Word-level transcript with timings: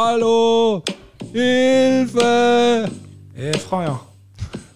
Hallo! 0.00 0.84
Hilfe! 1.32 2.88
Ey, 3.34 3.58
Freier. 3.58 4.00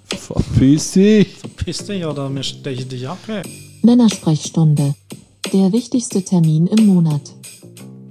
Verpiss 0.08 0.90
dich! 0.90 1.28
Verpiss 1.36 1.84
dich 1.84 2.04
oder 2.04 2.28
mir 2.28 2.42
steche 2.42 2.84
dich 2.86 3.06
ab, 3.06 3.18
ey. 3.28 3.42
Männersprechstunde. 3.82 4.96
Der 5.52 5.72
wichtigste 5.72 6.24
Termin 6.24 6.66
im 6.66 6.86
Monat. 6.86 7.20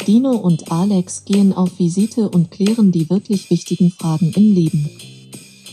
Dino 0.08 0.32
und 0.32 0.72
Alex 0.72 1.26
gehen 1.26 1.52
auf 1.52 1.78
Visite 1.78 2.30
und 2.30 2.50
klären 2.50 2.94
die 2.94 3.10
wirklich 3.10 3.50
wichtigen 3.50 3.92
Fragen 3.92 4.32
im 4.34 4.56
Leben. 4.56 4.90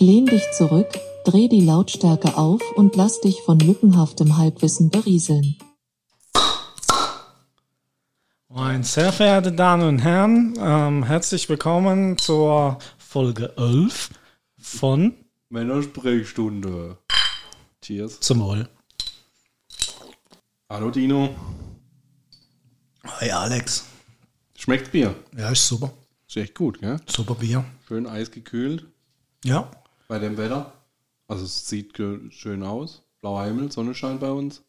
Lehn 0.00 0.26
dich 0.26 0.42
zurück, 0.56 0.88
dreh 1.24 1.46
die 1.46 1.64
Lautstärke 1.64 2.36
auf 2.36 2.62
und 2.74 2.96
lass 2.96 3.20
dich 3.20 3.42
von 3.42 3.60
lückenhaftem 3.60 4.38
Halbwissen 4.38 4.90
berieseln. 4.90 5.54
Meine 8.78 8.86
sehr 8.86 9.12
verehrte 9.12 9.50
Damen 9.50 9.88
und 9.88 9.98
Herren, 9.98 10.54
ähm, 10.56 11.02
herzlich 11.02 11.48
willkommen 11.48 12.16
zur 12.16 12.78
Folge 12.96 13.52
11 13.56 14.10
von 14.56 15.14
Männersprechstunde. 15.48 16.96
Cheers. 17.82 18.20
Zum 18.20 18.38
Wohl. 18.38 18.68
Hallo 20.70 20.92
Dino. 20.92 21.34
Hey 23.18 23.32
Alex. 23.32 23.84
Schmeckt 24.56 24.92
Bier? 24.92 25.12
Ja, 25.36 25.50
ist 25.50 25.66
super. 25.66 25.90
Ist 26.28 26.36
echt 26.36 26.54
gut, 26.54 26.78
gell? 26.78 27.00
Super 27.08 27.34
Bier. 27.34 27.64
Schön 27.88 28.06
eisgekühlt 28.06 28.86
Ja. 29.44 29.68
bei 30.06 30.20
dem 30.20 30.36
Wetter. 30.36 30.72
Also 31.26 31.46
es 31.46 31.66
sieht 31.68 31.96
schön 32.30 32.62
aus. 32.62 33.02
Blauer 33.22 33.44
Himmel, 33.44 33.72
Sonne 33.72 33.92
scheint 33.96 34.20
bei 34.20 34.30
uns. 34.30 34.62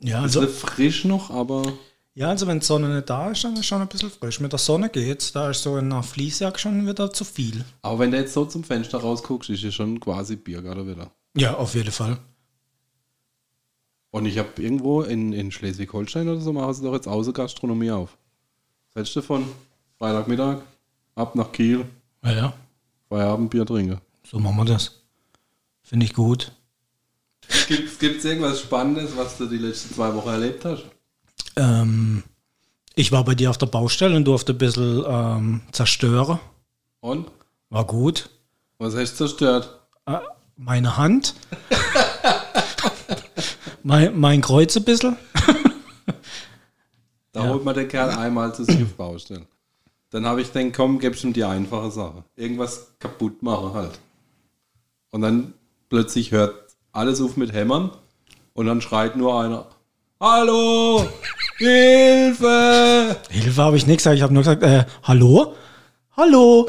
Ja, 0.00 0.22
Also 0.22 0.40
also, 0.40 0.52
frisch 0.52 1.04
noch, 1.04 1.30
aber 1.30 1.62
ja, 2.14 2.28
also 2.28 2.46
wenn 2.46 2.60
die 2.60 2.66
Sonne 2.66 2.88
nicht 2.94 3.10
da 3.10 3.30
ist, 3.30 3.42
dann 3.44 3.54
ist 3.54 3.60
es 3.60 3.66
schon 3.66 3.80
ein 3.82 3.88
bisschen 3.88 4.10
frisch. 4.10 4.40
Mit 4.40 4.52
der 4.52 4.58
Sonne 4.58 4.88
geht's. 4.88 5.32
Da 5.32 5.50
ist 5.50 5.62
so 5.62 5.76
in 5.76 5.86
einer 5.92 6.02
Fließjacke 6.02 6.58
schon 6.58 6.86
wieder 6.86 7.12
zu 7.12 7.24
viel. 7.24 7.64
aber 7.82 7.98
wenn 7.98 8.10
du 8.12 8.18
jetzt 8.18 8.32
so 8.34 8.44
zum 8.44 8.62
Fenster 8.64 8.98
rausguckst, 8.98 9.50
ist 9.50 9.64
es 9.64 9.74
schon 9.74 9.98
quasi 10.00 10.36
Biergarten 10.36 10.86
wieder. 10.88 11.10
Ja, 11.36 11.54
auf 11.56 11.74
jeden 11.74 11.90
Fall. 11.90 12.18
Und 14.10 14.26
ich 14.26 14.38
habe 14.38 14.62
irgendwo 14.62 15.02
in, 15.02 15.32
in 15.32 15.50
Schleswig-Holstein 15.50 16.28
oder 16.28 16.40
so 16.40 16.52
machen 16.52 16.72
sie 16.72 16.82
doch 16.84 16.92
jetzt 16.94 17.08
Außengastronomie 17.08 17.90
auf. 17.90 18.16
Hältst 18.94 19.16
du 19.16 19.22
von 19.22 19.44
Freitagmittag 19.98 20.58
ab 21.16 21.34
nach 21.34 21.50
Kiel, 21.50 21.84
Ja, 22.22 22.32
ja. 22.32 22.52
Feierabendbier 23.08 23.66
trinken? 23.66 24.00
So 24.24 24.38
machen 24.38 24.56
wir 24.58 24.64
das. 24.66 25.00
Finde 25.82 26.06
ich 26.06 26.14
gut. 26.14 26.52
Gibt 27.68 28.00
es 28.18 28.24
irgendwas 28.24 28.60
Spannendes, 28.60 29.16
was 29.16 29.36
du 29.36 29.46
die 29.46 29.58
letzten 29.58 29.92
zwei 29.94 30.14
Wochen 30.14 30.28
erlebt 30.28 30.64
hast? 30.64 30.84
Ähm, 31.56 32.22
ich 32.94 33.12
war 33.12 33.24
bei 33.24 33.34
dir 33.34 33.50
auf 33.50 33.58
der 33.58 33.66
Baustelle 33.66 34.16
und 34.16 34.24
durfte 34.24 34.52
ein 34.52 34.58
bisschen 34.58 35.04
ähm, 35.06 35.60
zerstören. 35.72 36.38
Und? 37.00 37.30
War 37.70 37.84
gut. 37.84 38.30
Was 38.78 38.94
hast 38.94 39.12
du 39.12 39.26
zerstört? 39.26 39.80
Äh, 40.06 40.18
meine 40.56 40.96
Hand. 40.96 41.34
mein, 43.82 44.18
mein 44.18 44.40
Kreuz 44.40 44.76
ein 44.76 44.84
bisschen. 44.84 45.16
Da 47.32 47.48
holt 47.48 47.64
man 47.64 47.74
den 47.74 47.88
Kerl 47.88 48.10
einmal 48.10 48.54
zu 48.54 48.64
sich 48.64 48.80
auf 48.80 48.94
Baustelle. 48.94 49.46
Dann 50.10 50.24
habe 50.24 50.40
ich 50.40 50.52
gedacht, 50.52 50.72
komm, 50.76 51.00
gib's 51.00 51.24
ihm 51.24 51.32
die 51.32 51.42
einfache 51.42 51.90
Sache. 51.90 52.22
Irgendwas 52.36 52.94
kaputt 53.00 53.42
machen 53.42 53.74
halt. 53.74 53.98
Und 55.10 55.22
dann 55.22 55.54
plötzlich 55.88 56.30
hört 56.30 56.54
alles 56.92 57.20
auf 57.20 57.36
mit 57.36 57.52
Hämmern 57.52 57.90
und 58.52 58.66
dann 58.66 58.80
schreit 58.80 59.16
nur 59.16 59.40
einer, 59.40 59.66
Hallo! 60.20 61.08
Hilfe! 61.58 63.16
Hilfe 63.30 63.62
habe 63.62 63.76
ich 63.76 63.86
nicht 63.86 63.98
gesagt. 63.98 64.16
Ich 64.16 64.22
habe 64.22 64.32
nur 64.34 64.42
gesagt, 64.42 64.62
äh, 64.62 64.84
hallo? 65.04 65.54
Hallo? 66.16 66.66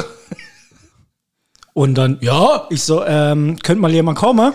Und 1.73 1.95
dann, 1.95 2.17
ja, 2.21 2.67
ich 2.69 2.83
so, 2.83 3.03
ähm, 3.03 3.57
könnte 3.61 3.81
mal 3.81 3.91
jemand 3.91 4.17
kommen? 4.17 4.53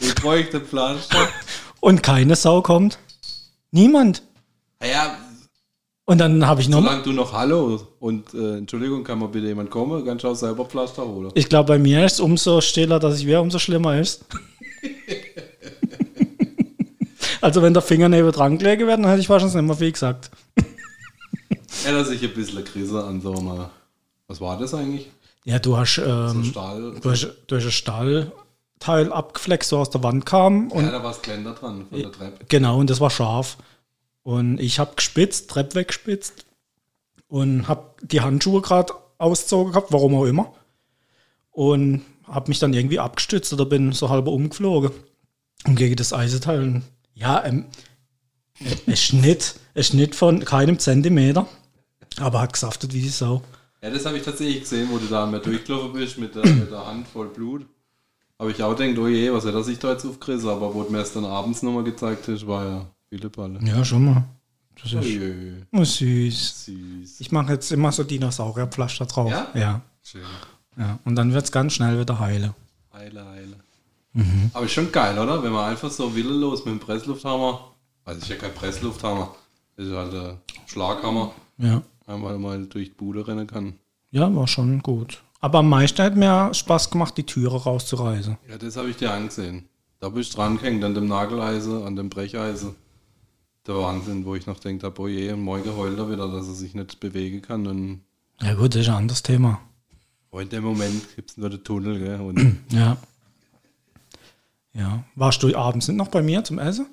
Ich 0.00 0.14
bräuchte 0.14 0.60
Pflaster. 0.60 1.28
Und 1.80 2.02
keine 2.02 2.36
Sau 2.36 2.62
kommt. 2.62 2.98
Niemand. 3.70 4.22
Ja, 4.82 5.16
Und 6.06 6.18
dann 6.18 6.46
habe 6.46 6.60
ich 6.62 6.68
noch, 6.68 6.80
solange 6.80 7.02
du 7.02 7.12
noch 7.12 7.32
Hallo 7.32 7.80
und 8.00 8.32
äh, 8.32 8.58
Entschuldigung, 8.58 9.04
kann 9.04 9.18
mal 9.18 9.28
bitte 9.28 9.46
jemand 9.48 9.70
kommen, 9.70 10.04
kannst 10.06 10.24
du 10.24 10.28
auch 10.28 10.34
selber 10.34 10.64
Pflaster 10.64 11.04
holen. 11.06 11.30
ich 11.34 11.48
glaube, 11.48 11.66
bei 11.74 11.78
mir 11.78 12.04
ist 12.06 12.14
es 12.14 12.20
umso 12.20 12.60
stiller, 12.60 12.98
dass 12.98 13.18
ich 13.18 13.26
wäre, 13.26 13.42
umso 13.42 13.58
schlimmer 13.58 13.98
ist. 13.98 14.24
also 17.40 17.62
wenn 17.62 17.72
der 17.74 17.82
Finger 17.82 18.08
neben 18.08 18.30
dran 18.32 18.58
gelegen 18.58 18.86
wäre, 18.86 18.96
dann 19.00 19.08
hätte 19.08 19.20
ich 19.20 19.28
wahrscheinlich 19.28 19.56
nicht 19.56 19.64
mehr 19.66 19.76
viel 19.76 19.92
gesagt. 19.92 20.30
Erinnert 21.84 22.06
sich 22.06 22.22
ein 22.22 22.34
bisschen 22.34 22.64
Krise 22.64 23.04
an 23.04 23.20
so 23.20 23.32
mal. 23.34 23.70
Was 24.26 24.40
war 24.40 24.58
das 24.58 24.74
eigentlich? 24.74 25.10
Ja, 25.44 25.58
du 25.58 25.76
hast, 25.76 25.94
So 25.96 26.02
ähm, 26.02 26.44
Stahl. 26.44 26.94
du 27.00 27.10
hast, 27.10 27.28
du 27.46 27.56
hast 27.56 27.64
ein 27.64 27.70
Stahlteil 27.70 29.12
abgeflext, 29.12 29.70
so 29.70 29.78
aus 29.78 29.90
der 29.90 30.02
Wand 30.02 30.26
kam. 30.26 30.70
Und 30.70 30.84
ja, 30.84 30.90
da 30.90 31.02
war 31.02 31.12
das 31.12 31.22
Geländer 31.22 31.54
dran 31.54 31.86
von 31.88 31.98
der 31.98 32.12
Treppe. 32.12 32.44
Genau, 32.48 32.78
und 32.78 32.90
das 32.90 33.00
war 33.00 33.10
scharf. 33.10 33.56
Und 34.22 34.60
ich 34.60 34.78
habe 34.78 34.94
gespitzt, 34.96 35.48
Treppe 35.48 35.76
weggespitzt 35.76 36.44
und 37.28 37.68
habe 37.68 37.84
die 38.02 38.20
Handschuhe 38.20 38.60
gerade 38.60 38.92
ausgezogen 39.16 39.72
gehabt, 39.72 39.92
warum 39.92 40.14
auch 40.16 40.24
immer. 40.26 40.52
Und 41.50 42.02
habe 42.26 42.48
mich 42.48 42.58
dann 42.58 42.74
irgendwie 42.74 42.98
abgestützt 42.98 43.52
oder 43.52 43.64
bin 43.64 43.92
so 43.92 44.10
halber 44.10 44.32
umgeflogen. 44.32 44.90
Und 45.66 45.76
gegen 45.76 45.96
das 45.96 46.12
Eisenteil. 46.12 46.82
Ja, 47.18 47.44
ähm, 47.44 47.66
es 48.86 49.02
Schnitt, 49.02 49.56
es 49.74 49.88
Schnitt 49.88 50.14
von 50.14 50.44
keinem 50.44 50.78
Zentimeter, 50.78 51.48
aber 52.18 52.40
hat 52.40 52.52
gesaftet 52.52 52.94
wie 52.94 53.00
die 53.00 53.08
Sau. 53.08 53.42
Ja, 53.82 53.90
das 53.90 54.06
habe 54.06 54.18
ich 54.18 54.24
tatsächlich 54.24 54.60
gesehen, 54.60 54.88
wo 54.90 54.98
du 54.98 55.06
da 55.06 55.26
mal 55.26 55.40
durchgelaufen 55.40 55.92
bist 55.92 56.18
mit 56.18 56.34
der, 56.34 56.46
mit 56.46 56.70
der 56.70 56.86
Hand 56.86 57.08
voll 57.08 57.28
Blut. 57.28 57.66
Habe 58.38 58.52
ich 58.52 58.62
auch 58.62 58.76
gedacht, 58.76 58.98
oh 58.98 59.08
je, 59.08 59.32
was 59.32 59.44
hat 59.44 59.54
er 59.54 59.64
sich 59.64 59.80
da 59.80 59.92
jetzt 59.92 60.06
aufgerissen? 60.06 60.48
Aber 60.48 60.72
wo 60.72 60.84
du 60.84 60.90
mir 60.90 61.00
es 61.00 61.12
dann 61.12 61.24
abends 61.24 61.62
nochmal 61.62 61.82
gezeigt 61.82 62.28
hast, 62.28 62.46
war 62.46 62.64
ja 62.64 62.86
viele 63.08 63.30
Balle. 63.30 63.58
Ja, 63.64 63.84
schon 63.84 64.04
mal. 64.04 64.24
Das 64.80 64.94
Oh 64.94 64.98
ist 65.00 65.06
je, 65.06 65.54
oh, 65.72 65.82
süß. 65.82 66.66
süß. 66.66 67.20
Ich 67.20 67.32
mache 67.32 67.54
jetzt 67.54 67.72
immer 67.72 67.90
so 67.90 68.04
Dinosaurierpflaster 68.04 69.06
drauf. 69.06 69.28
Ja? 69.28 69.48
Ja. 69.54 69.80
Schön. 70.04 70.22
ja. 70.76 71.00
Und 71.04 71.16
dann 71.16 71.32
wird 71.32 71.44
es 71.44 71.52
ganz 71.52 71.72
schnell 71.72 71.98
wieder 71.98 72.20
heilen. 72.20 72.54
Heile, 72.92 73.24
heile. 73.24 73.56
Mhm. 74.18 74.50
Aber 74.52 74.64
ist 74.66 74.72
schon 74.72 74.90
geil, 74.90 75.18
oder? 75.18 75.42
Wenn 75.42 75.52
man 75.52 75.70
einfach 75.70 75.90
so 75.90 76.14
willenlos 76.14 76.64
mit 76.64 76.74
dem 76.74 76.80
Presslufthammer, 76.80 77.72
also 78.04 78.20
ist 78.20 78.28
ja 78.28 78.36
kein 78.36 78.54
Presslufthammer, 78.54 79.34
das 79.76 79.86
ist 79.86 79.92
halt 79.94 80.14
ein 80.14 80.38
Schlaghammer, 80.66 81.32
Ja. 81.58 81.82
einmal 82.06 82.38
mal 82.38 82.64
durch 82.66 82.88
die 82.88 82.94
Bude 82.94 83.26
rennen 83.26 83.46
kann. 83.46 83.74
Ja, 84.10 84.34
war 84.34 84.46
schon 84.48 84.80
gut. 84.82 85.22
Aber 85.40 85.60
am 85.60 85.68
meisten 85.68 86.02
hat 86.02 86.16
mir 86.16 86.52
Spaß 86.52 86.90
gemacht, 86.90 87.16
die 87.16 87.22
Türe 87.24 87.62
rauszureißen. 87.62 88.38
Ja, 88.48 88.58
das 88.58 88.76
habe 88.76 88.90
ich 88.90 88.96
dir 88.96 89.12
angesehen. 89.12 89.66
Da 90.00 90.08
bist 90.08 90.32
du 90.32 90.38
dran 90.38 90.56
gehängt, 90.58 90.82
an 90.82 90.94
dem 90.94 91.06
Nageleisen, 91.06 91.82
an 91.84 91.94
dem 91.94 92.08
Brecheisen. 92.08 92.74
Der 93.66 93.76
Wahnsinn, 93.76 94.24
wo 94.24 94.34
ich 94.34 94.46
noch 94.46 94.58
denke, 94.58 94.92
oh 94.98 95.06
je, 95.06 95.34
morgen 95.36 95.76
heult 95.76 95.98
er 95.98 96.10
wieder, 96.10 96.26
dass 96.28 96.48
er 96.48 96.54
sich 96.54 96.74
nicht 96.74 96.98
bewegen 97.00 97.42
kann. 97.42 97.66
Und 97.66 98.00
Ja 98.40 98.54
gut, 98.54 98.74
das 98.74 98.82
ist 98.82 98.88
ein 98.88 98.94
anderes 98.94 99.22
Thema. 99.22 99.60
oh, 100.30 100.38
in 100.40 100.48
dem 100.48 100.64
Moment 100.64 101.14
gibt 101.14 101.30
es 101.30 101.36
nur 101.36 101.50
den 101.50 101.62
Tunnel. 101.62 101.98
Gell? 101.98 102.20
Und 102.20 102.56
Ja. 102.72 102.96
Ja. 104.78 105.04
Warst 105.16 105.42
du 105.42 105.54
abends 105.56 105.88
noch 105.88 106.08
bei 106.08 106.22
mir 106.22 106.44
zum 106.44 106.58
Essen? 106.58 106.86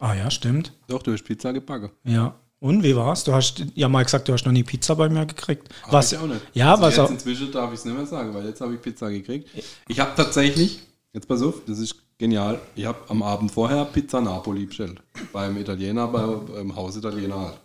Ah 0.00 0.14
ja, 0.14 0.30
stimmt. 0.30 0.72
doch, 0.88 1.02
du 1.02 1.12
hast 1.12 1.22
Pizza 1.22 1.52
gebacken. 1.52 1.90
Ja. 2.04 2.34
Und 2.58 2.82
wie 2.82 2.94
war's? 2.94 3.24
Du 3.24 3.32
hast 3.32 3.64
ja 3.74 3.88
mal 3.88 4.04
gesagt, 4.04 4.28
du 4.28 4.32
hast 4.32 4.44
noch 4.44 4.52
nie 4.52 4.62
Pizza 4.62 4.94
bei 4.94 5.08
mir 5.08 5.26
gekriegt. 5.26 5.68
Was? 5.90 6.12
ich 6.12 6.18
auch 6.18 6.26
nicht. 6.26 6.40
Ja, 6.54 6.72
also 6.72 6.82
was 6.82 6.96
jetzt 6.96 7.04
auch. 7.06 7.10
inzwischen 7.10 7.52
darf 7.52 7.72
ich 7.72 7.78
es 7.80 7.84
nicht 7.84 7.96
mehr 7.96 8.06
sagen, 8.06 8.34
weil 8.34 8.46
jetzt 8.46 8.60
habe 8.60 8.74
ich 8.74 8.80
Pizza 8.80 9.10
gekriegt. 9.10 9.48
Ich 9.88 9.98
habe 10.00 10.12
tatsächlich, 10.16 10.80
jetzt 11.12 11.26
pass 11.28 11.42
auf, 11.42 11.64
das 11.66 11.78
ist 11.78 11.96
genial. 12.18 12.60
Ich 12.76 12.84
habe 12.84 12.98
am 13.08 13.22
Abend 13.22 13.50
vorher 13.50 13.84
Pizza 13.84 14.20
Napoli 14.20 14.66
bestellt. 14.66 15.02
Beim 15.32 15.56
Italiener, 15.56 16.06
bei, 16.08 16.24
beim 16.24 16.74
Haus 16.76 16.96
Italiener 16.96 17.40
halt. 17.40 17.58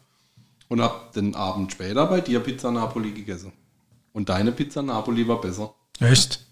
Und 0.67 0.81
habe 0.81 0.95
den 1.15 1.35
Abend 1.35 1.71
später 1.71 2.05
bei 2.07 2.21
dir 2.21 2.39
Pizza 2.39 2.71
Napoli 2.71 3.11
gegessen. 3.11 3.53
Und 4.13 4.29
deine 4.29 4.51
Pizza 4.51 4.81
Napoli 4.81 5.27
war 5.27 5.39
besser. 5.39 5.73
Echt? 5.99 6.43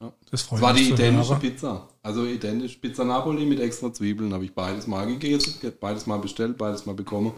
Ja. 0.00 0.12
Das 0.30 0.42
freut 0.42 0.58
Es 0.58 0.62
war 0.62 0.72
mich 0.74 0.94
die 0.94 1.02
hören. 1.02 1.40
Pizza. 1.40 1.88
Also 2.02 2.24
identisch 2.24 2.76
Pizza 2.76 3.04
Napoli 3.04 3.44
mit 3.44 3.60
extra 3.60 3.92
Zwiebeln. 3.92 4.32
Habe 4.32 4.44
ich 4.44 4.54
beides 4.54 4.86
mal 4.86 5.06
gegessen, 5.06 5.54
beides 5.80 6.06
mal 6.06 6.18
bestellt, 6.18 6.56
beides 6.56 6.86
mal 6.86 6.94
bekommen. 6.94 7.32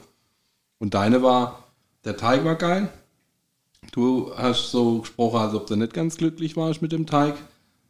Und 0.79 0.94
deine 0.94 1.23
war, 1.23 1.64
der 2.05 2.17
Teig 2.17 2.44
war 2.44 2.55
geil. 2.55 2.88
Du 3.91 4.32
hast 4.37 4.70
so 4.70 5.00
gesprochen, 5.00 5.38
als 5.41 5.55
ob 5.55 5.67
du 5.67 5.75
nicht 5.76 5.93
ganz 5.93 6.17
glücklich 6.17 6.56
warst 6.56 6.82
mit 6.82 6.93
dem 6.93 7.06
Teig 7.06 7.35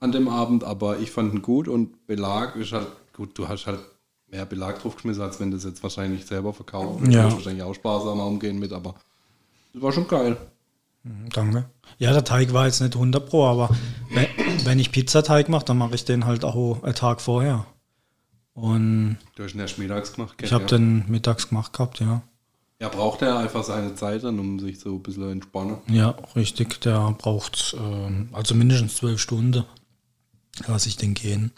an 0.01 0.13
dem 0.13 0.29
Abend, 0.29 0.65
aber 0.65 0.99
ich 0.99 1.11
fand 1.11 1.33
ihn 1.35 1.43
gut 1.43 1.69
und 1.69 2.07
Belag 2.07 2.57
ist 2.57 2.73
halt, 2.73 2.89
gut, 3.15 3.39
du 3.39 3.47
hast 3.49 3.67
halt 3.67 3.79
mehr 4.29 4.47
Belag 4.47 4.81
draufgeschmissen, 4.81 5.23
als 5.23 5.39
wenn 5.39 5.51
du 5.51 5.59
es 5.59 5.65
jetzt 5.65 5.83
wahrscheinlich 5.83 6.25
selber 6.27 6.53
verkauft. 6.55 7.07
Du 7.07 7.11
Ja. 7.11 7.25
wirst 7.25 7.37
wahrscheinlich 7.37 7.63
auch 7.63 7.75
sparsamer 7.75 8.27
umgehen 8.27 8.59
mit, 8.59 8.73
aber 8.73 8.95
das 9.75 9.83
war 9.83 9.93
schon 9.93 10.09
geil. 10.09 10.37
Danke. 11.33 11.69
Ja, 11.99 12.13
der 12.13 12.25
Teig 12.25 12.53
war 12.53 12.67
jetzt 12.67 12.81
nicht 12.81 12.95
100 12.95 13.29
Pro, 13.29 13.45
aber 13.45 13.71
wenn, 14.65 14.79
ich 14.79 14.93
Pizzateig 14.93 15.49
mache, 15.49 15.65
dann 15.65 15.79
mache 15.79 15.95
ich 15.95 16.05
den 16.05 16.27
halt 16.27 16.45
auch 16.45 16.83
einen 16.83 16.95
Tag 16.95 17.21
vorher. 17.21 17.67
Und 18.55 19.17
Du 19.35 19.45
hast 19.45 19.55
ihn 19.55 19.61
erst 19.61 19.79
mittags 19.79 20.13
gemacht, 20.13 20.37
gell? 20.39 20.47
ich 20.47 20.53
habe 20.53 20.65
ja. 20.65 20.69
den 20.69 21.11
mittags 21.11 21.49
gemacht 21.49 21.73
gehabt, 21.73 22.01
ja. 22.01 22.23
Ja, 22.81 22.89
braucht 22.89 23.23
er 23.23 23.39
einfach 23.39 23.63
seine 23.63 23.95
Zeit 23.95 24.25
dann, 24.25 24.39
um 24.41 24.59
sich 24.59 24.81
so 24.81 24.97
ein 24.97 25.03
bisschen 25.03 25.31
entspannen. 25.31 25.77
Ja, 25.89 26.17
richtig. 26.35 26.81
Der 26.81 27.13
braucht 27.17 27.77
ähm, 27.79 28.29
also 28.33 28.57
mindestens 28.57 28.97
zwölf 28.97 29.21
Stunden. 29.21 29.65
Lasse 30.67 30.89
ich 30.89 30.97
den 30.97 31.15
gehen. 31.15 31.53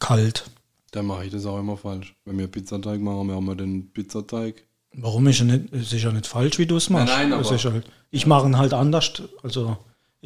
Kalt. 0.00 0.50
Dann 0.90 1.06
mache 1.06 1.26
ich 1.26 1.32
das 1.32 1.46
auch 1.46 1.58
immer 1.60 1.76
falsch. 1.76 2.12
Wenn 2.24 2.38
wir 2.38 2.48
Pizzateig 2.48 3.00
machen, 3.00 3.28
wir 3.28 3.36
haben 3.36 3.46
wir 3.46 3.54
den 3.54 3.92
Pizzateig. 3.92 4.64
Warum 4.94 5.26
ist 5.28 5.40
er 5.40 5.46
nicht, 5.46 5.72
ist 5.72 5.92
ja 5.92 6.10
nicht 6.10 6.26
falsch, 6.26 6.58
wie 6.58 6.66
du 6.66 6.76
es 6.76 6.90
machst. 6.90 7.06
Nein, 7.14 7.30
nein, 7.30 7.38
aber- 7.38 7.48
halt, 7.72 7.86
ich 8.10 8.26
mache 8.26 8.46
ihn 8.46 8.58
halt 8.58 8.72
anders. 8.74 9.22
Also 9.44 9.76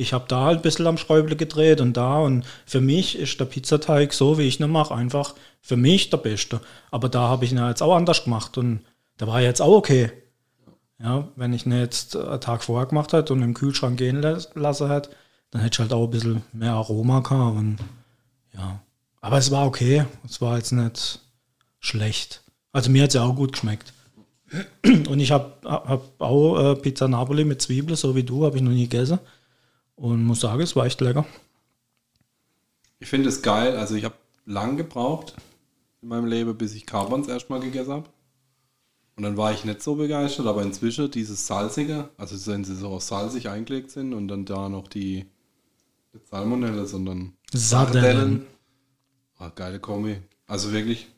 ich 0.00 0.12
habe 0.12 0.24
da 0.28 0.44
halt 0.46 0.58
ein 0.58 0.62
bisschen 0.62 0.86
am 0.86 0.98
Schräuble 0.98 1.36
gedreht 1.36 1.80
und 1.80 1.96
da 1.96 2.18
und 2.18 2.44
für 2.66 2.80
mich 2.80 3.18
ist 3.18 3.38
der 3.38 3.44
Pizzateig 3.44 4.12
so, 4.12 4.38
wie 4.38 4.48
ich 4.48 4.58
ihn 4.60 4.70
mache, 4.70 4.94
einfach 4.94 5.34
für 5.60 5.76
mich 5.76 6.10
der 6.10 6.16
beste. 6.18 6.60
Aber 6.90 7.08
da 7.08 7.28
habe 7.28 7.44
ich 7.44 7.52
ihn 7.52 7.58
ja 7.58 7.68
jetzt 7.68 7.82
auch 7.82 7.94
anders 7.94 8.24
gemacht 8.24 8.58
und 8.58 8.80
der 9.18 9.28
war 9.28 9.40
jetzt 9.40 9.60
auch 9.60 9.76
okay. 9.76 10.10
Ja, 10.98 11.28
wenn 11.36 11.52
ich 11.52 11.64
ihn 11.66 11.72
jetzt 11.72 12.16
einen 12.16 12.40
Tag 12.40 12.62
vorher 12.62 12.86
gemacht 12.86 13.12
hätte 13.12 13.32
und 13.32 13.42
im 13.42 13.54
Kühlschrank 13.54 13.98
gehen 13.98 14.20
las- 14.20 14.50
lassen 14.54 14.90
hätte, 14.90 15.10
dann 15.50 15.62
hätte 15.62 15.76
ich 15.76 15.78
halt 15.80 15.92
auch 15.92 16.04
ein 16.04 16.10
bisschen 16.10 16.42
mehr 16.52 16.72
Aroma 16.72 17.20
gehabt 17.20 17.56
und 17.56 17.78
ja. 18.54 18.80
Aber 19.20 19.38
es 19.38 19.50
war 19.50 19.66
okay. 19.66 20.04
Es 20.26 20.40
war 20.40 20.56
jetzt 20.56 20.72
nicht 20.72 21.20
schlecht. 21.78 22.42
Also 22.72 22.90
mir 22.90 23.02
hat 23.02 23.10
es 23.10 23.14
ja 23.14 23.24
auch 23.24 23.34
gut 23.34 23.52
geschmeckt. 23.52 23.92
Und 24.82 25.20
ich 25.20 25.30
habe 25.30 25.52
hab 25.64 26.20
auch 26.20 26.72
äh, 26.72 26.76
Pizza 26.76 27.06
Napoli 27.08 27.44
mit 27.44 27.62
Zwiebeln, 27.62 27.96
so 27.96 28.16
wie 28.16 28.24
du, 28.24 28.44
habe 28.44 28.56
ich 28.56 28.62
noch 28.62 28.72
nie 28.72 28.88
gegessen. 28.88 29.20
Und 30.00 30.24
muss 30.24 30.40
sagen, 30.40 30.62
es 30.62 30.74
war 30.74 30.86
echt 30.86 31.00
lecker. 31.02 31.26
Ich 33.00 33.08
finde 33.08 33.28
es 33.28 33.42
geil. 33.42 33.76
Also 33.76 33.94
ich 33.94 34.04
habe 34.04 34.14
lang 34.46 34.76
gebraucht 34.78 35.34
in 36.00 36.08
meinem 36.08 36.24
Leben, 36.26 36.56
bis 36.56 36.74
ich 36.74 36.86
Carbons 36.86 37.28
erstmal 37.28 37.60
gegessen 37.60 37.92
habe. 37.92 38.08
Und 39.16 39.24
dann 39.24 39.36
war 39.36 39.52
ich 39.52 39.64
nicht 39.66 39.82
so 39.82 39.96
begeistert, 39.96 40.46
aber 40.46 40.62
inzwischen 40.62 41.10
dieses 41.10 41.46
Salzige, 41.46 42.08
also 42.16 42.50
wenn 42.50 42.64
sie 42.64 42.74
so 42.74 42.88
auch 42.88 43.00
salzig 43.02 43.50
eingelegt 43.50 43.90
sind 43.90 44.14
und 44.14 44.28
dann 44.28 44.46
da 44.46 44.70
noch 44.70 44.88
die 44.88 45.26
nicht 46.14 46.26
Salmonelle, 46.28 46.86
sondern 46.86 47.34
Sardellen. 47.52 48.46
Ah, 49.36 49.50
geile 49.54 49.78
Kombi. 49.80 50.16
Also 50.46 50.72
wirklich 50.72 51.08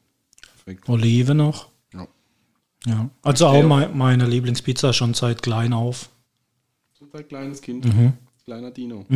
perfekt. 0.40 0.88
Olive 0.88 1.34
noch. 1.36 1.68
Ja. 1.94 2.08
Ja. 2.86 3.10
Also 3.22 3.46
auch 3.46 3.54
Okay. 3.54 3.62
mei- 3.66 3.88
meine 3.88 4.26
Lieblingspizza 4.26 4.92
schon 4.92 5.14
seit 5.14 5.40
klein 5.42 5.72
auf. 5.72 6.08
So 6.98 7.06
ein 7.12 7.28
kleines 7.28 7.62
Kind, 7.62 7.86
kleiner 8.44 8.70
Dino. 8.70 9.06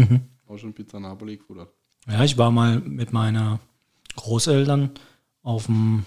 Auch 0.48 0.58
schon 0.58 0.72
Pizza 0.72 1.00
Napoli 1.00 1.36
gefuttert. 1.36 1.72
Ja, 2.08 2.22
ich 2.22 2.38
war 2.38 2.50
mal 2.50 2.78
mit 2.80 3.12
meinen 3.12 3.58
Großeltern 4.14 4.90
auf 5.42 5.66
dem 5.66 6.06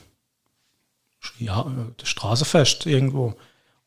ja, 1.38 1.66
Straßefest 2.02 2.86
irgendwo. 2.86 3.36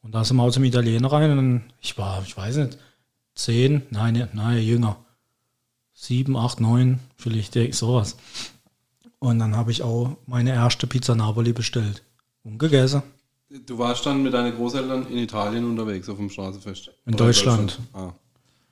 Und 0.02 0.14
da 0.14 0.24
sind 0.24 0.36
wir 0.36 0.42
auch 0.42 0.50
zum 0.50 0.64
Italiener 0.64 1.10
rein 1.10 1.38
und 1.38 1.62
ich 1.80 1.96
war, 1.96 2.22
ich 2.22 2.36
weiß 2.36 2.56
nicht, 2.56 2.78
zehn, 3.34 3.82
nein, 3.90 4.28
nein, 4.32 4.62
jünger. 4.62 4.96
Sieben, 5.94 6.36
acht, 6.36 6.60
neun, 6.60 6.98
vielleicht 7.16 7.54
sowas. 7.74 8.16
Und 9.18 9.38
dann 9.38 9.56
habe 9.56 9.70
ich 9.70 9.82
auch 9.82 10.16
meine 10.26 10.50
erste 10.50 10.86
Pizza 10.86 11.14
Napoli 11.14 11.52
bestellt 11.52 12.02
und 12.42 12.58
gegessen. 12.58 13.02
Du 13.66 13.78
warst 13.78 14.04
dann 14.06 14.22
mit 14.22 14.32
deinen 14.34 14.56
Großeltern 14.56 15.06
in 15.08 15.18
Italien 15.18 15.64
unterwegs 15.64 16.08
auf 16.08 16.16
dem 16.16 16.30
Straßenfest? 16.30 16.90
In 17.06 17.14
Oder 17.14 17.26
Deutschland. 17.26 17.78
Ah. 17.92 18.12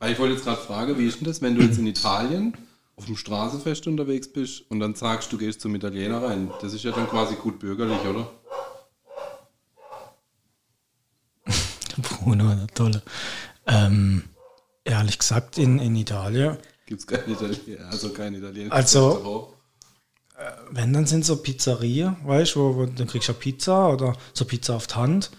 Weil 0.00 0.12
ich 0.12 0.19
wollte 0.19 0.35
jetzt 0.35 0.44
gerade 0.44 0.61
fragen, 0.61 0.99
wie 0.99 1.06
ist 1.06 1.20
denn 1.20 1.26
das, 1.26 1.41
wenn 1.43 1.55
du 1.55 1.62
jetzt 1.62 1.79
in 1.79 1.87
Italien 1.87 2.56
auf 2.97 3.05
dem 3.06 3.17
Straßenfest 3.17 3.87
unterwegs 3.87 4.32
bist 4.32 4.62
und 4.70 4.81
dann 4.81 4.94
sagst, 4.94 5.31
du 5.32 5.38
gehst 5.38 5.61
zum 5.61 5.75
Italiener 5.75 6.23
rein? 6.23 6.50
Das 6.62 6.73
ist 6.73 6.82
ja 6.85 6.91
dann 6.91 7.08
quasi 7.08 7.35
gut 7.35 7.58
bürgerlich, 7.58 8.00
oder? 8.08 8.31
Bruno, 11.99 12.67
tolle. 12.75 13.02
Ähm, 13.67 14.25
ehrlich 14.85 15.19
gesagt, 15.19 15.58
in, 15.58 15.79
in 15.79 15.94
Italien 15.97 16.56
Gibt 16.87 17.00
es 17.02 17.06
kein 17.06 17.31
Italiener, 17.31 17.87
also 17.91 18.08
kein 18.11 18.35
italienisches 18.35 18.73
Also- 18.73 19.11
Restaurant? 19.12 19.47
Wenn, 20.70 20.94
dann 20.94 21.05
sind 21.05 21.26
so 21.26 21.37
Pizzeria, 21.37 22.17
weißt 22.25 22.55
du, 22.55 22.61
wo, 22.61 22.76
wo, 22.76 22.87
dann 22.87 23.06
kriegst 23.06 23.29
du 23.29 23.32
ja 23.32 23.38
Pizza 23.38 23.91
oder 23.93 24.17
so 24.32 24.47
Pizza 24.47 24.75
auf 24.75 24.87
die 24.87 24.94
Hand. 24.94 25.31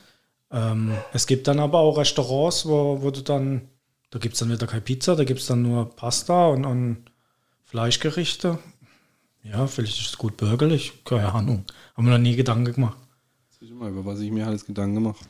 Ähm, 0.52 0.96
es 1.12 1.25
gibt 1.25 1.48
dann 1.48 1.60
aber 1.60 1.80
auch 1.80 1.98
Restaurants, 1.98 2.68
wo, 2.68 3.02
wo 3.02 3.10
du 3.10 3.24
dann, 3.24 3.68
da 4.12 4.19
gibt 4.19 4.34
es 4.34 4.40
dann 4.40 4.52
wieder 4.52 4.68
keine 4.68 4.81
Pizza, 4.81 5.16
da 5.16 5.24
gibt 5.24 5.40
es 5.40 5.48
dann 5.48 5.63
nur 5.63 5.96
Pasta 5.96 6.48
und, 6.48 6.66
und 6.66 7.06
Fleischgerichte. 7.63 8.60
Ja, 9.44 9.66
vielleicht 9.66 10.00
ist 10.00 10.08
es 10.10 10.18
gut 10.18 10.38
bürgerlich, 10.38 11.04
keine 11.06 11.34
Ahnung. 11.34 11.66
Haben 11.96 12.06
wir 12.06 12.12
noch 12.12 12.19
nie 12.19 12.36
Gedanken 12.36 12.74
gemacht. 12.74 12.98
Mal, 13.74 13.90
über 13.90 14.06
was 14.06 14.19
ich 14.19 14.30
mir 14.31 14.46
alles 14.46 14.66
Gedanken 14.66 14.96
gemacht. 14.96 15.22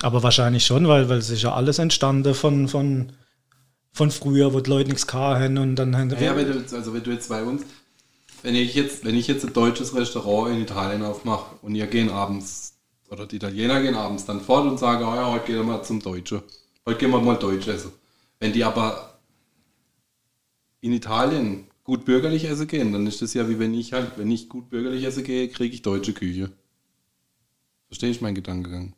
Aber 0.00 0.22
wahrscheinlich 0.22 0.64
schon, 0.64 0.86
weil, 0.86 1.08
weil 1.08 1.18
es 1.18 1.30
ist 1.30 1.42
ja 1.42 1.52
alles 1.52 1.78
entstanden 1.78 2.34
von, 2.34 2.68
von, 2.68 3.12
von 3.92 4.10
früher, 4.10 4.54
wo 4.54 4.60
die 4.60 4.70
Leute 4.70 4.90
nichts 4.90 5.12
hatten 5.12 5.58
und 5.58 5.74
dann 5.74 5.96
haben 5.96 6.10
Ja, 6.10 6.20
ja, 6.20 6.36
wenn 6.36 6.46
du, 6.46 6.76
also 6.76 6.94
wenn 6.94 7.02
du 7.02 7.10
jetzt 7.10 7.28
bei 7.28 7.42
uns, 7.42 7.62
wenn 8.42 8.54
ich 8.54 8.74
jetzt, 8.74 9.04
wenn 9.04 9.16
ich 9.16 9.26
jetzt 9.26 9.44
ein 9.44 9.52
deutsches 9.52 9.94
Restaurant 9.94 10.54
in 10.54 10.62
Italien 10.62 11.02
aufmache 11.02 11.56
und 11.62 11.74
ihr 11.74 11.88
gehen 11.88 12.08
abends, 12.08 12.74
oder 13.10 13.26
die 13.26 13.36
Italiener 13.36 13.82
gehen 13.82 13.96
abends 13.96 14.24
dann 14.24 14.40
fort 14.40 14.66
und 14.66 14.78
sagen, 14.78 15.04
oh 15.04 15.14
ja, 15.14 15.32
heute 15.32 15.46
gehen 15.46 15.56
wir 15.56 15.64
mal 15.64 15.82
zum 15.82 16.00
Deutschen. 16.00 16.42
Heute 16.88 17.00
gehen 17.00 17.10
wir 17.10 17.20
mal 17.20 17.36
Deutsch 17.36 17.68
essen. 17.68 17.92
Wenn 18.40 18.54
die 18.54 18.64
aber 18.64 19.18
in 20.80 20.94
Italien 20.94 21.66
gut 21.84 22.06
bürgerlich 22.06 22.46
essen 22.46 22.66
gehen, 22.66 22.94
dann 22.94 23.06
ist 23.06 23.20
das 23.20 23.34
ja 23.34 23.46
wie 23.46 23.58
wenn 23.58 23.74
ich 23.74 23.92
halt, 23.92 24.12
wenn 24.16 24.30
ich 24.30 24.48
gut 24.48 24.70
bürgerlich 24.70 25.04
essen 25.04 25.22
gehe, 25.22 25.50
kriege 25.50 25.74
ich 25.74 25.82
deutsche 25.82 26.14
Küche. 26.14 26.50
Verstehe 27.88 28.08
ich 28.08 28.22
meinen 28.22 28.36
Gedankengang? 28.36 28.94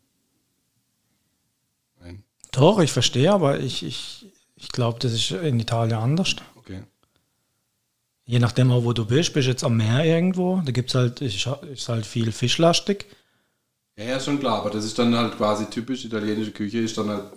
Nein. 1.98 2.22
Doch, 2.52 2.78
ich 2.78 2.92
verstehe, 2.92 3.32
aber 3.32 3.58
ich, 3.58 3.82
ich, 3.82 4.25
ich 4.54 4.69
glaube, 4.69 5.00
das 5.00 5.12
ist 5.12 5.32
in 5.32 5.58
Italien 5.58 5.98
anders. 5.98 6.36
Okay. 6.54 6.84
Je 8.25 8.38
nachdem, 8.38 8.70
auch 8.70 8.84
wo 8.84 8.93
du 8.93 9.04
bist, 9.04 9.34
bist 9.34 9.48
du 9.48 9.50
jetzt 9.50 9.64
am 9.64 9.76
Meer 9.76 10.04
irgendwo, 10.04 10.62
da 10.64 10.70
gibt 10.70 10.90
es 10.90 10.94
halt, 10.94 11.20
ist, 11.22 11.44
ist 11.72 11.88
halt 11.88 12.06
viel 12.06 12.31
fischlastig. 12.31 13.06
Ja, 13.96 14.04
ja, 14.04 14.20
schon 14.20 14.38
klar, 14.38 14.60
aber 14.60 14.70
das 14.70 14.84
ist 14.84 14.96
dann 14.96 15.12
halt 15.16 15.36
quasi 15.36 15.64
typisch 15.64 16.04
italienische 16.04 16.52
Küche, 16.52 16.78
ist 16.78 16.96
dann 16.96 17.08
halt 17.08 17.32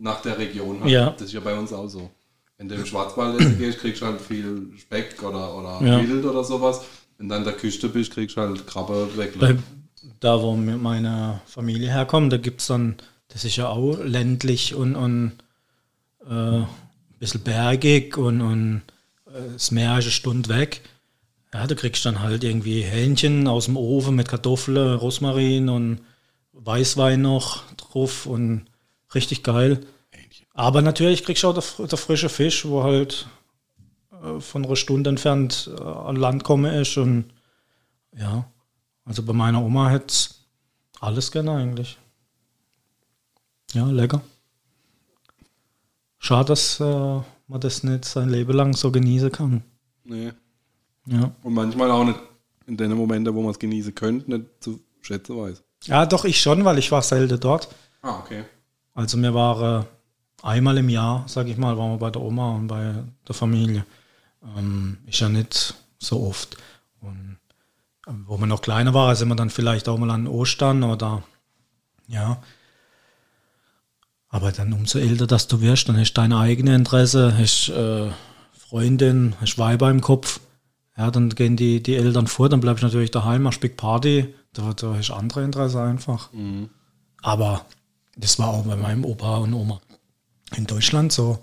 nach 0.00 0.22
der 0.22 0.38
Region. 0.38 0.80
Halt. 0.80 0.90
Ja. 0.90 1.10
Das 1.10 1.22
ist 1.22 1.32
ja 1.32 1.40
bei 1.40 1.56
uns 1.56 1.72
auch 1.72 1.88
so. 1.88 2.10
Wenn 2.58 2.68
du 2.68 2.74
im 2.74 2.84
Schwarzwald 2.84 3.40
essen 3.40 3.58
gehst, 3.58 3.78
kriegst 3.78 4.02
du 4.02 4.06
halt 4.06 4.20
viel 4.20 4.70
Speck 4.78 5.22
oder, 5.22 5.56
oder 5.56 5.86
Ja. 5.86 6.02
Wild 6.02 6.24
oder 6.24 6.44
sowas. 6.44 6.82
Wenn 7.16 7.28
du 7.28 7.34
an 7.34 7.44
der 7.44 7.54
Küste 7.54 7.88
bist, 7.88 8.12
kriegst 8.12 8.36
du 8.36 8.40
halt 8.40 8.66
Krabbe 8.66 9.16
weg. 9.16 9.38
Bei, 9.38 9.56
da, 10.20 10.42
wo 10.42 10.54
meine 10.54 11.40
Familie 11.46 11.90
herkommt, 11.90 12.32
da 12.32 12.36
gibt 12.36 12.60
es 12.60 12.66
dann, 12.66 12.96
das 13.28 13.44
ist 13.44 13.56
ja 13.56 13.68
auch 13.68 13.98
ländlich 14.02 14.74
und, 14.74 14.96
und 14.96 15.32
äh, 16.26 16.32
ein 16.34 16.66
bisschen 17.18 17.42
bergig 17.42 18.16
und, 18.18 18.40
und 18.40 18.82
äh, 19.26 19.52
das 19.52 19.70
Meer 19.70 19.98
ist 19.98 20.04
eine 20.04 20.12
Stunde 20.12 20.48
weg. 20.50 20.82
Ja, 21.52 21.66
da 21.66 21.74
kriegst 21.74 22.04
du 22.04 22.10
dann 22.10 22.22
halt 22.22 22.44
irgendwie 22.44 22.82
Hähnchen 22.82 23.48
aus 23.48 23.64
dem 23.66 23.76
Ofen 23.76 24.16
mit 24.16 24.28
Kartoffeln, 24.28 24.94
Rosmarin 24.94 25.68
und 25.68 26.00
Weißwein 26.52 27.20
noch 27.22 27.62
drauf 27.76 28.26
und 28.26 28.66
richtig 29.14 29.42
geil. 29.42 29.80
Aber 30.54 30.82
natürlich 30.82 31.24
kriegst 31.24 31.42
du 31.42 31.48
auch 31.48 31.54
der, 31.54 31.86
der 31.86 31.98
frische 31.98 32.28
Fisch, 32.28 32.66
wo 32.66 32.82
halt 32.82 33.26
äh, 34.22 34.40
von 34.40 34.64
einer 34.64 34.76
Stunde 34.76 35.10
entfernt 35.10 35.70
äh, 35.78 35.82
an 35.82 36.16
Land 36.16 36.44
komme 36.44 36.80
ist 36.80 36.96
und 36.96 37.26
ja, 38.16 38.44
also 39.04 39.22
bei 39.22 39.32
meiner 39.32 39.62
Oma 39.64 39.88
hätte 39.90 40.14
alles 41.00 41.30
gerne 41.30 41.52
eigentlich. 41.52 41.96
Ja, 43.72 43.86
lecker. 43.86 44.20
Schade, 46.18 46.48
dass 46.48 46.80
äh, 46.80 46.84
man 46.84 47.60
das 47.60 47.82
nicht 47.82 48.04
sein 48.04 48.28
Leben 48.28 48.52
lang 48.52 48.74
so 48.74 48.90
genießen 48.90 49.32
kann. 49.32 49.62
Nee. 50.04 50.32
Ja. 51.06 51.32
Und 51.42 51.54
manchmal 51.54 51.90
auch 51.90 52.04
nicht 52.04 52.18
in 52.66 52.76
den 52.76 52.92
Momenten, 52.92 53.34
wo 53.34 53.42
man 53.42 53.52
es 53.52 53.58
genießen 53.58 53.94
könnte, 53.94 54.30
nicht 54.30 54.44
zu 54.60 54.80
schätzen 55.00 55.36
weiß. 55.36 55.62
ja, 55.84 56.04
doch, 56.04 56.24
ich 56.24 56.40
schon, 56.40 56.64
weil 56.64 56.78
ich 56.78 56.92
war 56.92 57.02
selten 57.02 57.40
dort. 57.40 57.68
Ah, 58.02 58.18
okay. 58.18 58.44
Also 59.00 59.16
mir 59.16 59.32
war 59.32 59.80
äh, 59.80 59.84
einmal 60.42 60.76
im 60.76 60.90
Jahr, 60.90 61.24
sag 61.26 61.48
ich 61.48 61.56
mal, 61.56 61.78
waren 61.78 61.92
wir 61.92 61.98
bei 61.98 62.10
der 62.10 62.20
Oma 62.20 62.54
und 62.54 62.66
bei 62.66 62.94
der 63.26 63.34
Familie. 63.34 63.86
Ähm, 64.56 64.98
ist 65.06 65.20
ja 65.20 65.30
nicht 65.30 65.74
so 65.98 66.22
oft. 66.26 66.58
Und 67.00 67.38
ähm, 68.06 68.24
wo 68.26 68.36
man 68.36 68.50
noch 68.50 68.60
kleiner 68.60 68.92
war, 68.92 69.16
sind 69.16 69.28
wir 69.28 69.36
dann 69.36 69.48
vielleicht 69.48 69.88
auch 69.88 69.96
mal 69.96 70.10
an 70.10 70.26
Ostern 70.26 70.82
oder 70.82 71.22
ja. 72.08 72.42
Aber 74.28 74.52
dann 74.52 74.74
umso 74.74 74.98
älter, 74.98 75.26
dass 75.26 75.48
du 75.48 75.62
wirst, 75.62 75.88
dann 75.88 75.98
hast 75.98 76.12
du 76.12 76.20
deine 76.20 76.38
eigene 76.38 76.74
Interesse, 76.74 77.36
hast 77.36 77.70
äh, 77.70 78.10
Freundin, 78.52 79.34
hast 79.40 79.58
Weiber 79.58 79.90
im 79.90 80.02
Kopf. 80.02 80.40
Ja, 80.96 81.10
dann 81.10 81.30
gehen 81.30 81.56
die, 81.56 81.82
die 81.82 81.96
Eltern 81.96 82.26
vor, 82.26 82.50
dann 82.50 82.60
bleibst 82.60 82.82
du 82.82 82.86
natürlich 82.86 83.10
daheim, 83.10 83.42
machst 83.44 83.60
Big 83.60 83.78
Party. 83.78 84.34
Da, 84.52 84.74
da 84.74 84.94
hast 84.94 85.08
du 85.08 85.14
andere 85.14 85.42
Interesse 85.42 85.80
einfach. 85.80 86.28
Aber 87.22 87.64
das 88.16 88.38
war 88.38 88.48
auch 88.48 88.64
bei 88.64 88.76
meinem 88.76 89.04
Opa 89.04 89.38
und 89.38 89.54
Oma 89.54 89.80
in 90.56 90.66
Deutschland 90.66 91.12
so. 91.12 91.38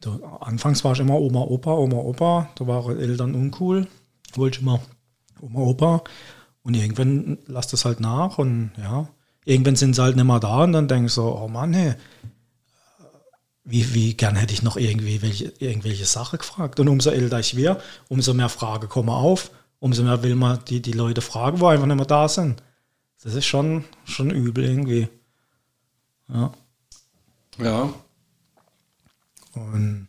Da, 0.00 0.18
anfangs 0.40 0.84
war 0.84 0.92
ich 0.92 1.00
immer 1.00 1.18
Oma, 1.18 1.40
Opa, 1.40 1.72
Oma, 1.72 1.96
Opa. 1.96 2.50
Da 2.54 2.66
waren 2.66 2.98
Eltern 2.98 3.34
uncool. 3.34 3.88
Wollte 4.34 4.58
ich 4.58 4.62
immer 4.62 4.80
Oma, 5.40 5.60
Opa. 5.60 6.04
Und 6.62 6.74
irgendwann 6.74 7.38
lasst 7.46 7.72
es 7.72 7.84
halt 7.84 8.00
nach 8.00 8.38
und 8.38 8.72
ja, 8.76 9.08
irgendwann 9.44 9.76
sind 9.76 9.94
sie 9.94 10.02
halt 10.02 10.16
nicht 10.16 10.24
mehr 10.24 10.40
da 10.40 10.64
und 10.64 10.72
dann 10.72 10.88
denke 10.88 11.06
ich 11.06 11.12
so, 11.12 11.38
oh 11.40 11.48
Mann, 11.48 11.72
hey, 11.72 11.94
wie, 13.62 13.94
wie 13.94 14.14
gern 14.14 14.36
hätte 14.36 14.52
ich 14.52 14.62
noch 14.62 14.76
irgendwie 14.76 15.22
welche, 15.22 15.52
irgendwelche 15.58 16.04
Sachen 16.04 16.38
gefragt. 16.38 16.78
Und 16.80 16.88
umso 16.88 17.10
älter 17.10 17.40
ich 17.40 17.56
werde, 17.56 17.80
umso 18.08 18.34
mehr 18.34 18.48
Fragen 18.48 18.88
kommen 18.88 19.08
auf, 19.08 19.50
umso 19.78 20.02
mehr 20.02 20.22
will 20.22 20.34
man 20.34 20.58
die, 20.68 20.82
die 20.82 20.92
Leute 20.92 21.20
fragen, 21.20 21.60
wo 21.60 21.66
einfach 21.66 21.86
nicht 21.86 21.96
mehr 21.96 22.06
da 22.06 22.28
sind. 22.28 22.62
Das 23.22 23.34
ist 23.34 23.46
schon, 23.46 23.84
schon 24.04 24.30
übel 24.30 24.64
irgendwie. 24.64 25.08
Ja. 26.28 26.52
Ja. 27.58 27.94
Und 29.54 30.08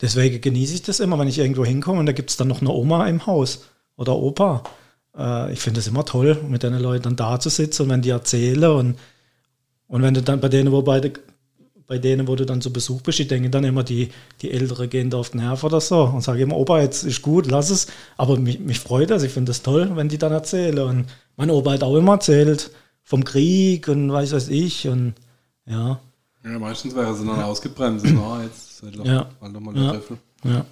deswegen 0.00 0.40
genieße 0.40 0.74
ich 0.74 0.82
das 0.82 1.00
immer, 1.00 1.18
wenn 1.18 1.28
ich 1.28 1.38
irgendwo 1.38 1.64
hinkomme 1.64 2.00
und 2.00 2.06
da 2.06 2.12
gibt 2.12 2.30
es 2.30 2.36
dann 2.36 2.48
noch 2.48 2.60
eine 2.60 2.70
Oma 2.70 3.06
im 3.06 3.26
Haus 3.26 3.64
oder 3.96 4.16
Opa. 4.16 4.64
Äh, 5.16 5.52
ich 5.52 5.60
finde 5.60 5.80
es 5.80 5.86
immer 5.86 6.04
toll, 6.04 6.42
mit 6.48 6.62
den 6.62 6.74
Leuten 6.74 7.04
dann 7.04 7.16
da 7.16 7.40
zu 7.40 7.48
sitzen 7.48 7.82
und 7.82 7.90
wenn 7.90 8.02
die 8.02 8.10
erzählen 8.10 8.70
und, 8.70 8.98
und 9.88 10.02
wenn 10.02 10.14
du 10.14 10.22
dann 10.22 10.40
bei 10.40 10.48
denen, 10.48 10.72
wo 10.72 10.82
beide 10.82 11.12
bei 11.86 11.98
denen, 11.98 12.26
wo 12.26 12.34
du 12.34 12.44
dann 12.44 12.60
zu 12.60 12.72
Besuch 12.72 13.00
bist, 13.02 13.20
ich 13.20 13.28
denke 13.28 13.48
dann 13.48 13.64
immer, 13.64 13.84
die, 13.84 14.10
die 14.42 14.50
Ältere 14.50 14.88
gehen 14.88 15.10
da 15.10 15.18
auf 15.18 15.30
den 15.30 15.40
Nerv 15.40 15.62
oder 15.62 15.80
so 15.80 16.02
und 16.02 16.20
sage 16.20 16.42
immer, 16.42 16.56
Opa, 16.56 16.80
jetzt 16.80 17.04
ist 17.04 17.22
gut, 17.22 17.46
lass 17.46 17.70
es. 17.70 17.86
Aber 18.16 18.36
mich, 18.38 18.58
mich 18.58 18.80
freut 18.80 19.10
das, 19.10 19.22
ich 19.22 19.32
finde 19.32 19.50
das 19.50 19.62
toll, 19.62 19.92
wenn 19.94 20.08
die 20.08 20.18
dann 20.18 20.32
erzählen. 20.32 20.78
Und 20.80 21.06
mein 21.36 21.50
Opa 21.50 21.72
hat 21.72 21.84
auch 21.84 21.96
immer 21.96 22.14
erzählt 22.14 22.72
vom 23.04 23.24
Krieg 23.24 23.86
und 23.86 24.10
weiß 24.10 24.32
was 24.32 24.48
ich 24.48 24.88
und 24.88 25.14
ja. 25.66 26.00
Ja, 26.44 26.58
meistens 26.58 26.94
wäre 26.94 27.14
sie 27.14 27.26
dann 27.26 27.38
ja. 27.38 27.46
ausgebremst. 27.46 28.06
Na, 28.08 28.42
jetzt 28.44 28.82
halt 28.82 28.98
doch, 28.98 29.04
ja. 29.04 29.26
halt 29.40 29.54
doch 29.54 29.60
mal 29.60 29.76
ja. 29.76 30.00
ja. 30.44 30.64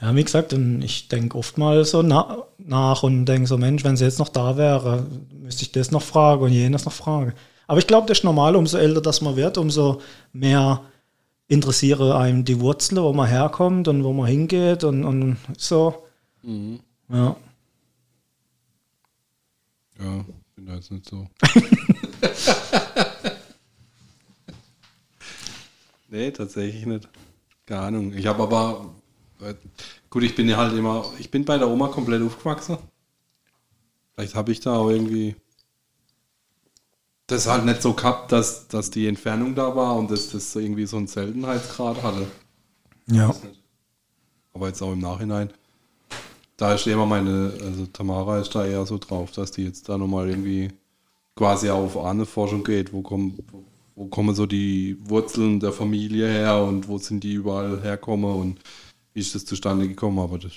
Ja, 0.00 0.16
wie 0.16 0.24
gesagt, 0.24 0.54
und 0.54 0.80
ich 0.82 1.08
denke 1.08 1.36
oft 1.36 1.58
mal 1.58 1.84
so 1.84 2.02
na 2.02 2.44
nach 2.58 3.02
und 3.02 3.26
denke 3.26 3.46
so, 3.46 3.58
Mensch, 3.58 3.84
wenn 3.84 3.96
sie 3.96 4.04
jetzt 4.04 4.18
noch 4.18 4.30
da 4.30 4.56
wäre, 4.56 5.06
müsste 5.30 5.62
ich 5.62 5.72
das 5.72 5.90
noch 5.90 6.02
fragen 6.02 6.42
und 6.42 6.52
jenes 6.52 6.84
noch 6.86 6.92
fragen. 6.92 7.34
Aber 7.66 7.78
ich 7.78 7.86
glaube, 7.86 8.08
das 8.08 8.18
ist 8.18 8.24
normal, 8.24 8.56
umso 8.56 8.78
älter 8.78 9.00
das 9.00 9.20
man 9.20 9.36
wird, 9.36 9.58
umso 9.58 10.00
mehr 10.32 10.80
interessiere 11.46 12.16
einem 12.16 12.44
die 12.44 12.60
Wurzeln, 12.60 13.02
wo 13.02 13.12
man 13.12 13.28
herkommt 13.28 13.88
und 13.88 14.02
wo 14.02 14.12
man 14.12 14.26
hingeht 14.26 14.84
und, 14.84 15.04
und 15.04 15.36
so. 15.58 16.06
Mhm. 16.42 16.80
Ja. 17.08 17.36
Ja, 19.98 20.24
bin 20.56 20.66
da 20.66 20.74
jetzt 20.76 20.90
nicht 20.90 21.08
so. 21.08 21.28
nee, 26.10 26.30
tatsächlich 26.30 26.86
nicht. 26.86 27.08
Keine 27.66 27.80
Ahnung. 27.80 28.12
Ich 28.14 28.26
habe 28.26 28.42
aber, 28.42 28.94
äh, 29.40 29.54
gut, 30.10 30.22
ich 30.22 30.34
bin 30.34 30.48
ja 30.48 30.56
halt 30.56 30.76
immer, 30.76 31.10
ich 31.18 31.30
bin 31.30 31.44
bei 31.44 31.56
der 31.58 31.68
Oma 31.68 31.88
komplett 31.88 32.22
aufgewachsen. 32.22 32.78
Vielleicht 34.14 34.34
habe 34.34 34.52
ich 34.52 34.60
da 34.60 34.76
auch 34.76 34.90
irgendwie 34.90 35.36
das 37.30 37.46
halt 37.46 37.64
nicht 37.64 37.80
so 37.80 37.92
gehabt, 37.92 38.32
dass, 38.32 38.66
dass 38.68 38.90
die 38.90 39.06
Entfernung 39.06 39.54
da 39.54 39.74
war 39.76 39.96
und 39.96 40.10
dass 40.10 40.30
das 40.30 40.54
irgendwie 40.56 40.86
so 40.86 40.96
einen 40.96 41.06
Seltenheitsgrad 41.06 42.02
hatte. 42.02 42.26
Ja. 43.06 43.34
Aber 44.52 44.68
jetzt 44.68 44.82
auch 44.82 44.92
im 44.92 44.98
Nachhinein. 44.98 45.50
Da 46.56 46.74
ist 46.74 46.86
immer 46.86 47.06
meine, 47.06 47.52
also 47.62 47.86
Tamara 47.86 48.40
ist 48.40 48.54
da 48.54 48.66
eher 48.66 48.84
so 48.84 48.98
drauf, 48.98 49.30
dass 49.32 49.52
die 49.52 49.64
jetzt 49.64 49.88
da 49.88 49.96
nochmal 49.96 50.28
irgendwie 50.28 50.70
quasi 51.36 51.70
auf 51.70 51.96
Ahnenforschung 51.96 52.64
geht. 52.64 52.92
Wo 52.92 53.00
kommen, 53.02 53.38
wo 54.00 54.06
kommen 54.06 54.34
so 54.34 54.46
die 54.46 54.96
Wurzeln 54.98 55.60
der 55.60 55.72
Familie 55.72 56.26
her 56.26 56.62
und 56.62 56.88
wo 56.88 56.96
sind 56.96 57.22
die 57.22 57.34
überall 57.34 57.82
herkommen 57.82 58.34
und 58.34 58.58
wie 59.12 59.20
ist 59.20 59.34
das 59.34 59.44
zustande 59.44 59.86
gekommen? 59.86 60.18
Aber 60.18 60.38
das 60.38 60.52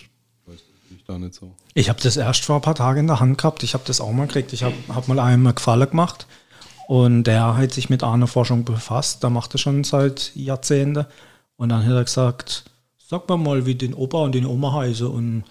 weiß 0.46 0.62
ich 0.96 1.04
da 1.04 1.18
nicht 1.18 1.34
so. 1.34 1.54
Ich 1.74 1.90
habe 1.90 2.02
das 2.02 2.16
erst 2.16 2.46
vor 2.46 2.56
ein 2.56 2.62
paar 2.62 2.76
Tagen 2.76 3.02
in 3.02 3.08
der 3.08 3.20
Hand 3.20 3.38
gehabt. 3.38 3.62
Ich 3.64 3.74
habe 3.74 3.84
das 3.86 4.00
auch 4.00 4.14
mal 4.14 4.28
gekriegt. 4.28 4.54
Ich 4.54 4.64
habe 4.64 4.76
hab 4.88 5.10
mal 5.10 5.20
einem 5.20 5.46
eine 5.46 5.54
Gefallen 5.54 5.90
gemacht 5.90 6.26
und 6.88 7.26
der 7.26 7.58
hat 7.58 7.74
sich 7.74 7.90
mit 7.90 8.02
Ahnenforschung 8.02 8.64
befasst, 8.64 9.26
da 9.26 9.30
macht 9.30 9.54
er 9.54 9.58
schon 9.58 9.84
seit 9.84 10.34
Jahrzehnten. 10.36 11.06
Und 11.58 11.68
dann 11.68 11.86
hat 11.86 11.92
er 11.92 12.06
gesagt, 12.06 12.64
sag 12.98 13.28
mal 13.28 13.36
mal, 13.36 13.66
wie 13.66 13.76
den 13.76 13.94
Opa 13.94 14.20
und 14.20 14.36
den 14.36 14.46
Oma 14.46 14.72
heißen. 14.72 15.08
Und, 15.08 15.44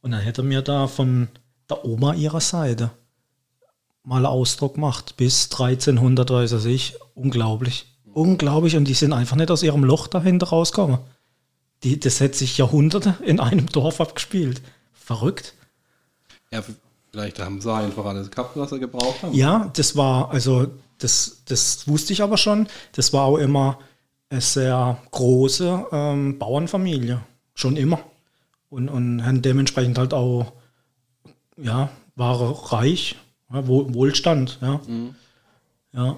und 0.00 0.12
dann 0.12 0.20
hätte 0.20 0.42
er 0.42 0.44
mir 0.44 0.62
da 0.62 0.86
von 0.86 1.26
der 1.68 1.84
Oma 1.84 2.14
ihrer 2.14 2.40
Seite 2.40 2.92
mal 4.04 4.26
Ausdruck 4.26 4.74
gemacht, 4.74 5.16
bis 5.16 5.44
1300, 5.44 6.30
weiß 6.30 6.52
er 6.52 6.64
ich. 6.66 6.94
Unglaublich. 7.14 7.86
Unglaublich. 8.12 8.76
Und 8.76 8.84
die 8.86 8.94
sind 8.94 9.12
einfach 9.12 9.36
nicht 9.36 9.50
aus 9.50 9.62
ihrem 9.62 9.84
Loch 9.84 10.06
dahinter 10.08 10.48
rausgekommen. 10.48 10.98
Die, 11.82 11.98
das 11.98 12.20
hätte 12.20 12.38
sich 12.38 12.58
Jahrhunderte 12.58 13.16
in 13.24 13.40
einem 13.40 13.66
Dorf 13.66 14.00
abgespielt. 14.00 14.62
Verrückt. 14.92 15.54
Ja, 16.50 16.62
Vielleicht 17.12 17.40
haben 17.40 17.60
sie 17.60 17.70
einfach 17.70 18.06
alles 18.06 18.30
gehabt, 18.30 18.56
was 18.56 18.70
sie 18.70 18.80
gebraucht 18.80 19.22
haben. 19.22 19.34
Ja, 19.34 19.70
das 19.74 19.96
war, 19.96 20.30
also 20.30 20.66
das, 20.96 21.42
das 21.44 21.86
wusste 21.86 22.14
ich 22.14 22.22
aber 22.22 22.38
schon. 22.38 22.68
Das 22.92 23.12
war 23.12 23.24
auch 23.24 23.36
immer 23.36 23.78
eine 24.30 24.40
sehr 24.40 24.96
große 25.10 25.88
ähm, 25.92 26.38
Bauernfamilie. 26.38 27.20
Schon 27.54 27.76
immer. 27.76 27.98
Und, 28.70 28.88
und 28.88 29.26
haben 29.26 29.42
dementsprechend 29.42 29.98
halt 29.98 30.14
auch, 30.14 30.52
ja, 31.58 31.90
war 32.16 32.72
reich, 32.72 33.16
ja, 33.52 33.66
Wohlstand, 33.66 34.58
ja. 34.60 34.80
Mhm. 34.86 35.14
Ja. 35.92 36.16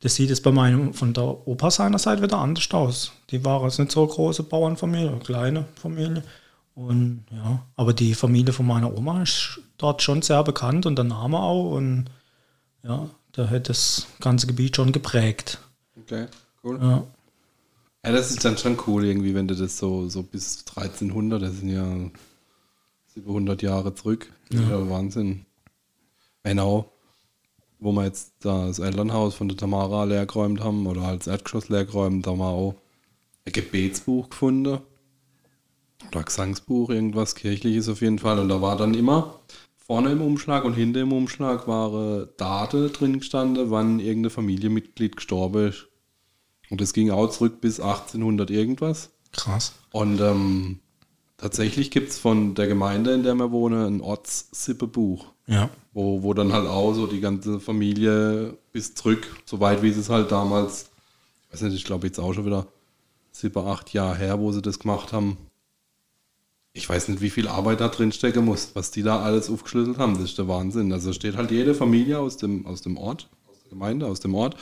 Das 0.00 0.14
sieht 0.14 0.30
jetzt 0.30 0.42
bei 0.42 0.50
meinem, 0.50 0.94
von 0.94 1.12
der 1.12 1.46
Opa 1.46 1.70
seiner 1.70 1.98
Seite 1.98 2.22
wieder 2.22 2.38
anders 2.38 2.70
aus. 2.72 3.12
Die 3.30 3.44
war 3.44 3.62
jetzt 3.64 3.78
nicht 3.78 3.92
so 3.92 4.02
eine 4.02 4.10
große 4.10 4.44
Bauernfamilie, 4.44 5.18
kleine 5.18 5.66
Familie. 5.74 6.22
Und 6.74 7.24
ja, 7.30 7.66
aber 7.76 7.92
die 7.92 8.14
Familie 8.14 8.54
von 8.54 8.66
meiner 8.66 8.96
Oma 8.96 9.22
ist 9.22 9.60
dort 9.76 10.02
schon 10.02 10.22
sehr 10.22 10.42
bekannt 10.42 10.86
und 10.86 10.96
der 10.96 11.04
Name 11.04 11.38
auch. 11.38 11.72
Und 11.72 12.06
ja, 12.82 13.10
da 13.32 13.50
hat 13.50 13.68
das 13.68 14.06
ganze 14.20 14.46
Gebiet 14.46 14.76
schon 14.76 14.92
geprägt. 14.92 15.58
Okay, 16.00 16.26
cool. 16.64 16.78
Ja. 16.80 17.04
Ja, 18.02 18.12
das 18.12 18.30
ist 18.30 18.44
dann 18.44 18.56
schon 18.56 18.78
cool 18.86 19.04
irgendwie, 19.04 19.34
wenn 19.34 19.46
du 19.46 19.54
das 19.54 19.76
so, 19.76 20.08
so 20.08 20.22
bis 20.22 20.64
1300, 20.74 21.42
das 21.42 21.56
sind 21.58 21.68
ja 21.68 21.84
700 23.08 23.60
Jahre 23.60 23.94
zurück. 23.94 24.32
Ja. 24.50 24.60
ja 24.62 24.88
Wahnsinn. 24.88 25.44
Genau. 26.42 26.92
Wo 27.78 27.92
wir 27.92 28.04
jetzt 28.04 28.34
das 28.40 28.78
Elternhaus 28.78 29.34
von 29.34 29.48
der 29.48 29.56
Tamara 29.56 30.04
leergeräumt 30.04 30.60
haben 30.60 30.86
oder 30.86 31.02
als 31.02 31.26
Erdgeschoss 31.26 31.68
leergeräumt, 31.68 32.26
da 32.26 32.32
haben 32.32 32.38
wir 32.38 32.48
auch 32.48 32.74
ein 33.46 33.52
Gebetsbuch 33.52 34.28
gefunden 34.28 34.80
oder 36.08 36.22
Gesangsbuch, 36.22 36.90
irgendwas 36.90 37.34
kirchliches 37.34 37.88
auf 37.88 38.02
jeden 38.02 38.18
Fall. 38.18 38.38
Und 38.38 38.48
da 38.48 38.60
war 38.60 38.76
dann 38.76 38.94
immer 38.94 39.40
vorne 39.76 40.12
im 40.12 40.22
Umschlag 40.22 40.64
und 40.64 40.74
hinter 40.74 41.00
im 41.00 41.12
Umschlag 41.12 41.66
waren 41.66 42.28
Daten 42.36 42.92
drin 42.92 43.18
gestanden, 43.18 43.70
wann 43.70 43.98
irgendein 43.98 44.30
Familienmitglied 44.30 45.16
gestorben 45.16 45.68
ist. 45.68 45.88
Und 46.70 46.80
das 46.80 46.92
ging 46.92 47.10
auch 47.10 47.28
zurück 47.30 47.60
bis 47.60 47.80
1800 47.80 48.50
irgendwas. 48.50 49.10
Krass. 49.32 49.74
Und 49.90 50.20
ähm, 50.20 50.78
tatsächlich 51.36 51.90
gibt 51.90 52.10
es 52.10 52.18
von 52.18 52.54
der 52.54 52.68
Gemeinde, 52.68 53.12
in 53.14 53.24
der 53.24 53.34
wir 53.34 53.50
wohnen, 53.50 53.96
ein 53.96 54.00
Ortssippebuch. 54.00 55.26
Ja. 55.50 55.68
Wo, 55.92 56.22
wo 56.22 56.32
dann 56.32 56.52
halt 56.52 56.68
auch 56.68 56.94
so 56.94 57.06
die 57.06 57.20
ganze 57.20 57.58
Familie 57.58 58.56
bis 58.72 58.94
zurück, 58.94 59.26
so 59.44 59.58
weit 59.58 59.82
wie 59.82 59.90
sie 59.90 60.00
es 60.00 60.08
halt 60.08 60.30
damals, 60.30 60.90
ich 61.48 61.54
weiß 61.54 61.62
nicht, 61.62 61.74
ich 61.74 61.84
glaube 61.84 62.06
jetzt 62.06 62.20
auch 62.20 62.32
schon 62.32 62.46
wieder 62.46 62.66
sieben, 63.32 63.66
acht 63.66 63.92
Jahre 63.92 64.16
her, 64.16 64.38
wo 64.38 64.52
sie 64.52 64.62
das 64.62 64.78
gemacht 64.78 65.12
haben, 65.12 65.36
ich 66.72 66.88
weiß 66.88 67.08
nicht, 67.08 67.20
wie 67.20 67.30
viel 67.30 67.48
Arbeit 67.48 67.80
da 67.80 67.88
drin 67.88 68.12
stecken 68.12 68.44
muss, 68.44 68.70
was 68.74 68.92
die 68.92 69.02
da 69.02 69.20
alles 69.20 69.50
aufgeschlüsselt 69.50 69.98
haben. 69.98 70.14
Das 70.14 70.22
ist 70.22 70.38
der 70.38 70.46
Wahnsinn. 70.46 70.92
Also 70.92 71.12
steht 71.12 71.36
halt 71.36 71.50
jede 71.50 71.74
Familie 71.74 72.20
aus 72.20 72.36
dem, 72.36 72.64
aus 72.64 72.80
dem 72.80 72.96
Ort, 72.96 73.28
aus 73.50 73.58
der 73.64 73.70
Gemeinde, 73.70 74.06
aus 74.06 74.20
dem 74.20 74.36
Ort 74.36 74.56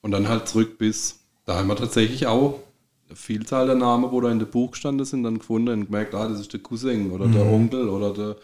und 0.00 0.12
dann 0.12 0.28
halt 0.28 0.48
zurück 0.48 0.78
bis, 0.78 1.18
da 1.44 1.56
haben 1.56 1.66
wir 1.66 1.74
tatsächlich 1.76 2.28
auch 2.28 2.60
eine 3.08 3.16
Vielzahl 3.16 3.66
der 3.66 3.74
Namen, 3.74 4.12
wo 4.12 4.20
da 4.20 4.30
in 4.30 4.38
dem 4.38 4.48
Buch 4.48 4.70
gestanden 4.70 5.04
sind, 5.04 5.24
dann 5.24 5.38
gefunden 5.38 5.80
und 5.80 5.86
gemerkt, 5.86 6.14
ah, 6.14 6.28
das 6.28 6.40
ist 6.40 6.52
der 6.52 6.60
Cousin 6.60 7.10
oder 7.10 7.26
mhm. 7.26 7.32
der 7.32 7.46
Onkel 7.46 7.88
oder 7.88 8.12
der 8.12 8.36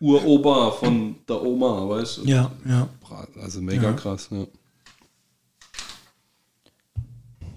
Uropa 0.00 0.70
von 0.72 1.16
der 1.28 1.42
Oma, 1.42 1.88
weißt 1.88 2.18
du? 2.18 2.24
Ja, 2.24 2.50
ja. 2.66 2.88
Also 3.40 3.60
mega 3.60 3.82
ja. 3.82 3.92
krass, 3.92 4.28
ja. 4.30 4.46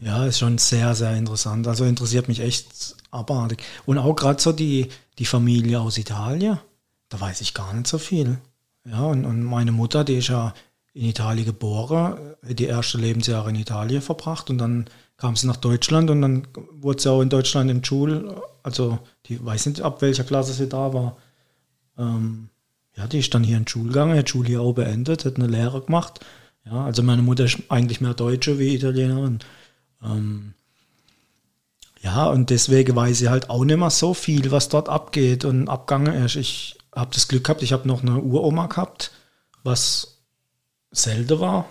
Ja, 0.01 0.25
ist 0.25 0.39
schon 0.39 0.57
sehr, 0.57 0.93
sehr 0.95 1.15
interessant. 1.15 1.65
Also 1.65 1.85
interessiert 1.85 2.27
mich 2.27 2.41
echt 2.41 2.95
abartig. 3.11 3.63
Und 3.85 3.97
auch 3.97 4.15
gerade 4.15 4.41
so 4.41 4.51
die, 4.51 4.89
die 5.17 5.25
Familie 5.25 5.79
aus 5.79 5.97
Italien, 5.97 6.59
da 7.07 7.21
weiß 7.21 7.39
ich 7.39 7.53
gar 7.53 7.73
nicht 7.73 7.87
so 7.87 7.97
viel. 7.97 8.37
Ja, 8.85 9.03
und, 9.03 9.23
und 9.23 9.43
meine 9.43 9.71
Mutter, 9.71 10.03
die 10.03 10.17
ist 10.17 10.27
ja 10.27 10.53
in 10.93 11.05
Italien 11.05 11.45
geboren, 11.45 12.35
die 12.43 12.67
ersten 12.67 12.99
Lebensjahre 12.99 13.49
in 13.49 13.55
Italien 13.55 14.01
verbracht 14.01 14.49
und 14.49 14.57
dann 14.57 14.89
kam 15.15 15.35
sie 15.35 15.47
nach 15.47 15.57
Deutschland 15.57 16.09
und 16.09 16.21
dann 16.21 16.47
wurde 16.71 17.01
sie 17.01 17.09
auch 17.09 17.21
in 17.21 17.29
Deutschland 17.29 17.71
in 17.71 17.83
Schule, 17.83 18.41
also 18.61 18.99
die 19.25 19.43
weiß 19.43 19.67
nicht, 19.67 19.81
ab 19.81 20.01
welcher 20.01 20.23
Klasse 20.23 20.53
sie 20.53 20.67
da 20.67 20.93
war. 20.93 21.17
Ähm, 21.97 22.49
ja, 22.95 23.07
die 23.07 23.19
ist 23.19 23.33
dann 23.33 23.43
hier 23.43 23.57
in 23.57 23.67
Schule 23.67 23.89
gegangen, 23.89 24.17
hat 24.17 24.29
Schule 24.29 24.47
hier 24.47 24.61
auch 24.61 24.73
beendet, 24.73 25.25
hat 25.25 25.37
eine 25.37 25.47
Lehre 25.47 25.81
gemacht. 25.81 26.19
Ja, 26.65 26.85
also 26.85 27.03
meine 27.03 27.21
Mutter 27.21 27.45
ist 27.45 27.57
eigentlich 27.69 28.01
mehr 28.01 28.13
Deutsche 28.13 28.59
wie 28.59 28.75
Italienerin. 28.75 29.39
Ähm, 30.03 30.53
ja, 32.01 32.27
und 32.27 32.49
deswegen 32.49 32.95
weiß 32.95 33.21
ich 33.21 33.29
halt 33.29 33.49
auch 33.49 33.63
nicht 33.63 33.77
mehr 33.77 33.89
so 33.89 34.13
viel, 34.13 34.51
was 34.51 34.69
dort 34.69 34.89
abgeht 34.89 35.45
und 35.45 35.69
abgangen 35.69 36.13
ist. 36.25 36.35
Ich 36.35 36.77
habe 36.93 37.11
das 37.13 37.27
Glück 37.27 37.45
gehabt, 37.45 37.63
ich 37.63 37.73
habe 37.73 37.87
noch 37.87 38.01
eine 38.01 38.19
Uroma 38.19 38.67
gehabt, 38.67 39.11
was 39.63 40.21
selten 40.91 41.39
war. 41.39 41.65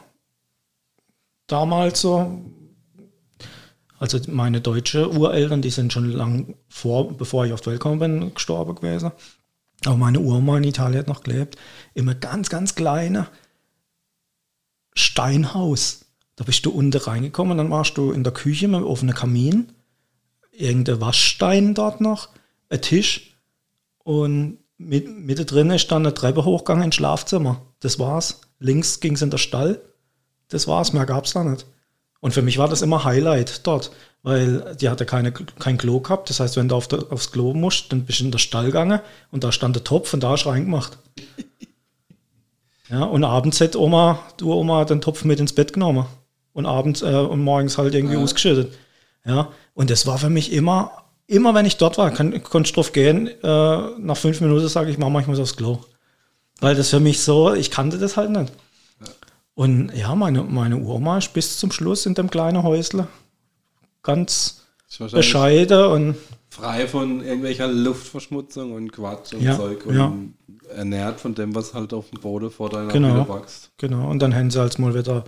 Damals 1.46 2.00
so. 2.00 2.40
Also 3.98 4.18
meine 4.28 4.60
deutsche 4.60 5.12
Ureltern, 5.12 5.62
die 5.62 5.70
sind 5.70 5.92
schon 5.92 6.10
lang 6.10 6.56
vor, 6.68 7.16
bevor 7.16 7.46
ich 7.46 7.52
auf 7.52 7.60
die 7.60 7.66
Welt 7.66 7.80
gekommen 7.80 8.00
bin, 8.00 8.34
gestorben 8.34 8.74
gewesen. 8.74 9.12
Aber 9.84 9.96
meine 9.96 10.20
Uroma 10.20 10.58
in 10.58 10.64
Italien 10.64 11.00
hat 11.00 11.08
noch 11.08 11.22
gelebt. 11.22 11.56
Immer 11.94 12.14
ganz, 12.14 12.48
ganz 12.48 12.74
kleine 12.74 13.28
Steinhaus. 14.94 16.04
Da 16.36 16.44
bist 16.44 16.64
du 16.64 16.70
unten 16.70 16.98
reingekommen, 16.98 17.58
dann 17.58 17.70
warst 17.70 17.98
du 17.98 18.12
in 18.12 18.24
der 18.24 18.32
Küche 18.32 18.68
mit 18.68 18.76
einem 18.76 18.86
offenen 18.86 19.14
Kamin, 19.14 19.72
irgendein 20.50 21.00
Waschstein 21.00 21.74
dort 21.74 22.00
noch, 22.00 22.30
ein 22.68 22.80
Tisch 22.80 23.36
und 23.98 24.58
mit, 24.78 25.50
drin 25.50 25.78
stand 25.78 26.06
eine 26.06 26.14
Treppe 26.14 26.44
hochgegangen 26.44 26.84
ins 26.84 26.96
Schlafzimmer. 26.96 27.62
Das 27.80 27.98
war's. 27.98 28.40
Links 28.58 29.00
ging 29.00 29.14
es 29.14 29.22
in 29.22 29.30
der 29.30 29.38
Stall. 29.38 29.80
Das 30.48 30.66
war's, 30.66 30.92
mehr 30.92 31.06
gab's 31.06 31.32
da 31.32 31.44
nicht. 31.44 31.66
Und 32.20 32.32
für 32.34 32.42
mich 32.42 32.58
war 32.58 32.68
das 32.68 32.82
immer 32.82 33.04
Highlight 33.04 33.66
dort, 33.66 33.90
weil 34.22 34.76
die 34.80 34.88
hatte 34.88 35.04
keine, 35.06 35.32
kein 35.32 35.78
Klo 35.78 36.00
gehabt. 36.00 36.30
Das 36.30 36.40
heißt, 36.40 36.56
wenn 36.56 36.68
du 36.68 36.76
auf 36.76 36.88
der, 36.88 37.10
aufs 37.10 37.32
Klo 37.32 37.54
musst, 37.54 37.90
dann 37.92 38.04
bist 38.04 38.20
du 38.20 38.24
in 38.24 38.30
der 38.30 38.38
Stall 38.38 38.66
gegangen 38.66 39.00
und 39.30 39.42
da 39.44 39.50
stand 39.52 39.74
der 39.76 39.84
Topf 39.84 40.14
und 40.14 40.22
da 40.22 40.30
hast 40.30 40.44
du 40.44 40.50
reingemacht. 40.50 40.98
Ja, 42.88 43.04
und 43.04 43.24
abends 43.24 43.58
hat 43.62 43.74
Oma, 43.74 44.18
du 44.36 44.52
Oma, 44.52 44.84
den 44.84 45.00
Topf 45.00 45.24
mit 45.24 45.40
ins 45.40 45.54
Bett 45.54 45.72
genommen. 45.72 46.04
Und 46.52 46.66
abends 46.66 47.00
äh, 47.00 47.06
und 47.06 47.40
morgens 47.42 47.78
halt 47.78 47.94
irgendwie 47.94 48.16
Ja. 48.16 48.20
ausgeschüttet. 48.22 48.74
Ja, 49.24 49.48
und 49.72 49.88
das 49.88 50.06
war 50.06 50.18
für 50.18 50.28
mich 50.28 50.52
immer, 50.52 50.90
immer 51.26 51.54
wenn 51.54 51.64
ich 51.64 51.78
dort 51.78 51.96
war, 51.96 52.10
kann, 52.10 52.42
konnte 52.42 52.68
ich 52.68 52.74
drauf 52.74 52.92
gehen, 52.92 53.28
äh, 53.28 53.76
nach 53.98 54.16
fünf 54.18 54.42
Minuten 54.42 54.68
sage 54.68 54.90
ich, 54.90 54.98
Mama, 54.98 55.20
ich 55.20 55.26
muss 55.26 55.38
aufs 55.38 55.56
Klo. 55.56 55.78
Weil 56.60 56.74
das 56.74 56.90
für 56.90 57.00
mich 57.00 57.22
so, 57.22 57.54
ich 57.54 57.70
kannte 57.70 57.96
das 57.96 58.18
halt 58.18 58.30
nicht. 58.30 58.52
Und 59.54 59.90
ja, 59.94 60.14
meine, 60.14 60.42
meine 60.42 60.76
Uroma 60.76 61.16
ist 61.16 61.32
bis 61.32 61.56
zum 61.56 61.72
Schluss 61.72 62.04
in 62.04 62.12
dem 62.14 62.30
kleinen 62.30 62.62
Häusle 62.62 63.06
ganz 64.02 64.62
bescheiden 64.98 65.84
und 65.86 66.16
frei 66.50 66.86
von 66.86 67.24
irgendwelcher 67.24 67.66
Luftverschmutzung 67.68 68.72
und 68.72 68.92
Quatsch 68.92 69.32
und 69.32 69.42
Ja, 69.42 69.56
Zeug 69.56 69.86
und 69.86 69.96
ja. 69.96 70.12
ernährt 70.74 71.20
von 71.20 71.34
dem, 71.34 71.54
was 71.54 71.72
halt 71.74 71.94
auf 71.94 72.10
dem 72.10 72.20
Boden 72.20 72.50
vor 72.50 72.68
deiner 72.68 72.92
Genau. 72.92 73.28
Wächst. 73.28 73.70
Genau, 73.78 74.10
und 74.10 74.20
dann 74.20 74.34
haben 74.34 74.50
sie 74.50 74.60
halt 74.60 74.78
mal 74.78 74.94
wieder 74.94 75.24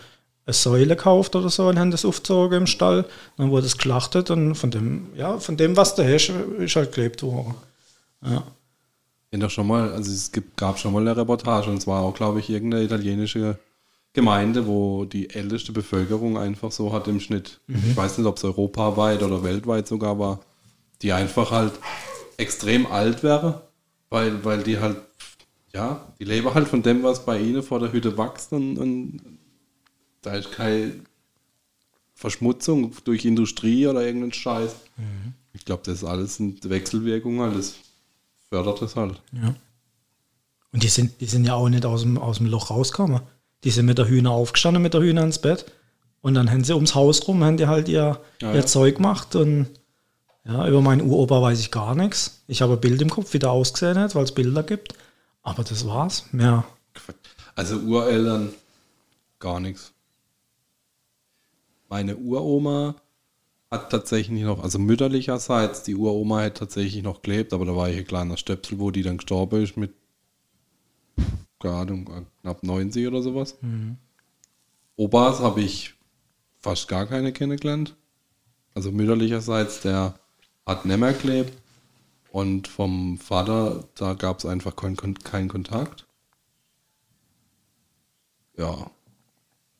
eine 0.46 0.52
Säule 0.54 0.96
gekauft 0.96 1.34
oder 1.36 1.48
so 1.48 1.68
und 1.68 1.78
haben 1.78 1.90
das 1.90 2.04
aufgezogen 2.04 2.58
im 2.58 2.66
Stall. 2.66 3.06
Dann 3.38 3.50
wurde 3.50 3.66
es 3.66 3.76
geschlachtet 3.78 4.30
und 4.30 4.54
von 4.54 4.70
dem, 4.70 5.06
ja, 5.16 5.38
von 5.38 5.56
dem, 5.56 5.76
was 5.76 5.94
da 5.94 6.02
ist, 6.02 6.30
ist 6.58 6.76
halt 6.76 6.92
gelebt 6.92 7.22
worden. 7.22 7.54
Ja. 8.22 8.42
Ich 9.30 9.40
doch 9.40 9.50
schon 9.50 9.66
mal, 9.66 9.92
also 9.92 10.12
es 10.12 10.30
gibt, 10.30 10.56
gab 10.56 10.78
schon 10.78 10.92
mal 10.92 11.00
eine 11.00 11.16
Reportage 11.16 11.68
und 11.70 11.80
zwar 11.80 12.02
auch, 12.02 12.14
glaube 12.14 12.38
ich, 12.38 12.50
irgendeine 12.50 12.84
italienische 12.84 13.58
Gemeinde, 14.14 14.66
wo 14.68 15.04
die 15.04 15.30
älteste 15.30 15.72
Bevölkerung 15.72 16.38
einfach 16.38 16.70
so 16.70 16.92
hat 16.92 17.08
im 17.08 17.18
Schnitt. 17.20 17.60
Ich 17.66 17.96
weiß 17.96 18.16
nicht, 18.16 18.26
ob 18.26 18.36
es 18.36 18.44
europaweit 18.44 19.22
oder 19.24 19.42
weltweit 19.42 19.88
sogar 19.88 20.18
war, 20.20 20.40
die 21.02 21.12
einfach 21.12 21.50
halt 21.50 21.72
extrem 22.36 22.86
alt 22.86 23.24
wäre, 23.24 23.68
weil, 24.10 24.44
weil 24.44 24.62
die 24.62 24.78
halt, 24.78 24.98
ja, 25.74 26.06
die 26.20 26.24
leben 26.24 26.54
halt 26.54 26.68
von 26.68 26.82
dem, 26.82 27.02
was 27.02 27.26
bei 27.26 27.40
ihnen 27.40 27.64
vor 27.64 27.80
der 27.80 27.92
Hütte 27.92 28.16
wächst 28.16 28.52
und, 28.52 28.78
und 28.78 29.20
da 30.22 30.34
ist 30.34 30.52
keine 30.52 30.92
Verschmutzung 32.14 32.92
durch 33.02 33.24
Industrie 33.24 33.88
oder 33.88 34.06
irgendeinen 34.06 34.32
Scheiß. 34.32 34.76
Ich 35.52 35.64
glaube, 35.64 35.82
das 35.84 35.98
ist 35.98 36.04
alles 36.04 36.40
eine 36.40 36.54
Wechselwirkung, 36.62 37.40
halt. 37.40 37.56
das 37.58 37.74
fördert 38.48 38.80
es 38.80 38.94
halt. 38.94 39.20
ja. 39.32 39.56
Und 40.72 40.82
die 40.82 40.88
sind, 40.88 41.20
die 41.20 41.26
sind 41.26 41.46
ja 41.46 41.54
auch 41.54 41.68
nicht 41.68 41.86
aus 41.86 42.02
dem, 42.02 42.18
aus 42.18 42.38
dem 42.38 42.46
Loch 42.46 42.70
rausgekommen. 42.70 43.20
Die 43.64 43.70
sind 43.70 43.86
mit 43.86 43.98
der 43.98 44.08
Hühner 44.08 44.30
aufgestanden, 44.30 44.82
mit 44.82 44.94
der 44.94 45.00
Hühner 45.00 45.22
ins 45.22 45.38
Bett. 45.40 45.66
Und 46.20 46.34
dann 46.34 46.50
haben 46.50 46.64
sie 46.64 46.74
ums 46.74 46.94
Haus 46.94 47.26
rum, 47.26 47.44
haben 47.44 47.56
die 47.56 47.66
halt 47.66 47.88
ihr, 47.88 48.20
Ja, 48.40 48.50
ihr 48.52 48.60
ja. 48.60 48.66
Zeug 48.66 48.96
gemacht. 48.96 49.34
Und 49.34 49.68
ja, 50.44 50.68
über 50.68 50.80
meinen 50.80 51.02
Uropa 51.02 51.40
weiß 51.40 51.60
ich 51.60 51.70
gar 51.70 51.94
nichts. 51.94 52.42
Ich 52.46 52.62
habe 52.62 52.74
ein 52.74 52.80
Bild 52.80 53.00
im 53.02 53.10
Kopf, 53.10 53.32
wie 53.32 53.38
der 53.38 53.50
ausgesehen 53.50 53.98
hat, 53.98 54.14
weil 54.14 54.24
es 54.24 54.32
Bilder 54.32 54.62
gibt. 54.62 54.94
Aber 55.42 55.64
das 55.64 55.86
war's. 55.86 56.26
Mehr. 56.32 56.64
Also 57.54 57.76
Ureltern 57.76 58.50
gar 59.38 59.60
nichts. 59.60 59.92
Meine 61.88 62.16
Uroma 62.16 62.96
hat 63.70 63.90
tatsächlich 63.90 64.42
noch, 64.42 64.62
also 64.62 64.78
mütterlicherseits, 64.78 65.82
die 65.82 65.94
Uroma 65.94 66.42
hat 66.42 66.56
tatsächlich 66.56 67.02
noch 67.02 67.22
gelebt, 67.22 67.52
aber 67.52 67.64
da 67.64 67.76
war 67.76 67.88
ich 67.88 67.98
ein 67.98 68.06
kleiner 68.06 68.36
Stöpsel, 68.36 68.78
wo 68.78 68.90
die 68.90 69.02
dann 69.02 69.18
gestorben 69.18 69.62
ist 69.62 69.76
mit 69.76 69.92
keine 71.64 71.76
Ahnung, 71.76 72.26
knapp 72.42 72.62
90 72.62 73.06
oder 73.08 73.22
sowas. 73.22 73.56
Opas 74.96 75.40
habe 75.40 75.62
ich 75.62 75.94
fast 76.60 76.88
gar 76.88 77.06
keine 77.06 77.32
kennengelernt. 77.32 77.96
Also 78.74 78.92
mütterlicherseits, 78.92 79.80
der 79.80 80.14
hat 80.66 80.84
nicht 80.84 80.98
mehr 80.98 81.12
gelebt. 81.12 81.60
Und 82.30 82.68
vom 82.68 83.18
Vater, 83.18 83.84
da 83.94 84.14
gab 84.14 84.38
es 84.38 84.46
einfach 84.46 84.74
keinen 84.74 84.96
keinen 84.96 85.48
Kontakt. 85.48 86.06
Ja. 88.58 88.90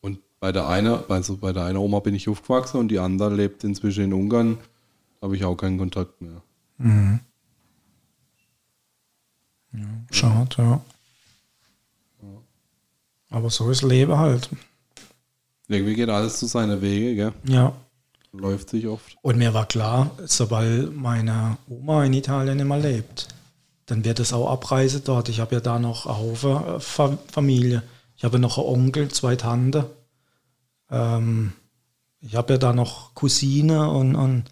Und 0.01 0.19
bei 0.39 0.51
der 0.51 0.67
einer, 0.67 1.03
also 1.09 1.37
bei 1.37 1.51
der 1.51 1.65
einen 1.65 1.77
Oma 1.77 1.99
bin 1.99 2.15
ich 2.15 2.29
aufgewachsen 2.29 2.79
und 2.79 2.87
die 2.87 2.99
andere 2.99 3.35
lebt 3.35 3.63
inzwischen 3.63 4.05
in 4.05 4.13
Ungarn. 4.13 4.57
Habe 5.21 5.35
ich 5.35 5.43
auch 5.43 5.55
keinen 5.55 5.77
Kontakt 5.77 6.21
mehr. 6.21 6.41
Schade, 10.11 10.55
ja. 10.57 10.81
Aber 13.35 13.49
so 13.49 13.69
ist 13.69 13.81
Leben 13.81 14.17
halt. 14.17 14.49
Irgendwie 15.67 15.95
geht 15.95 16.07
alles 16.07 16.39
zu 16.39 16.45
seiner 16.45 16.81
Wege, 16.81 17.15
gell? 17.15 17.33
Ja. 17.43 17.73
Läuft 18.31 18.69
sich 18.69 18.87
oft. 18.87 19.17
Und 19.21 19.37
mir 19.37 19.53
war 19.53 19.65
klar, 19.65 20.11
sobald 20.23 20.95
meine 20.95 21.57
Oma 21.67 22.05
in 22.05 22.13
Italien 22.13 22.61
immer 22.61 22.77
lebt, 22.77 23.27
dann 23.87 24.05
wird 24.05 24.21
es 24.21 24.31
auch 24.31 24.49
Abreise 24.49 25.01
dort. 25.01 25.27
Ich 25.27 25.41
habe 25.41 25.55
ja 25.55 25.59
da 25.59 25.79
noch 25.79 26.05
eine 26.05 26.17
Haufen 26.17 26.75
äh, 26.75 26.79
Fa 26.79 27.17
Familie. 27.29 27.83
Ich 28.15 28.23
habe 28.23 28.39
noch 28.39 28.57
einen 28.57 28.67
Onkel, 28.67 29.09
zwei 29.09 29.35
Tanten. 29.35 29.83
Ähm, 30.89 31.51
ich 32.21 32.37
habe 32.37 32.53
ja 32.53 32.57
da 32.57 32.71
noch 32.71 33.15
Cousine 33.15 33.89
und, 33.89 34.15
und 34.15 34.45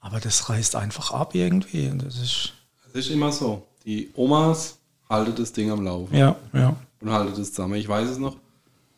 aber 0.00 0.20
das 0.20 0.48
reißt 0.48 0.74
einfach 0.74 1.12
ab 1.12 1.34
irgendwie. 1.34 1.92
Das 1.98 2.16
ist 2.16 2.54
Es 2.88 2.94
ist 2.94 3.10
immer 3.10 3.30
so. 3.30 3.66
Die 3.84 4.08
Omas 4.14 4.78
halten 5.10 5.34
das 5.36 5.52
Ding 5.52 5.70
am 5.70 5.84
Laufen. 5.84 6.16
ja, 6.16 6.34
ja, 6.54 6.74
und 7.02 7.10
haltet 7.10 7.38
es 7.38 7.52
zusammen. 7.52 7.74
Ich 7.74 7.88
weiß 7.88 8.08
es 8.08 8.18
noch, 8.18 8.36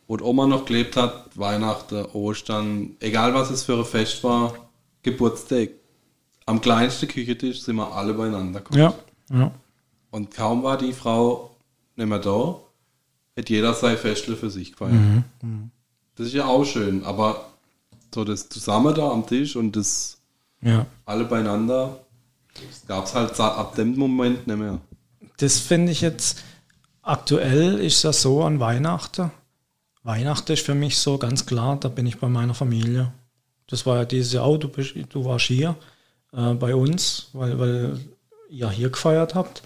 wo 0.07 0.17
die 0.17 0.25
Oma 0.25 0.47
noch 0.47 0.65
gelebt 0.67 0.97
hat, 0.97 1.37
Weihnachten, 1.39 2.05
Ostern, 2.13 2.97
egal 3.01 3.35
was 3.35 3.51
es 3.51 3.65
für 3.65 3.79
ein 3.79 3.85
Fest 3.85 4.23
war, 4.23 4.55
Geburtstag. 5.03 5.71
Am 6.47 6.61
kleinsten 6.61 7.09
Küchentisch 7.09 7.63
sind 7.63 7.77
wir 7.77 7.93
alle 7.93 8.13
beieinander 8.13 8.61
gekommen. 8.61 8.79
ja, 8.81 8.95
ja, 9.33 9.51
Und 10.11 10.31
kaum 10.35 10.63
war 10.63 10.77
die 10.77 10.93
Frau 10.93 11.57
nicht 11.97 12.07
mehr 12.09 12.19
da, 12.19 12.61
hat 13.37 13.49
jeder 13.49 13.73
sein 13.73 13.97
Festle 13.97 14.37
für 14.37 14.51
sich 14.51 14.73
gefeiert. 14.73 14.93
Mhm, 14.93 15.71
Das 16.17 16.27
ist 16.27 16.35
ja 16.35 16.45
auch 16.47 16.65
schön, 16.65 17.03
aber 17.05 17.47
so 18.15 18.25
das 18.25 18.49
Zusammen 18.49 18.95
da 18.95 19.11
am 19.11 19.27
Tisch 19.27 19.57
und 19.57 19.75
das 19.75 20.19
ja. 20.61 20.85
alle 21.07 21.25
beieinander, 21.25 22.01
das 22.55 22.87
gab 22.87 23.07
es 23.07 23.15
halt 23.15 23.41
ab 23.41 23.75
dem 23.75 23.97
Moment 23.97 24.47
nicht 24.47 24.59
mehr. 24.59 24.81
Das 25.39 25.59
finde 25.59 25.93
ich 25.93 26.01
jetzt, 26.03 26.43
aktuell 27.05 27.79
ist 27.79 28.05
das 28.05 28.23
so 28.23 28.43
an 28.43 28.61
Weihnachten. 28.61 29.31
Weihnachten 30.03 30.53
ist 30.53 30.67
für 30.67 30.75
mich 30.75 30.99
so 30.99 31.19
ganz 31.19 31.47
klar, 31.47 31.79
da 31.79 31.89
bin 31.89 32.07
ich 32.07 32.19
bei 32.19 32.29
meiner 32.29 32.55
Familie. 32.55 33.13
Das 33.67 33.87
war 33.87 33.97
ja 33.97 34.05
dieses 34.05 34.33
Jahr 34.33 34.45
auch, 34.45 34.59
du, 34.59 34.69
bist, 34.69 34.95
du 35.11 35.25
warst 35.25 35.47
hier 35.47 35.77
äh, 36.33 36.55
bei 36.55 36.75
uns, 36.75 37.29
weil, 37.33 37.59
weil 37.59 38.01
ihr 38.51 38.71
hier 38.71 38.91
gefeiert 38.91 39.35
habt. 39.35 39.63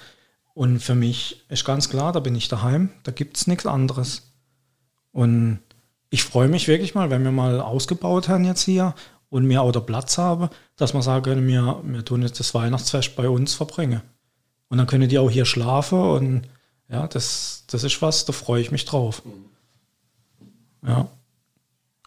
Und 0.54 0.80
für 0.80 0.94
mich 0.94 1.44
ist 1.48 1.64
ganz 1.64 1.88
klar, 1.88 2.12
da 2.12 2.20
bin 2.20 2.34
ich 2.34 2.48
daheim, 2.48 2.90
da 3.04 3.12
gibt 3.12 3.36
es 3.36 3.46
nichts 3.46 3.66
anderes. 3.66 4.32
Und 5.12 5.60
ich 6.10 6.24
freue 6.24 6.48
mich 6.48 6.68
wirklich 6.68 6.94
mal, 6.94 7.10
wenn 7.10 7.22
wir 7.22 7.32
mal 7.32 7.60
ausgebaut 7.60 8.28
haben 8.28 8.44
jetzt 8.44 8.62
hier 8.62 8.94
und 9.30 9.46
mir 9.46 9.62
auch 9.62 9.72
der 9.72 9.80
Platz 9.80 10.18
habe, 10.18 10.50
dass 10.76 10.94
man 10.94 11.02
sagen 11.02 11.24
können, 11.24 11.46
wir, 11.46 11.80
wir 11.84 12.04
tun 12.04 12.22
jetzt 12.22 12.40
das 12.40 12.54
Weihnachtsfest 12.54 13.14
bei 13.16 13.28
uns 13.28 13.54
verbringen. 13.54 14.00
Und 14.68 14.78
dann 14.78 14.86
können 14.86 15.08
die 15.08 15.18
auch 15.18 15.30
hier 15.30 15.44
schlafen 15.44 16.00
und 16.00 16.42
ja, 16.88 17.06
das, 17.06 17.64
das 17.66 17.84
ist 17.84 18.00
was, 18.00 18.24
da 18.24 18.32
freue 18.32 18.62
ich 18.62 18.70
mich 18.70 18.84
drauf. 18.84 19.22
Ja. 20.86 21.08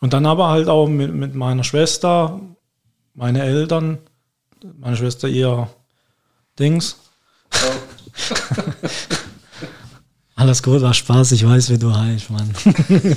Und 0.02 0.14
dann 0.14 0.26
aber 0.26 0.50
halt 0.50 0.68
auch 0.68 0.88
mit, 0.88 1.14
mit 1.14 1.36
meiner 1.36 1.64
Schwester, 1.64 2.42
meine 3.14 3.44
Eltern, 3.44 4.00
meine 4.80 4.98
Schwester 4.98 5.28
ihr 5.28 5.70
Dings. 6.58 6.98
Alles 10.36 10.64
gut, 10.64 10.82
war 10.82 10.94
Spaß, 10.96 11.34
ich 11.34 11.46
weiß, 11.46 11.70
wie 11.70 11.78
du 11.78 11.96
heißt, 11.96 12.32
Mann. 12.32 12.52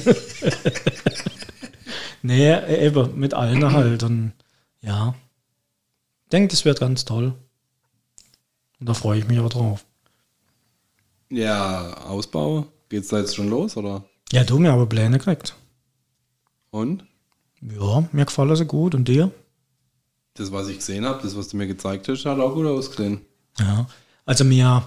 nee, 2.22 2.84
eben, 2.84 3.18
mit 3.18 3.32
allen 3.32 3.72
halt. 3.72 4.02
Und 4.02 4.32
ja, 4.82 5.14
denke, 6.30 6.48
das 6.48 6.66
wird 6.66 6.80
ganz 6.80 7.06
toll. 7.06 7.34
Und 8.78 8.88
da 8.88 8.92
freue 8.92 9.18
ich 9.20 9.26
mich 9.26 9.40
auch 9.40 9.48
drauf. 9.48 9.86
Ja, 11.34 11.94
Ausbau. 12.06 12.66
Geht's 12.88 13.08
da 13.08 13.18
jetzt 13.18 13.34
schon 13.34 13.50
los, 13.50 13.76
oder? 13.76 14.04
Ja, 14.30 14.44
du 14.44 14.58
mir 14.58 14.72
aber 14.72 14.86
Pläne 14.86 15.18
gekriegt. 15.18 15.54
Und? 16.70 17.04
Ja, 17.60 18.08
mir 18.12 18.24
gefallen 18.24 18.54
sie 18.54 18.66
gut. 18.66 18.94
Und 18.94 19.08
dir? 19.08 19.32
Das, 20.34 20.52
was 20.52 20.68
ich 20.68 20.78
gesehen 20.78 21.04
habe, 21.04 21.22
das, 21.22 21.36
was 21.36 21.48
du 21.48 21.56
mir 21.56 21.66
gezeigt 21.66 22.08
hast, 22.08 22.24
hat 22.24 22.38
auch 22.38 22.54
gut 22.54 22.66
ausgesehen. 22.66 23.20
Ja. 23.58 23.86
Also 24.24 24.44
mir, 24.44 24.84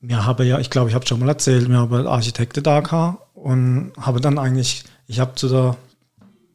mir 0.00 0.24
habe 0.24 0.44
ja, 0.44 0.58
ich 0.58 0.70
glaube, 0.70 0.88
ich 0.88 0.94
habe 0.94 1.06
schon 1.06 1.20
mal 1.20 1.28
erzählt, 1.28 1.68
mir 1.68 1.78
habe 1.78 2.08
Architekte 2.08 2.62
da 2.62 2.80
gehabt 2.80 3.22
und 3.34 3.92
habe 3.98 4.20
dann 4.20 4.38
eigentlich, 4.38 4.84
ich 5.06 5.20
habe 5.20 5.34
zu 5.34 5.48
der 5.48 5.76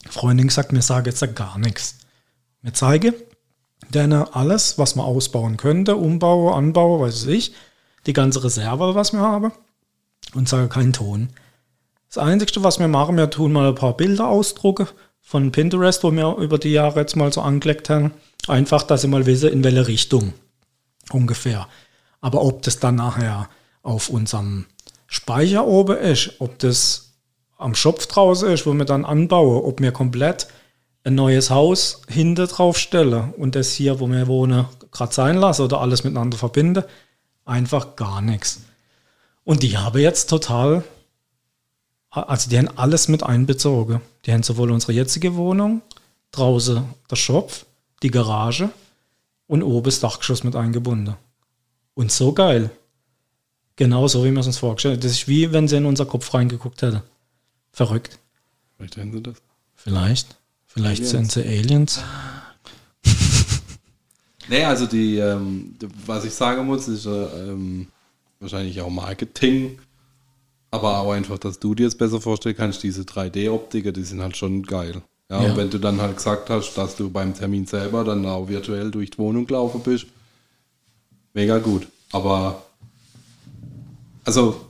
Freundin 0.09 0.47
gesagt, 0.47 0.71
mir 0.71 0.81
sage 0.81 1.09
jetzt 1.09 1.21
da 1.21 1.27
gar 1.27 1.57
nichts. 1.59 1.97
Mir 2.61 2.73
zeige 2.73 3.13
denen 3.89 4.23
alles, 4.23 4.77
was 4.77 4.95
man 4.95 5.05
ausbauen 5.05 5.57
könnte, 5.57 5.95
Umbau, 5.95 6.53
Anbau, 6.53 7.01
weiß 7.01 7.25
ich, 7.27 7.53
die 8.07 8.13
ganze 8.13 8.43
Reserve, 8.43 8.95
was 8.95 9.13
wir 9.13 9.19
haben 9.19 9.51
und 10.33 10.49
sage 10.49 10.67
keinen 10.67 10.93
Ton. 10.93 11.29
Das 12.09 12.17
Einzige, 12.17 12.63
was 12.63 12.79
wir 12.79 12.87
machen, 12.87 13.17
wir 13.17 13.29
tun 13.29 13.51
mal 13.51 13.69
ein 13.69 13.75
paar 13.75 13.95
Bilder 13.95 14.27
ausdrucken 14.27 14.87
von 15.21 15.51
Pinterest, 15.51 16.03
wo 16.03 16.11
wir 16.11 16.37
über 16.37 16.57
die 16.57 16.71
Jahre 16.71 17.01
jetzt 17.01 17.15
mal 17.15 17.31
so 17.31 17.41
angelegt 17.41 17.89
haben. 17.89 18.13
Einfach, 18.47 18.83
dass 18.83 19.01
sie 19.01 19.07
mal 19.07 19.25
wissen, 19.25 19.49
in 19.49 19.63
welche 19.63 19.87
Richtung 19.87 20.33
ungefähr. 21.11 21.67
Aber 22.21 22.41
ob 22.43 22.61
das 22.61 22.79
dann 22.79 22.95
nachher 22.95 23.49
auf 23.83 24.09
unserem 24.09 24.65
Speicher 25.05 25.67
oben 25.67 25.97
ist, 25.97 26.39
ob 26.39 26.57
das 26.59 27.13
am 27.57 27.75
Schopf 27.75 28.07
draußen 28.07 28.49
ist, 28.49 28.65
wo 28.65 28.73
wir 28.73 28.85
dann 28.85 29.05
anbauen, 29.05 29.63
ob 29.63 29.81
wir 29.81 29.91
komplett 29.91 30.47
ein 31.03 31.15
neues 31.15 31.49
Haus 31.49 32.01
hinter 32.07 32.47
drauf 32.47 32.77
stellen 32.77 33.33
und 33.37 33.55
das 33.55 33.71
hier, 33.71 33.99
wo 33.99 34.07
wir 34.07 34.27
wohnen, 34.27 34.65
gerade 34.91 35.13
sein 35.13 35.37
lassen 35.37 35.63
oder 35.63 35.79
alles 35.79 36.03
miteinander 36.03 36.37
verbinden, 36.37 36.83
einfach 37.47 37.95
gar 37.95 38.21
nichts. 38.21 38.61
Und 39.43 39.63
die 39.63 39.77
haben 39.77 39.99
jetzt 39.99 40.29
total, 40.29 40.83
also 42.09 42.49
die 42.49 42.57
haben 42.57 42.69
alles 42.77 43.07
mit 43.07 43.23
einbezogen. 43.23 44.01
Die 44.25 44.33
haben 44.33 44.43
sowohl 44.43 44.71
unsere 44.71 44.93
jetzige 44.93 45.35
Wohnung, 45.35 45.81
draußen 46.31 46.83
der 47.09 47.15
Schopf, 47.15 47.65
die 48.03 48.11
Garage 48.11 48.69
und 49.47 49.63
oben 49.63 49.85
das 49.85 49.99
Dachgeschoss 49.99 50.43
mit 50.43 50.55
eingebunden. 50.55 51.15
Und 51.93 52.11
so 52.11 52.33
geil. 52.33 52.69
Genau 53.75 54.07
so, 54.07 54.23
wie 54.23 54.31
wir 54.31 54.39
es 54.39 54.47
uns 54.47 54.57
vorgestellt 54.57 54.95
haben. 54.95 55.01
Das 55.01 55.11
ist 55.11 55.27
wie, 55.27 55.51
wenn 55.51 55.67
sie 55.67 55.77
in 55.77 55.85
unser 55.85 56.05
Kopf 56.05 56.33
reingeguckt 56.33 56.81
hätten. 56.81 57.01
Verrückt. 57.71 58.19
Vielleicht 58.75 58.97
hätten 58.97 59.13
sie 59.13 59.21
das. 59.21 59.37
Vielleicht. 59.75 60.35
Vielleicht 60.65 61.01
Aliens. 61.03 61.11
sind 61.11 61.31
sie 61.31 61.41
Aliens. 61.43 62.01
Nee, 64.49 64.63
also 64.63 64.85
die, 64.85 65.17
ähm, 65.17 65.75
was 66.05 66.25
ich 66.25 66.33
sagen 66.33 66.65
muss, 66.65 66.87
ist 66.87 67.05
äh, 67.05 67.09
ähm, 67.49 67.87
wahrscheinlich 68.39 68.79
auch 68.81 68.89
Marketing, 68.89 69.79
aber 70.71 70.99
auch 70.99 71.11
einfach, 71.11 71.37
dass 71.37 71.59
du 71.59 71.75
dir 71.75 71.87
es 71.87 71.97
besser 71.97 72.21
vorstellen 72.21 72.55
kannst, 72.55 72.83
diese 72.83 73.01
3D-Optiker, 73.03 73.91
die 73.91 74.03
sind 74.03 74.21
halt 74.21 74.37
schon 74.37 74.63
geil. 74.63 75.01
Ja, 75.29 75.43
Ja. 75.43 75.49
Und 75.51 75.57
wenn 75.57 75.69
du 75.69 75.77
dann 75.77 76.01
halt 76.01 76.15
gesagt 76.15 76.49
hast, 76.49 76.75
dass 76.75 76.95
du 76.95 77.09
beim 77.09 77.33
Termin 77.33 77.65
selber 77.65 78.03
dann 78.03 78.25
auch 78.25 78.47
virtuell 78.47 78.91
durch 78.91 79.11
die 79.11 79.17
Wohnung 79.17 79.45
gelaufen 79.45 79.81
bist, 79.83 80.07
mega 81.33 81.59
gut. 81.59 81.87
Aber 82.11 82.63
also 84.23 84.61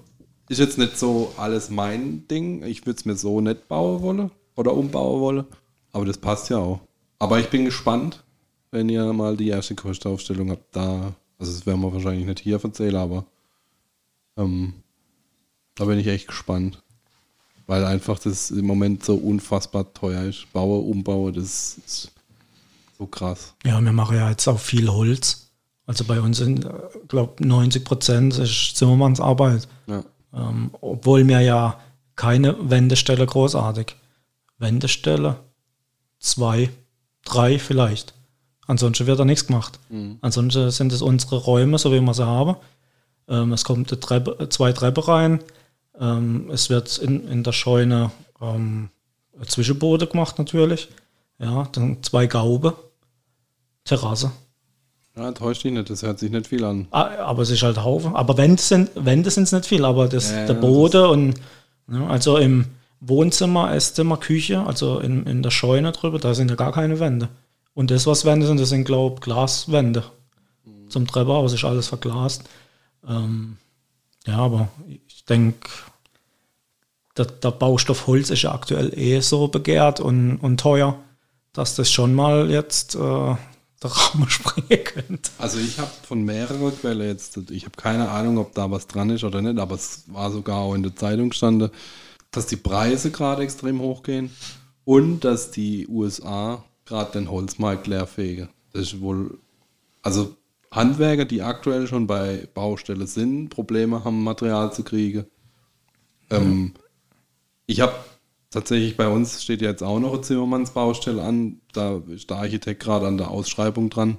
ist 0.50 0.60
jetzt 0.60 0.78
nicht 0.78 0.98
so 0.98 1.34
alles 1.38 1.70
mein 1.70 2.28
Ding. 2.28 2.64
Ich 2.64 2.86
würde 2.86 2.98
es 2.98 3.06
mir 3.06 3.16
so 3.16 3.42
nicht 3.42 3.68
bauen 3.68 4.02
wollen 4.02 4.32
oder 4.56 4.74
umbauen 4.74 5.22
wollen. 5.22 5.46
Aber 5.92 6.06
das 6.06 6.18
passt 6.18 6.50
ja 6.50 6.58
auch. 6.58 6.80
Aber 7.20 7.40
ich 7.40 7.50
bin 7.50 7.66
gespannt, 7.66 8.24
wenn 8.72 8.90
ihr 8.90 9.12
mal 9.14 9.38
die 9.38 9.50
erste 9.50 9.76
Kostaufstellung 9.76 10.52
habt. 10.52 10.76
Da, 10.76 11.14
also 11.40 11.52
das 11.52 11.66
werden 11.66 11.82
wir 11.82 11.94
wahrscheinlich 11.94 12.26
nicht 12.26 12.40
hier 12.40 12.62
erzählen, 12.62 12.96
aber 12.96 13.26
ähm, 14.38 14.74
da 15.76 15.86
bin 15.86 16.00
ich 16.00 16.08
echt 16.08 16.28
gespannt. 16.28 16.82
Weil 17.66 17.84
einfach 17.84 18.18
das 18.20 18.50
im 18.50 18.66
Moment 18.66 19.04
so 19.04 19.16
unfassbar 19.16 19.94
teuer 19.94 20.24
ist. 20.24 20.52
Baue, 20.54 20.80
umbaue, 20.80 21.34
das 21.34 21.78
ist 21.86 22.12
so 22.98 23.06
krass. 23.06 23.54
Ja, 23.66 23.82
wir 23.82 23.92
machen 23.92 24.16
ja 24.16 24.30
jetzt 24.30 24.48
auch 24.48 24.60
viel 24.60 24.90
Holz. 24.90 25.50
Also 25.86 26.06
bei 26.06 26.20
uns 26.20 26.38
sind, 26.38 26.68
glaube 27.08 27.46
90 27.46 27.84
Prozent 27.84 28.38
ist 28.38 28.76
Zimmermannsarbeit. 28.76 29.68
Ja. 29.88 30.04
Ähm, 30.34 30.72
obwohl 30.80 31.28
wir 31.28 31.42
ja 31.42 31.80
keine 32.16 32.70
Wendestelle 32.70 33.26
großartig. 33.26 33.96
Wendestelle 34.60 35.38
zwei, 36.20 36.70
drei 37.24 37.60
vielleicht. 37.60 38.14
Ansonsten 38.68 39.08
wird 39.08 39.20
da 39.20 39.26
nichts 39.26 39.48
gemacht. 39.48 39.80
Ansonsten 40.22 40.70
sind 40.72 40.92
es 40.92 41.02
unsere 41.02 41.38
Räume, 41.38 41.78
so 41.80 41.92
wie 41.94 42.02
wir 42.02 42.14
sie 42.14 42.26
haben. 42.26 42.58
Ähm, 43.30 43.54
es 43.54 43.64
kommt 43.64 43.90
Treppe, 44.02 44.50
zwei 44.50 44.72
Treppen 44.74 45.04
rein. 45.04 45.40
Ähm, 46.00 46.50
es 46.52 46.70
wird 46.70 46.98
in, 46.98 47.28
in 47.30 47.44
der 47.44 47.54
Scheune 47.54 48.12
ähm, 48.42 48.90
Zwischenboden 49.46 50.10
gemacht 50.10 50.38
natürlich. 50.38 50.90
Ja, 51.40 51.68
dann 51.72 52.04
zwei 52.04 52.28
Gaube, 52.28 52.74
Terrasse. 53.86 54.32
ja, 55.16 55.32
täuscht 55.32 55.64
dich 55.64 55.72
nicht, 55.72 55.90
das 55.90 56.04
hört 56.04 56.20
sich 56.20 56.32
nicht 56.32 56.48
viel 56.48 56.64
an. 56.64 56.88
Ah, 56.92 57.10
Aber 57.26 57.44
es 57.44 57.50
ist 57.50 57.64
halt 57.64 57.84
Haufen. 57.84 58.16
Aber 58.16 58.38
Wände 58.38 58.62
sind 58.62 58.90
Wände 58.96 59.30
sind 59.32 59.44
es 59.44 59.52
nicht 59.52 59.66
viel, 59.66 59.86
aber 59.86 60.08
das, 60.08 60.32
Ja, 60.32 60.46
der 60.46 60.56
ja, 60.56 60.62
Boden 60.62 61.06
und 61.06 61.34
ne, 61.88 62.08
also 62.10 62.38
im 62.38 62.66
Wohnzimmer, 63.00 63.74
Esszimmer, 63.74 64.18
Küche, 64.18 64.60
also 64.62 65.00
in, 65.00 65.26
in 65.26 65.44
der 65.44 65.52
Scheune 65.52 65.92
drüber, 65.92 66.20
da 66.20 66.34
sind 66.34 66.50
ja 66.50 66.56
gar 66.56 66.72
keine 66.72 67.00
Wände. 67.00 67.30
Und 67.78 67.92
das, 67.92 68.08
was 68.08 68.26
Wände 68.26 68.48
sind, 68.48 68.60
das 68.60 68.70
sind, 68.70 68.86
glaube 68.86 69.18
ich, 69.18 69.22
Glaswände. 69.22 70.04
Zum 70.90 71.06
Treppenhaus 71.06 71.54
ist 71.54 71.64
alles 71.64 71.90
verglast. 71.90 72.46
Ähm, 73.08 73.58
ja, 74.26 74.38
aber 74.38 74.70
ich 75.08 75.26
denke, 75.26 75.70
der, 77.16 77.26
der 77.26 77.52
Baustoff 77.52 78.08
Holz 78.08 78.32
ist 78.32 78.42
ja 78.42 78.52
aktuell 78.52 78.98
eh 78.98 79.20
so 79.20 79.48
begehrt 79.48 80.00
und, 80.00 80.38
und 80.38 80.60
teuer, 80.60 80.98
dass 81.54 81.76
das 81.76 81.92
schon 81.92 82.16
mal 82.16 82.50
jetzt 82.50 82.96
äh, 82.96 83.00
der 83.00 83.38
Rahmen 83.84 84.28
springen 84.28 84.84
könnte. 84.84 85.30
Also 85.38 85.60
ich 85.60 85.78
habe 85.78 85.92
von 86.02 86.24
mehreren 86.24 86.76
Quellen 86.80 87.08
jetzt, 87.08 87.38
ich 87.52 87.66
habe 87.66 87.78
keine 87.78 88.10
Ahnung, 88.10 88.40
ob 88.40 88.56
da 88.56 88.72
was 88.72 88.88
dran 88.88 89.12
ist 89.12 89.24
oder 89.24 89.44
nicht, 89.44 89.60
aber 89.60 89.76
es 89.76 90.06
war 90.08 90.32
sogar 90.32 90.62
auch 90.62 90.74
in 90.74 90.82
der 90.82 90.96
Zeitung 90.96 91.32
stande, 91.32 91.70
dass 92.32 92.48
die 92.48 92.56
Preise 92.56 93.12
gerade 93.12 93.44
extrem 93.44 93.82
hochgehen 93.82 94.32
und 94.84 95.20
dass 95.20 95.52
die 95.52 95.88
USA 95.88 96.64
gerade 96.88 97.12
den 97.12 97.30
Holzmarkt 97.30 97.88
leerfegen. 97.88 98.50
Das 98.74 98.84
ist 98.84 99.02
wohl, 99.02 99.38
also 100.02 100.36
Handwerker, 100.72 101.26
die 101.26 101.42
aktuell 101.42 101.88
schon 101.88 102.08
bei 102.08 102.48
Baustelle 102.54 103.08
sind, 103.08 103.50
Probleme 103.50 104.04
haben, 104.04 104.24
Material 104.24 104.74
zu 104.74 104.84
kriegen. 104.84 105.26
Ähm, 106.30 106.74
ich 107.66 107.82
habe 107.82 107.94
tatsächlich 108.50 108.98
bei 108.98 109.08
uns 109.08 109.44
steht 109.44 109.62
ja 109.62 109.70
jetzt 109.70 109.84
auch 109.84 110.00
noch 110.00 110.14
eine 110.14 110.22
Zimmermannsbaustelle 110.22 111.22
an. 111.22 111.62
Da 111.74 112.02
ist 112.08 112.30
der 112.30 112.38
Architekt 112.38 112.84
gerade 112.84 113.08
an 113.08 113.18
der 113.18 113.32
Ausschreibung 113.32 113.90
dran. 113.90 114.18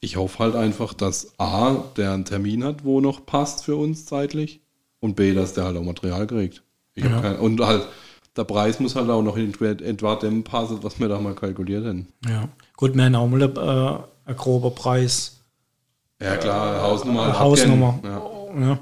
Ich 0.00 0.16
hoffe 0.16 0.40
halt 0.40 0.54
einfach, 0.54 0.92
dass 0.92 1.38
A, 1.38 1.76
der 1.96 2.12
einen 2.12 2.24
Termin 2.24 2.64
hat, 2.64 2.84
wo 2.84 3.00
noch 3.00 3.24
passt 3.24 3.64
für 3.64 3.76
uns 3.76 4.04
zeitlich 4.04 4.60
und 5.00 5.16
B, 5.16 5.32
dass 5.32 5.54
der 5.54 5.64
halt 5.64 5.76
auch 5.76 5.82
Material 5.82 6.26
kriegt. 6.26 6.62
Ja. 6.94 7.20
kein, 7.20 7.38
und 7.38 7.60
halt, 7.60 7.88
der 8.36 8.44
Preis 8.44 8.80
muss 8.80 8.96
halt 8.96 9.08
auch 9.10 9.22
noch 9.22 9.36
in 9.36 9.52
etwa 9.80 10.16
dem 10.16 10.42
passen, 10.44 10.78
was 10.82 10.98
wir 10.98 11.08
da 11.08 11.20
mal 11.20 11.34
kalkuliert 11.34 11.84
haben. 11.86 12.08
Ja, 12.28 12.48
gut, 12.76 12.94
wir 12.94 13.04
haben 13.04 13.14
auch 13.14 13.26
mal 13.28 13.42
äh, 13.42 14.30
ein 14.30 14.36
grober 14.36 14.70
Preis. 14.70 15.40
Ja 16.20 16.36
klar, 16.36 16.82
Hausnummer. 16.82 17.26
halt 17.26 17.38
Hausnummer. 17.38 17.88
abkennen. 18.02 18.62
Ja. 18.68 18.78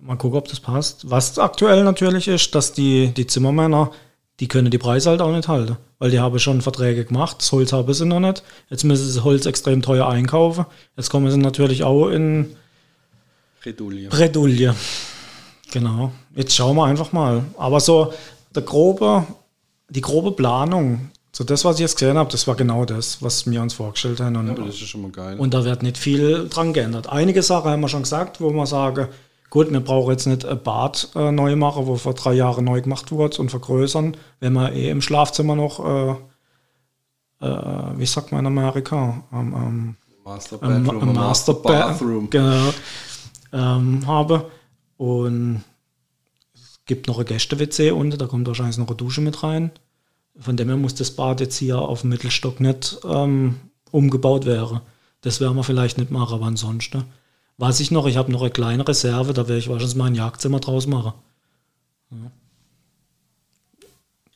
Mal 0.00 0.16
gucken, 0.16 0.38
ob 0.38 0.48
das 0.48 0.60
passt. 0.60 1.10
Was 1.10 1.38
aktuell 1.38 1.82
natürlich 1.84 2.28
ist, 2.28 2.54
dass 2.54 2.72
die, 2.72 3.08
die 3.08 3.26
Zimmermänner, 3.26 3.90
die 4.40 4.48
können 4.48 4.70
die 4.70 4.78
Preise 4.78 5.10
halt 5.10 5.20
auch 5.22 5.32
nicht 5.32 5.48
halten. 5.48 5.76
Weil 5.98 6.10
die 6.10 6.20
haben 6.20 6.38
schon 6.38 6.60
Verträge 6.60 7.04
gemacht, 7.04 7.36
das 7.40 7.50
Holz 7.52 7.72
haben 7.72 7.92
sie 7.94 8.04
noch 8.04 8.20
nicht. 8.20 8.42
Jetzt 8.68 8.84
müssen 8.84 9.06
sie 9.08 9.14
das 9.14 9.24
Holz 9.24 9.46
extrem 9.46 9.80
teuer 9.82 10.06
einkaufen. 10.08 10.66
Jetzt 10.96 11.10
kommen 11.10 11.30
sie 11.30 11.38
natürlich 11.38 11.84
auch 11.84 12.08
in 12.08 12.50
Ja. 12.50 12.56
Redouille. 13.64 14.08
Bredouille. 14.10 14.74
Genau. 15.72 16.12
Jetzt 16.36 16.54
schauen 16.54 16.76
wir 16.76 16.84
einfach 16.84 17.12
mal. 17.12 17.42
Aber 17.56 17.80
so 17.80 18.12
der 18.54 18.62
grobe, 18.62 19.26
die 19.88 20.00
grobe 20.00 20.32
Planung, 20.32 21.10
so 21.32 21.42
das, 21.44 21.64
was 21.64 21.76
ich 21.76 21.80
jetzt 21.80 21.98
gesehen 21.98 22.16
habe, 22.16 22.30
das 22.30 22.46
war 22.46 22.54
genau 22.54 22.84
das, 22.84 23.20
was 23.20 23.50
wir 23.50 23.60
uns 23.60 23.74
vorgestellt 23.74 24.20
haben. 24.20 24.36
Und, 24.36 24.46
Ja, 24.46 24.52
aber 24.52 24.66
das 24.66 24.76
ist 24.76 24.86
schon 24.88 25.02
mal 25.02 25.10
geil. 25.10 25.38
und 25.38 25.52
da 25.52 25.64
wird 25.64 25.82
nicht 25.82 25.98
viel 25.98 26.48
dran 26.48 26.72
geändert. 26.72 27.08
Einige 27.08 27.42
Sachen 27.42 27.70
haben 27.70 27.80
wir 27.80 27.88
schon 27.88 28.02
gesagt, 28.02 28.40
wo 28.40 28.50
wir 28.50 28.66
sagen, 28.66 29.08
gut, 29.50 29.70
wir 29.72 29.80
brauchen 29.80 30.12
jetzt 30.12 30.26
nicht 30.26 30.44
ein 30.44 30.62
Bad 30.62 31.08
äh, 31.16 31.32
neu 31.32 31.56
machen, 31.56 31.86
wo 31.86 31.96
vor 31.96 32.14
drei 32.14 32.34
Jahren 32.34 32.64
neu 32.64 32.80
gemacht 32.80 33.10
wurde 33.10 33.38
und 33.38 33.50
vergrößern, 33.50 34.16
wenn 34.40 34.52
wir 34.52 34.72
eh 34.72 34.90
im 34.90 35.00
Schlafzimmer 35.02 35.56
noch, 35.56 35.84
äh, 35.84 36.10
äh, 37.46 37.98
wie 37.98 38.06
sagt 38.06 38.30
man 38.30 38.40
in 38.40 38.46
Amerika, 38.46 39.22
ähm, 39.32 39.54
ähm, 39.56 39.96
Master 40.24 40.62
ein, 40.62 40.84
Bedroom, 40.84 41.02
ein 41.02 41.08
ein 41.08 41.14
Master 41.14 41.54
Bathroom. 41.54 42.30
Genau, 42.30 42.72
ähm, 43.52 44.06
habe. 44.06 44.50
Und 44.96 45.62
gibt 46.86 47.06
noch 47.06 47.18
ein 47.18 47.24
Gäste-WC 47.24 47.90
unten, 47.92 48.18
da 48.18 48.26
kommt 48.26 48.46
wahrscheinlich 48.46 48.78
noch 48.78 48.88
eine 48.88 48.96
Dusche 48.96 49.20
mit 49.20 49.42
rein. 49.42 49.70
Von 50.38 50.56
dem 50.56 50.68
her 50.68 50.76
muss 50.76 50.94
das 50.94 51.12
Bad 51.12 51.40
jetzt 51.40 51.56
hier 51.56 51.78
auf 51.78 52.00
dem 52.00 52.10
Mittelstock 52.10 52.60
nicht 52.60 52.98
ähm, 53.04 53.60
umgebaut 53.90 54.46
werden. 54.46 54.80
Das 55.20 55.40
werden 55.40 55.56
wir 55.56 55.64
vielleicht 55.64 55.96
nicht 55.96 56.10
machen, 56.10 56.34
aber 56.34 56.46
ansonsten. 56.46 57.04
weiß 57.58 57.80
ich 57.80 57.90
noch, 57.90 58.06
ich 58.06 58.16
habe 58.16 58.32
noch 58.32 58.42
eine 58.42 58.50
kleine 58.50 58.86
Reserve, 58.86 59.32
da 59.32 59.48
werde 59.48 59.58
ich 59.58 59.68
wahrscheinlich 59.68 59.96
mal 59.96 60.06
ein 60.06 60.14
Jagdzimmer 60.14 60.60
draus 60.60 60.86
machen. 60.86 61.12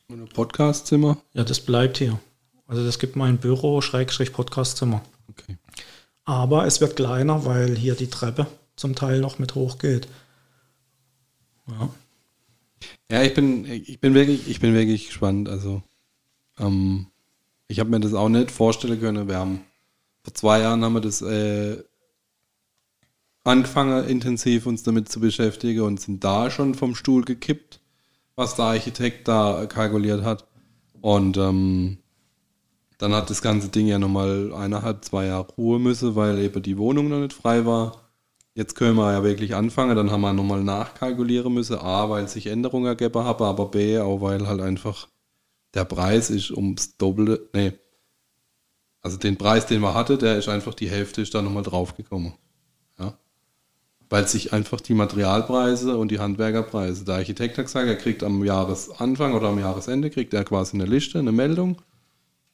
Und 0.07 0.21
ein 0.21 0.27
Podcastzimmer? 0.29 1.17
Ja, 1.33 1.43
das 1.43 1.59
bleibt 1.59 1.97
hier. 1.97 2.19
Also 2.65 2.83
das 2.85 2.97
gibt 2.97 3.15
mein 3.15 3.37
Büro, 3.37 3.81
Schrägstrich 3.81 4.33
Podcastzimmer. 4.33 5.01
Okay. 5.29 5.57
Aber 6.25 6.65
es 6.65 6.81
wird 6.81 6.95
kleiner, 6.95 7.45
weil 7.45 7.75
hier 7.75 7.95
die 7.95 8.09
Treppe 8.09 8.47
zum 8.75 8.95
Teil 8.95 9.19
noch 9.19 9.39
mit 9.39 9.55
hochgeht. 9.55 10.07
Ja. 11.67 11.89
Ja, 13.11 13.23
ich 13.23 13.33
bin, 13.33 13.65
ich 13.65 13.99
bin 13.99 14.13
wirklich, 14.13 14.49
ich 14.49 14.59
bin 14.59 14.73
wirklich 14.73 15.07
gespannt. 15.07 15.49
Also, 15.49 15.81
ähm, 16.59 17.07
ich 17.67 17.79
habe 17.79 17.89
mir 17.89 17.99
das 17.99 18.13
auch 18.13 18.29
nicht 18.29 18.51
vorstellen 18.51 18.99
können. 18.99 19.27
Wir 19.27 19.37
haben 19.37 19.61
vor 20.23 20.33
zwei 20.33 20.59
Jahren 20.61 20.83
haben 20.83 20.93
wir 20.93 21.01
das 21.01 21.21
äh, 21.21 21.83
angefangen, 23.43 24.07
intensiv 24.07 24.65
uns 24.65 24.83
damit 24.83 25.09
zu 25.09 25.19
beschäftigen 25.19 25.81
und 25.81 25.99
sind 25.99 26.23
da 26.23 26.51
schon 26.51 26.75
vom 26.75 26.95
Stuhl 26.95 27.23
gekippt, 27.23 27.79
was 28.35 28.55
der 28.55 28.65
Architekt 28.65 29.27
da 29.27 29.65
kalkuliert 29.67 30.23
hat. 30.23 30.45
Und 31.01 31.37
ähm, 31.37 31.97
dann 32.97 33.13
hat 33.13 33.29
das 33.29 33.41
ganze 33.41 33.69
Ding 33.69 33.87
ja 33.87 33.97
nochmal 33.97 34.53
eineinhalb, 34.53 35.05
zwei 35.05 35.27
Jahre 35.27 35.47
Ruhe 35.57 35.79
müssen, 35.79 36.15
weil 36.15 36.37
eben 36.39 36.61
die 36.61 36.77
Wohnung 36.77 37.07
noch 37.07 37.21
nicht 37.21 37.33
frei 37.33 37.65
war. 37.65 38.08
Jetzt 38.55 38.75
können 38.75 38.95
wir 38.95 39.13
ja 39.13 39.23
wirklich 39.23 39.55
anfangen, 39.55 39.95
dann 39.95 40.11
haben 40.11 40.21
wir 40.21 40.33
nochmal 40.33 40.63
nachkalkulieren 40.63 41.53
müssen. 41.53 41.77
A, 41.77 42.09
weil 42.09 42.27
sich 42.27 42.47
Änderungen 42.47 42.87
ergeben 42.87 43.23
haben, 43.23 43.43
aber 43.43 43.67
B, 43.69 43.99
auch 43.99 44.21
weil 44.21 44.47
halt 44.47 44.61
einfach 44.61 45.07
der 45.73 45.85
Preis 45.85 46.29
ist 46.29 46.51
ums 46.51 46.97
Doppelte, 46.97 47.47
nee, 47.53 47.73
also 49.01 49.17
den 49.17 49.37
Preis, 49.37 49.65
den 49.65 49.81
wir 49.81 49.93
hatte, 49.93 50.17
der 50.17 50.37
ist 50.37 50.49
einfach 50.49 50.73
die 50.73 50.89
Hälfte 50.89 51.21
ist 51.21 51.33
da 51.33 51.41
nochmal 51.41 51.63
draufgekommen. 51.63 52.33
Ja. 52.97 53.17
Weil 54.09 54.27
sich 54.27 54.51
einfach 54.51 54.81
die 54.81 54.93
Materialpreise 54.93 55.97
und 55.97 56.11
die 56.11 56.19
Handwerkerpreise, 56.19 57.05
der 57.05 57.15
Architekt 57.15 57.57
hat 57.57 57.65
gesagt, 57.65 57.87
er 57.87 57.95
kriegt 57.95 58.23
am 58.23 58.43
Jahresanfang 58.43 59.33
oder 59.33 59.49
am 59.49 59.59
Jahresende, 59.59 60.09
kriegt 60.09 60.33
er 60.33 60.43
quasi 60.43 60.75
eine 60.75 60.85
Liste, 60.85 61.19
eine 61.19 61.31
Meldung 61.31 61.77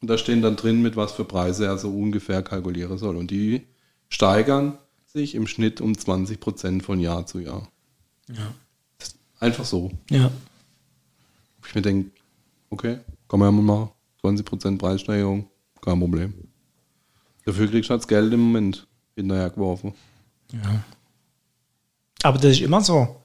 und 0.01 0.10
da 0.10 0.17
stehen 0.17 0.41
dann 0.41 0.55
drin, 0.55 0.81
mit 0.81 0.95
was 0.95 1.13
für 1.13 1.25
Preise 1.25 1.65
er 1.65 1.77
so 1.77 1.89
ungefähr 1.89 2.43
kalkulieren 2.43 2.97
soll. 2.97 3.15
Und 3.15 3.31
die 3.31 3.65
steigern 4.10 4.77
sich 5.15 5.34
im 5.36 5.47
Schnitt 5.47 5.82
um 5.82 5.97
20 5.97 6.39
Prozent 6.39 6.84
von 6.84 6.99
Jahr 6.99 7.25
zu 7.25 7.39
Jahr. 7.39 7.67
Ja. 8.30 8.54
Einfach 9.39 9.65
so. 9.65 9.91
Ja. 10.10 10.30
Ich 11.67 11.73
mir 11.73 11.82
denke, 11.82 12.12
okay, 12.69 12.99
kann 13.28 13.39
man 13.39 13.47
ja 13.47 13.51
mal 13.62 13.62
machen. 13.78 13.89
20 14.21 14.45
Prozent 14.45 14.80
Preissteigerung, 14.80 15.47
kein 15.82 15.99
Problem. 15.99 16.34
Dafür 17.45 17.67
kriegst 17.67 17.89
du 17.89 17.91
halt 17.91 18.01
das 18.01 18.08
Geld 18.08 18.34
im 18.34 18.39
Moment 18.41 18.88
hinterher 19.15 19.49
geworfen. 19.49 19.93
ja. 20.51 20.84
Aber 22.23 22.39
das 22.39 22.54
ist 22.54 22.62
immer 22.62 22.82
so. 22.82 23.15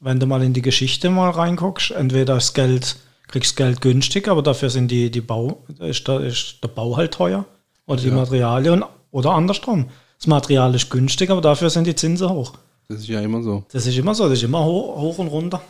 Wenn 0.00 0.20
du 0.20 0.26
mal 0.26 0.42
in 0.42 0.52
die 0.52 0.60
Geschichte 0.60 1.08
mal 1.08 1.30
reinguckst, 1.30 1.92
entweder 1.92 2.34
das 2.34 2.52
Geld, 2.52 2.96
kriegst 3.28 3.56
Geld 3.56 3.80
günstig, 3.80 4.28
aber 4.28 4.42
dafür 4.42 4.68
sind 4.68 4.90
die, 4.90 5.10
die 5.10 5.22
Bau, 5.22 5.64
ist 5.78 6.06
der, 6.08 6.20
ist 6.20 6.58
der 6.62 6.68
Bau 6.68 6.96
halt 6.96 7.14
teuer. 7.14 7.46
Oder 7.86 8.02
die 8.02 8.08
Ja. 8.08 8.14
Materialien. 8.14 8.84
Oder 9.12 9.30
andersrum. 9.32 9.88
Das 10.20 10.26
Material 10.26 10.74
ist 10.74 10.90
günstig, 10.90 11.30
aber 11.30 11.40
dafür 11.40 11.70
sind 11.70 11.86
die 11.86 11.94
Zinsen 11.94 12.28
hoch. 12.28 12.52
Das 12.88 13.00
ist 13.00 13.08
ja 13.08 13.20
immer 13.20 13.42
so. 13.42 13.64
Das 13.72 13.86
ist 13.86 13.96
immer 13.96 14.14
so, 14.14 14.24
das 14.28 14.38
ist 14.38 14.44
immer 14.44 14.62
hoch, 14.62 14.96
hoch 15.00 15.18
und 15.18 15.28
runter. 15.28 15.62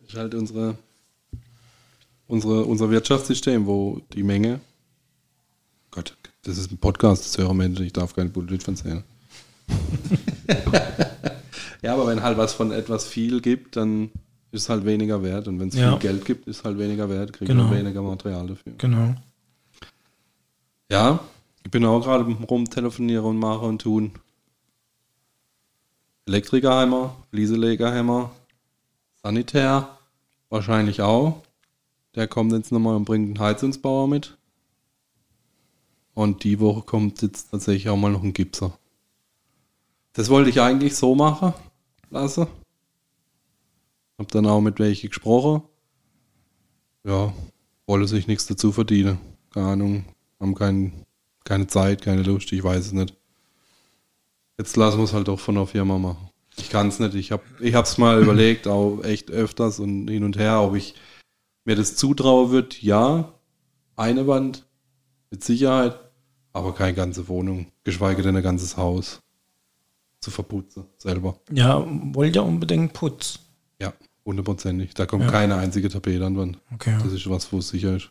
Das 0.00 0.14
ist 0.14 0.18
halt 0.18 0.34
unsere, 0.34 0.76
unsere, 2.26 2.64
unser 2.64 2.88
Wirtschaftssystem, 2.90 3.66
wo 3.66 4.00
die 4.14 4.22
Menge. 4.22 4.60
Gott, 5.90 6.16
das 6.42 6.56
ist 6.56 6.70
ein 6.72 6.78
Podcast, 6.78 7.26
das 7.26 7.36
hören 7.36 7.58
Menschen, 7.58 7.84
ich 7.84 7.92
darf 7.92 8.14
kein 8.14 8.32
Bullshit 8.32 8.66
erzählen. 8.66 9.04
ja, 11.82 11.92
aber 11.92 12.06
wenn 12.06 12.22
halt 12.22 12.38
was 12.38 12.54
von 12.54 12.72
etwas 12.72 13.06
viel 13.06 13.42
gibt, 13.42 13.76
dann 13.76 14.04
ist 14.52 14.62
es 14.62 14.68
halt 14.70 14.86
weniger 14.86 15.22
wert. 15.22 15.48
Und 15.48 15.60
wenn 15.60 15.68
es 15.68 15.74
Ja. 15.74 15.90
viel 15.90 15.98
Geld 15.98 16.24
gibt, 16.24 16.48
ist 16.48 16.60
es 16.60 16.64
halt 16.64 16.78
weniger 16.78 17.10
wert, 17.10 17.34
kriegt 17.34 17.50
Genau. 17.50 17.64
man 17.64 17.76
weniger 17.76 18.00
Material 18.00 18.46
dafür. 18.46 18.72
Genau. 18.78 19.14
Ja, 20.90 21.20
ich 21.64 21.70
bin 21.70 21.84
auch 21.84 22.00
gerade 22.00 22.24
rumtelefonieren 22.24 23.24
und 23.24 23.38
machen 23.38 23.68
und 23.68 23.82
tun. 23.82 24.12
Elektrikerheimer, 26.26 27.16
Flieselegerheimer, 27.30 28.30
Sanitär, 29.22 29.98
wahrscheinlich 30.48 31.00
auch. 31.00 31.42
Der 32.14 32.28
kommt 32.28 32.52
jetzt 32.52 32.72
nochmal 32.72 32.96
und 32.96 33.04
bringt 33.04 33.26
einen 33.26 33.38
Heizungsbauer 33.38 34.08
mit. 34.08 34.36
Und 36.14 36.42
die 36.44 36.58
Woche 36.58 36.82
kommt 36.82 37.22
jetzt 37.22 37.50
tatsächlich 37.50 37.88
auch 37.88 37.96
mal 37.96 38.10
noch 38.10 38.22
ein 38.22 38.32
Gipser. 38.32 38.76
Das 40.14 40.30
wollte 40.30 40.50
ich 40.50 40.60
eigentlich 40.60 40.96
so 40.96 41.14
machen 41.14 41.54
lassen. 42.10 42.48
Hab 44.18 44.28
dann 44.32 44.46
auch 44.46 44.60
mit 44.60 44.80
welchen 44.80 45.10
gesprochen. 45.10 45.62
Ja, 47.04 47.32
wolle 47.86 48.08
sich 48.08 48.26
nichts 48.26 48.46
dazu 48.46 48.72
verdienen. 48.72 49.20
Keine 49.50 49.66
Ahnung, 49.68 50.04
haben 50.40 50.54
kein, 50.54 51.06
keine 51.48 51.66
Zeit, 51.66 52.02
keine 52.02 52.22
Lust, 52.22 52.52
ich 52.52 52.62
weiß 52.62 52.86
es 52.86 52.92
nicht. 52.92 53.14
Jetzt 54.58 54.76
lassen 54.76 54.98
wir 54.98 55.04
es 55.04 55.14
halt 55.14 55.28
doch 55.28 55.40
von 55.40 55.54
der 55.54 55.66
Firma 55.66 55.98
machen. 55.98 56.28
Ich 56.58 56.68
kann 56.68 56.88
es 56.88 56.98
nicht. 56.98 57.14
Ich 57.14 57.32
habe 57.32 57.42
ich 57.60 57.74
es 57.74 57.96
mal 57.98 58.20
überlegt, 58.22 58.66
auch 58.68 59.02
echt 59.02 59.30
öfters 59.30 59.78
und 59.80 60.08
hin 60.08 60.24
und 60.24 60.36
her, 60.36 60.60
ob 60.60 60.74
ich 60.74 60.94
mir 61.64 61.74
das 61.74 61.96
zutrauen 61.96 62.50
würde. 62.50 62.76
Ja, 62.80 63.32
eine 63.96 64.26
Wand, 64.26 64.66
mit 65.30 65.42
Sicherheit, 65.42 65.98
aber 66.52 66.74
keine 66.74 66.94
ganze 66.94 67.28
Wohnung, 67.28 67.66
geschweige 67.84 68.22
denn 68.22 68.36
ein 68.36 68.42
ganzes 68.42 68.76
Haus 68.76 69.20
zu 70.20 70.30
verputzen, 70.30 70.84
selber. 70.98 71.38
Ja, 71.50 71.86
wollt 72.12 72.34
ihr 72.36 72.42
unbedingt 72.44 72.92
Putz? 72.92 73.38
Ja, 73.80 73.92
hundertprozentig. 74.26 74.92
Da 74.94 75.06
kommt 75.06 75.24
Ja. 75.24 75.30
keine 75.30 75.56
einzige 75.56 75.88
Tapete 75.88 76.26
an 76.26 76.36
Wand. 76.36 76.58
Okay. 76.74 76.96
Das 77.02 77.12
ist 77.12 77.28
was, 77.30 77.50
wo 77.52 77.58
es 77.58 77.68
sicher 77.68 77.96
ist. 77.96 78.10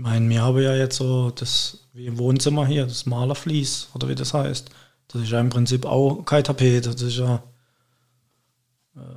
Ich 0.00 0.04
meine, 0.04 0.26
wir 0.30 0.40
haben 0.40 0.58
ja 0.62 0.74
jetzt 0.74 0.96
so 0.96 1.28
das 1.30 1.76
wie 1.92 2.06
im 2.06 2.16
Wohnzimmer 2.16 2.66
hier, 2.66 2.86
das 2.86 3.04
Malerflies 3.04 3.88
oder 3.92 4.08
wie 4.08 4.14
das 4.14 4.32
heißt. 4.32 4.70
Das 5.08 5.20
ist 5.20 5.28
ja 5.28 5.38
im 5.38 5.50
Prinzip 5.50 5.84
auch 5.84 6.24
kein 6.24 6.42
Tapete. 6.42 6.88
Das 6.88 7.02
ist 7.02 7.18
ja. 7.18 7.42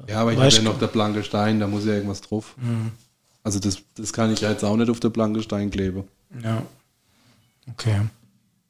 Ja, 0.10 0.20
aber 0.20 0.34
ich 0.34 0.40
habe 0.40 0.50
ja 0.50 0.62
noch 0.62 0.78
der 0.80 0.88
blanke 0.88 1.24
Stein, 1.24 1.62
da 1.62 1.68
muss 1.68 1.86
ja 1.86 1.94
irgendwas 1.94 2.20
drauf. 2.20 2.58
Also 3.44 3.60
das, 3.60 3.78
das 3.96 4.12
kann 4.12 4.34
ich 4.34 4.42
ja 4.42 4.50
jetzt 4.50 4.66
auch 4.66 4.76
nicht 4.76 4.90
auf 4.90 5.00
der 5.00 5.08
blanke 5.08 5.42
Stein 5.42 5.72
kleben. 5.72 6.04
Ja. 6.44 6.64
Okay. 7.72 8.02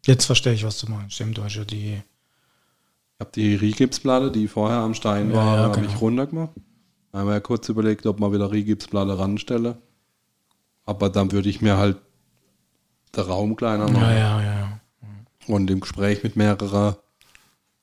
Jetzt 0.05 0.25
verstehe 0.25 0.53
ich, 0.53 0.63
was 0.63 0.77
du 0.77 0.91
meinst. 0.91 1.15
Stimmt, 1.15 1.39
du 1.39 1.43
hast 1.43 1.55
ja 1.55 1.65
die. 1.65 1.93
Ich 1.95 3.19
habe 3.21 3.31
die 3.33 3.55
Rigipsplatte, 3.55 4.29
die 4.29 4.47
vorher 4.47 4.77
am 4.77 4.93
Stein 4.93 5.31
Ja, 5.31 5.35
war, 5.35 5.57
ja, 5.57 5.63
habe 5.63 5.79
genau. 5.79 5.91
ich 5.91 5.99
runtergemacht. 5.99 6.51
Da 7.11 7.19
haben 7.19 7.27
wir 7.27 7.33
ja 7.33 7.39
kurz 7.39 7.69
überlegt, 7.69 8.05
ob 8.05 8.19
man 8.19 8.31
wieder 8.31 8.51
Rigipsplatte 8.51 9.17
ranstelle. 9.17 9.79
Aber 10.85 11.09
dann 11.09 11.31
würde 11.31 11.49
ich 11.49 11.61
mir 11.61 11.77
halt 11.77 11.97
der 13.15 13.25
Raum 13.25 13.55
kleiner 13.55 13.85
machen. 13.89 14.01
Ja, 14.01 14.11
ja, 14.11 14.41
ja. 14.41 14.79
Und 15.47 15.69
im 15.69 15.81
Gespräch 15.81 16.23
mit 16.23 16.35
mehreren 16.35 16.95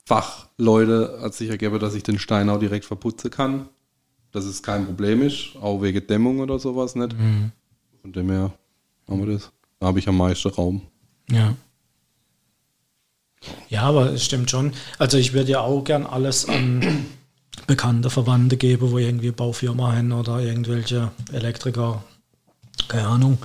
Fachleute 0.05 1.19
hat 1.21 1.33
sich 1.33 1.49
ergeben, 1.49 1.79
dass 1.79 1.93
ich 1.93 2.03
den 2.03 2.19
Stein 2.19 2.49
auch 2.49 2.59
direkt 2.59 2.85
verputzen 2.85 3.31
kann. 3.31 3.69
Dass 4.31 4.45
es 4.45 4.63
kein 4.63 4.85
Problem 4.85 5.21
ist, 5.21 5.57
auch 5.61 5.81
wegen 5.81 6.05
Dämmung 6.07 6.39
oder 6.39 6.57
sowas 6.57 6.95
nicht. 6.95 7.17
Mhm. 7.17 7.51
Von 8.01 8.13
dem 8.13 8.29
her 8.31 8.53
haben 9.07 9.25
wir 9.25 9.33
das. 9.33 9.51
Da 9.79 9.87
habe 9.87 9.99
ich 9.99 10.07
am 10.07 10.17
meisten 10.17 10.49
Raum. 10.49 10.81
Ja. 11.29 11.55
Ja, 13.69 13.83
aber 13.83 14.13
es 14.13 14.23
stimmt 14.23 14.49
schon. 14.51 14.73
Also 14.99 15.17
ich 15.17 15.33
würde 15.33 15.51
ja 15.51 15.61
auch 15.61 15.83
gern 15.83 16.05
alles 16.05 16.47
an 16.47 17.05
bekannte 17.67 18.09
Verwandte 18.09 18.57
geben, 18.57 18.91
wo 18.91 18.97
irgendwie 18.97 19.31
Baufirma 19.31 19.93
haben 19.95 20.11
oder 20.11 20.39
irgendwelche 20.39 21.11
Elektriker. 21.31 22.03
Keine 22.87 23.07
Ahnung. 23.07 23.37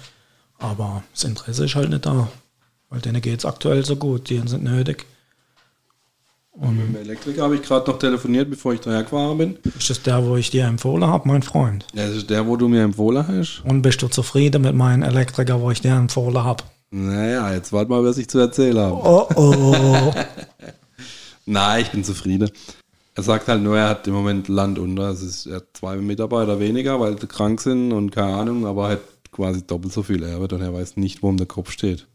Aber 0.58 1.02
das 1.12 1.24
Interesse 1.24 1.64
ist 1.64 1.74
halt 1.74 1.90
nicht 1.90 2.06
da. 2.06 2.28
Weil 2.88 3.00
denen 3.00 3.20
geht 3.20 3.40
es 3.40 3.44
aktuell 3.44 3.84
so 3.84 3.96
gut. 3.96 4.30
Die 4.30 4.40
sind 4.46 4.64
nötig. 4.64 5.06
Mit 6.58 6.70
dem 6.70 6.96
Elektriker 6.96 7.42
habe 7.42 7.56
ich 7.56 7.62
gerade 7.62 7.90
noch 7.90 7.98
telefoniert, 7.98 8.48
bevor 8.48 8.72
ich 8.72 8.80
daher 8.80 9.02
gefahren 9.02 9.36
bin. 9.36 9.58
Ist 9.78 9.90
das 9.90 10.02
der, 10.02 10.24
wo 10.24 10.36
ich 10.36 10.50
dir 10.50 10.64
empfohlen 10.64 11.06
habe, 11.06 11.28
mein 11.28 11.42
Freund? 11.42 11.86
Ja, 11.92 12.06
das 12.06 12.16
ist 12.16 12.30
der, 12.30 12.46
wo 12.46 12.56
du 12.56 12.66
mir 12.68 12.82
empfohlen 12.82 13.28
hast. 13.28 13.62
Und 13.64 13.82
bist 13.82 14.00
du 14.00 14.08
zufrieden 14.08 14.62
mit 14.62 14.74
meinem 14.74 15.02
Elektriker, 15.02 15.60
wo 15.60 15.70
ich 15.70 15.82
dir 15.82 15.92
empfohlen 15.92 16.42
habe? 16.42 16.64
Naja, 16.90 17.52
jetzt 17.52 17.74
warte 17.74 17.90
mal, 17.90 18.02
was 18.02 18.16
ich 18.16 18.28
zu 18.28 18.38
erzählen 18.38 18.78
habe. 18.78 18.94
Oh 18.94 19.28
oh. 19.34 20.14
Nein, 21.46 21.82
ich 21.82 21.90
bin 21.90 22.04
zufrieden. 22.04 22.50
Er 23.14 23.22
sagt 23.22 23.48
halt 23.48 23.62
nur, 23.62 23.76
er 23.76 23.90
hat 23.90 24.06
im 24.06 24.14
Moment 24.14 24.48
Land 24.48 24.78
unter. 24.78 25.10
Es 25.10 25.22
ist, 25.22 25.46
er 25.46 25.56
hat 25.56 25.66
zwei 25.74 25.96
Mitarbeiter 25.96 26.58
weniger, 26.58 26.98
weil 27.00 27.20
sie 27.20 27.26
krank 27.26 27.60
sind 27.60 27.92
und 27.92 28.10
keine 28.10 28.34
Ahnung, 28.34 28.66
aber 28.66 28.86
er 28.86 28.92
hat 28.92 29.15
quasi 29.36 29.66
doppelt 29.66 29.92
so 29.92 30.02
viel 30.02 30.22
Erbe 30.22 30.52
und 30.54 30.62
er 30.62 30.72
weiß 30.72 30.96
nicht, 30.96 31.22
wo 31.22 31.30
ihm 31.30 31.36
der 31.36 31.46
Kopf 31.46 31.70
steht. 31.70 32.06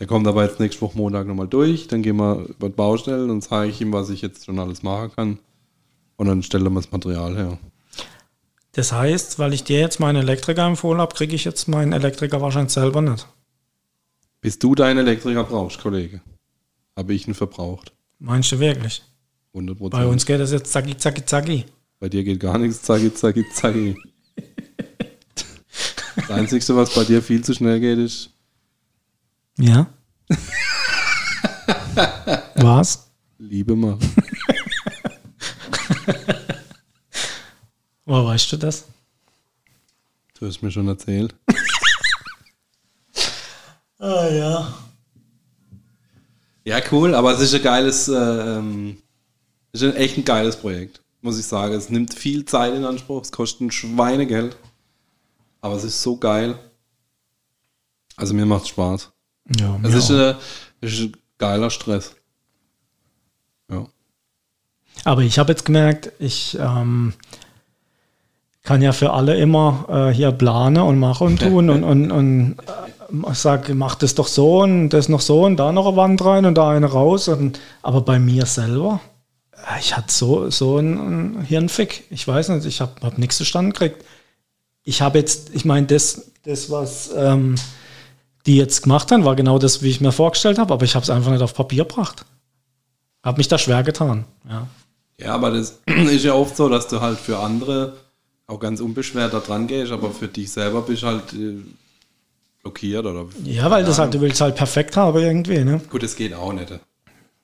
Der 0.00 0.06
kommt 0.06 0.26
aber 0.26 0.44
jetzt 0.44 0.58
nächste 0.58 0.80
Woche 0.80 0.98
Montag 0.98 1.26
nochmal 1.26 1.46
durch, 1.46 1.86
dann 1.86 2.02
gehen 2.02 2.16
wir 2.16 2.46
über 2.48 2.68
die 2.68 2.74
Baustellen 2.74 3.30
und 3.30 3.42
zeige 3.42 3.70
ich 3.70 3.80
ihm, 3.80 3.92
was 3.92 4.10
ich 4.10 4.22
jetzt 4.22 4.46
schon 4.46 4.58
alles 4.58 4.82
machen 4.82 5.12
kann. 5.14 5.38
Und 6.16 6.26
dann 6.26 6.42
stellen 6.42 6.64
wir 6.64 6.70
das 6.70 6.90
Material 6.90 7.36
her. 7.36 7.58
Das 8.72 8.92
heißt, 8.92 9.38
weil 9.38 9.52
ich 9.52 9.62
dir 9.62 9.78
jetzt 9.78 10.00
meinen 10.00 10.16
Elektriker 10.16 10.66
empfohlen 10.66 11.00
habe, 11.00 11.14
kriege 11.14 11.36
ich 11.36 11.44
jetzt 11.44 11.68
meinen 11.68 11.92
Elektriker 11.92 12.40
wahrscheinlich 12.40 12.72
selber 12.72 13.02
nicht. 13.02 13.28
Bis 14.40 14.58
du 14.58 14.74
deinen 14.74 14.98
Elektriker 14.98 15.44
brauchst, 15.44 15.80
Kollege, 15.80 16.20
habe 16.96 17.14
ich 17.14 17.28
ihn 17.28 17.34
verbraucht. 17.34 17.92
Meinst 18.18 18.50
du 18.52 18.58
wirklich? 18.58 19.02
100 19.54 19.78
Bei 19.90 20.06
uns 20.06 20.26
geht 20.26 20.40
das 20.40 20.50
jetzt 20.50 20.72
zacki, 20.72 20.96
zacki, 20.96 21.24
zacki. 21.24 21.64
Bei 22.00 22.08
dir 22.08 22.24
geht 22.24 22.40
gar 22.40 22.58
nichts, 22.58 22.82
zacki, 22.82 23.14
zacki, 23.14 23.44
zacki. 23.52 23.96
Das 26.16 26.30
Einzige, 26.30 26.76
was 26.76 26.94
bei 26.94 27.04
dir 27.04 27.22
viel 27.22 27.44
zu 27.44 27.54
schnell 27.54 27.80
geht, 27.80 27.98
ist 27.98 28.30
Ja. 29.58 29.86
Was? 32.56 33.10
Liebe 33.38 33.76
machen. 33.76 34.00
Woher 38.04 38.26
weißt 38.26 38.52
du 38.52 38.56
das? 38.56 38.84
Du 40.38 40.46
hast 40.46 40.62
mir 40.62 40.70
schon 40.70 40.88
erzählt. 40.88 41.34
Ah 43.98 44.28
ja. 44.28 44.74
Ja, 46.64 46.80
cool, 46.90 47.14
aber 47.14 47.32
es 47.32 47.40
ist 47.40 47.54
ein 47.54 47.62
geiles, 47.62 48.08
äh, 48.08 48.12
ähm, 48.14 48.98
es 49.72 49.82
ist 49.82 49.94
ein 49.94 49.96
echt 49.96 50.16
ein 50.16 50.24
geiles 50.24 50.56
Projekt, 50.56 51.00
muss 51.20 51.38
ich 51.38 51.46
sagen. 51.46 51.74
Es 51.74 51.90
nimmt 51.90 52.14
viel 52.14 52.44
Zeit 52.44 52.74
in 52.74 52.84
Anspruch, 52.84 53.22
es 53.22 53.32
kostet 53.32 53.62
ein 53.62 53.70
Schweinegeld, 53.70 54.56
aber 55.64 55.76
es 55.76 55.84
ist 55.84 56.02
so 56.02 56.18
geil. 56.18 56.58
Also 58.16 58.34
mir 58.34 58.44
macht 58.44 58.68
Spaß. 58.68 59.10
Ja, 59.58 59.80
Es 59.82 59.94
ist, 59.94 60.10
äh, 60.10 60.34
es 60.82 60.92
ist 60.92 61.00
ein 61.00 61.16
geiler 61.38 61.70
Stress. 61.70 62.14
Ja. 63.70 63.86
Aber 65.04 65.22
ich 65.22 65.38
habe 65.38 65.52
jetzt 65.52 65.64
gemerkt, 65.64 66.12
ich 66.18 66.58
ähm, 66.60 67.14
kann 68.62 68.82
ja 68.82 68.92
für 68.92 69.14
alle 69.14 69.38
immer 69.38 69.86
äh, 69.88 70.14
hier 70.14 70.32
planen 70.32 70.82
und 70.82 70.98
machen 70.98 71.28
und 71.28 71.40
tun 71.40 71.70
und, 71.70 71.82
und, 71.82 72.12
und 72.12 72.56
äh, 72.58 73.34
sage, 73.34 73.74
mach 73.74 73.94
das 73.94 74.14
doch 74.14 74.28
so 74.28 74.60
und 74.60 74.90
das 74.90 75.08
noch 75.08 75.22
so 75.22 75.46
und 75.46 75.56
da 75.56 75.72
noch 75.72 75.86
eine 75.86 75.96
Wand 75.96 76.22
rein 76.26 76.44
und 76.44 76.56
da 76.56 76.68
eine 76.68 76.86
raus. 76.92 77.28
Und, 77.28 77.58
aber 77.80 78.02
bei 78.02 78.18
mir 78.18 78.44
selber, 78.44 79.00
äh, 79.54 79.80
ich 79.80 79.96
hatte 79.96 80.12
so, 80.12 80.50
so 80.50 80.76
einen 80.76 81.40
Hirnfick. 81.40 82.04
Ich 82.10 82.28
weiß 82.28 82.50
nicht, 82.50 82.66
ich 82.66 82.82
habe 82.82 82.92
hab 83.00 83.16
nichts 83.16 83.38
zustande 83.38 83.72
gekriegt. 83.72 84.04
Ich 84.84 85.02
habe 85.02 85.18
jetzt, 85.18 85.50
ich 85.54 85.64
meine, 85.64 85.86
das, 85.86 86.30
das, 86.44 86.70
was 86.70 87.10
ähm, 87.16 87.56
die 88.46 88.56
jetzt 88.56 88.82
gemacht 88.82 89.10
haben, 89.10 89.24
war 89.24 89.34
genau 89.34 89.58
das, 89.58 89.82
wie 89.82 89.90
ich 89.90 90.00
mir 90.00 90.12
vorgestellt 90.12 90.58
habe, 90.58 90.72
aber 90.72 90.84
ich 90.84 90.94
habe 90.94 91.02
es 91.02 91.10
einfach 91.10 91.30
nicht 91.32 91.42
auf 91.42 91.54
Papier 91.54 91.84
gebracht. 91.84 92.24
Habe 93.22 93.38
mich 93.38 93.48
da 93.48 93.58
schwer 93.58 93.82
getan. 93.82 94.24
Ja. 94.48 94.68
Ja, 95.18 95.34
aber 95.34 95.50
das 95.50 95.80
ist 95.86 96.24
ja 96.24 96.34
oft 96.34 96.56
so, 96.56 96.68
dass 96.68 96.88
du 96.88 97.00
halt 97.00 97.18
für 97.18 97.38
andere 97.38 97.94
auch 98.46 98.60
ganz 98.60 98.80
unbeschwert 98.80 99.32
da 99.32 99.40
dran 99.40 99.66
gehst, 99.66 99.92
aber 99.92 100.10
für 100.10 100.28
dich 100.28 100.52
selber 100.52 100.82
bist 100.82 101.02
halt 101.02 101.32
äh, 101.32 101.62
blockiert 102.62 103.06
oder. 103.06 103.26
Ja, 103.44 103.70
weil 103.70 103.84
das 103.84 103.98
halt, 103.98 104.12
du 104.12 104.20
willst 104.20 104.40
halt 104.40 104.56
perfekt 104.56 104.96
haben 104.96 105.18
irgendwie, 105.18 105.64
ne? 105.64 105.80
Gut, 105.90 106.02
es 106.02 106.14
geht 106.16 106.34
auch 106.34 106.52
nicht. 106.52 106.72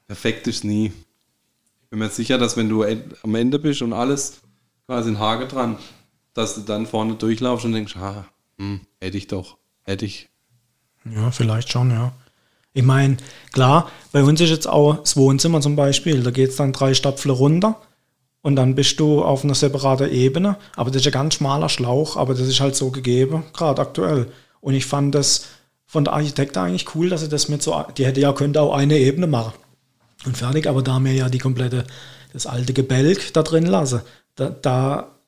Perfekt 0.07 0.47
ist 0.47 0.65
nie. 0.65 0.87
Ich 1.83 1.89
bin 1.89 2.01
mir 2.01 2.11
sicher, 2.11 2.37
dass 2.37 2.57
wenn 2.57 2.69
du 2.69 2.85
am 2.85 3.35
Ende 3.35 3.59
bist 3.59 3.83
und 3.83 3.93
alles 3.93 4.41
quasi 4.87 5.11
in 5.11 5.19
Hage 5.19 5.47
dran, 5.47 5.79
dass 6.41 6.55
du 6.55 6.63
dann 6.63 6.87
vorne 6.87 7.15
durchlaufst 7.15 7.67
und 7.67 7.73
denkst, 7.73 7.97
ah, 7.97 8.25
hm, 8.59 8.81
hätte 9.01 9.19
ich 9.19 9.27
doch, 9.27 9.59
hätte 9.83 10.07
ich. 10.07 10.29
Ja, 11.05 11.31
vielleicht 11.31 11.71
schon, 11.71 11.91
ja. 11.91 12.13
Ich 12.73 12.83
meine, 12.83 13.17
klar, 13.53 13.91
bei 14.13 14.23
uns 14.23 14.41
ist 14.41 14.51
jetzt 14.51 14.69
auch 14.69 14.99
das 14.99 15.17
Wohnzimmer 15.17 15.61
zum 15.61 15.77
Beispiel, 15.77 16.23
da 16.23 16.31
geht 16.31 16.51
es 16.51 16.57
dann 16.57 16.73
drei 16.73 16.95
Stapfen 16.95 17.31
runter 17.31 17.81
und 18.43 18.57
dann 18.57 18.75
bist 18.75 18.99
du 19.01 19.23
auf 19.23 19.45
einer 19.45 19.55
separaten 19.55 20.11
Ebene, 20.11 20.57
aber 20.77 20.91
das 20.91 21.03
ist 21.03 21.07
ein 21.07 21.13
ganz 21.13 21.35
schmaler 21.35 21.69
Schlauch, 21.69 22.17
aber 22.17 22.35
das 22.35 22.47
ist 22.47 22.61
halt 22.61 22.77
so 22.77 22.91
gegeben, 22.91 23.45
gerade 23.53 23.83
aktuell. 23.83 24.33
Und 24.61 24.75
ich 24.75 24.87
fand 24.87 25.15
das 25.15 25.47
von 25.87 26.05
der 26.05 26.15
Architektin 26.15 26.63
eigentlich 26.63 26.95
cool, 26.95 27.09
dass 27.09 27.23
sie 27.23 27.29
das 27.29 27.49
mit 27.49 27.63
so, 27.63 27.85
die 27.97 28.07
hätte 28.07 28.21
ja 28.21 28.33
könnte 28.33 28.63
auch 28.63 28.75
eine 28.75 28.99
Ebene 28.99 29.27
machen 29.27 29.53
und 30.25 30.37
fertig, 30.37 30.69
aber 30.69 30.83
da 30.83 31.01
mir 31.01 31.13
ja 31.13 31.29
die 31.29 31.39
komplette, 31.39 31.87
das 32.33 32.47
alte 32.47 32.73
Gebälk 32.73 33.33
da 33.33 33.43
drin 33.43 33.67
lasse, 33.67 34.05
da, 34.37 34.49
da 34.51 35.20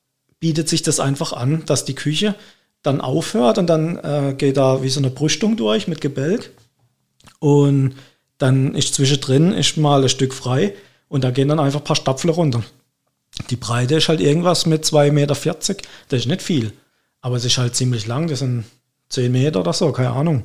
bietet 0.43 0.67
sich 0.67 0.81
das 0.81 0.99
einfach 0.99 1.31
an, 1.31 1.63
dass 1.67 1.85
die 1.85 1.95
Küche 1.95 2.35
dann 2.81 2.99
aufhört 2.99 3.57
und 3.57 3.67
dann 3.67 3.97
äh, 3.99 4.35
geht 4.37 4.57
da 4.57 4.83
wie 4.83 4.89
so 4.89 4.99
eine 4.99 5.09
Brüstung 5.09 5.55
durch 5.55 5.87
mit 5.87 6.01
Gebälk 6.01 6.51
und 7.39 7.95
dann 8.39 8.75
ist 8.75 8.93
zwischendrin 8.93 9.53
ist 9.53 9.77
mal 9.77 10.03
ein 10.03 10.09
Stück 10.09 10.33
frei 10.33 10.73
und 11.07 11.23
da 11.23 11.31
gehen 11.31 11.47
dann 11.47 11.61
einfach 11.61 11.79
ein 11.79 11.85
paar 11.85 11.95
Stapfen 11.95 12.29
runter. 12.29 12.61
Die 13.51 13.55
Breite 13.55 13.95
ist 13.95 14.09
halt 14.09 14.19
irgendwas 14.19 14.65
mit 14.65 14.83
2,40 14.83 15.11
Meter, 15.13 15.33
das 16.09 16.19
ist 16.19 16.27
nicht 16.27 16.41
viel, 16.41 16.73
aber 17.21 17.37
es 17.37 17.45
ist 17.45 17.57
halt 17.57 17.73
ziemlich 17.77 18.05
lang, 18.05 18.27
das 18.27 18.39
sind 18.39 18.65
10 19.11 19.31
Meter 19.31 19.61
oder 19.61 19.71
so, 19.71 19.93
keine 19.93 20.11
Ahnung. 20.11 20.43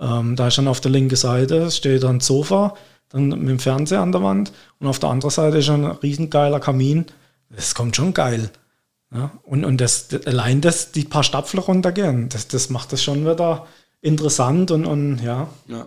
Ähm, 0.00 0.34
da 0.34 0.48
ist 0.48 0.58
dann 0.58 0.66
auf 0.66 0.80
der 0.80 0.90
linken 0.90 1.14
Seite 1.14 1.70
steht 1.70 2.02
dann 2.02 2.16
ein 2.16 2.20
Sofa, 2.20 2.74
dann 3.10 3.28
mit 3.28 3.48
dem 3.48 3.60
Fernseher 3.60 4.00
an 4.00 4.10
der 4.10 4.24
Wand 4.24 4.50
und 4.80 4.88
auf 4.88 4.98
der 4.98 5.10
anderen 5.10 5.30
Seite 5.30 5.58
ist 5.58 5.70
ein 5.70 5.84
riesengeiler 5.84 6.58
Kamin. 6.58 7.06
Das 7.48 7.76
kommt 7.76 7.94
schon 7.94 8.12
geil. 8.12 8.50
Ja, 9.14 9.30
und, 9.44 9.64
und 9.64 9.80
das, 9.80 10.08
allein 10.26 10.60
das, 10.60 10.90
die 10.92 11.04
paar 11.04 11.22
Stapfen 11.22 11.60
runtergehen, 11.60 12.28
das, 12.28 12.48
das 12.48 12.70
macht 12.70 12.92
das 12.92 13.02
schon 13.02 13.20
wieder 13.24 13.66
interessant 14.00 14.70
und, 14.70 14.84
und 14.86 15.18
ja, 15.22 15.48
Ja. 15.68 15.86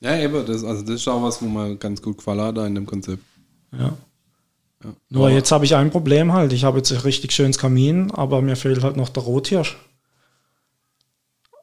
Ja, 0.00 0.18
eben, 0.18 0.44
das, 0.46 0.62
also 0.62 0.82
das 0.82 0.96
ist 0.96 1.08
auch 1.08 1.22
was, 1.22 1.40
wo 1.42 1.46
mir 1.46 1.76
ganz 1.76 2.02
gut 2.02 2.18
gefallen 2.18 2.40
hat 2.42 2.56
da 2.58 2.66
in 2.66 2.74
dem 2.74 2.86
Konzept. 2.86 3.22
ja. 3.72 3.92
Ja. 4.84 4.92
Nur 5.08 5.26
Aber- 5.26 5.34
jetzt 5.34 5.50
habe 5.50 5.64
ich 5.64 5.74
ein 5.74 5.90
Problem 5.90 6.34
halt. 6.34 6.52
Ich 6.52 6.62
habe 6.64 6.76
jetzt 6.76 6.92
ein 6.92 6.98
richtig 6.98 7.32
schönes 7.32 7.56
Kamin, 7.58 8.10
aber 8.10 8.42
mir 8.42 8.56
fehlt 8.56 8.82
halt 8.84 8.96
noch 8.98 9.08
der 9.08 9.22
Rothirsch 9.22 9.76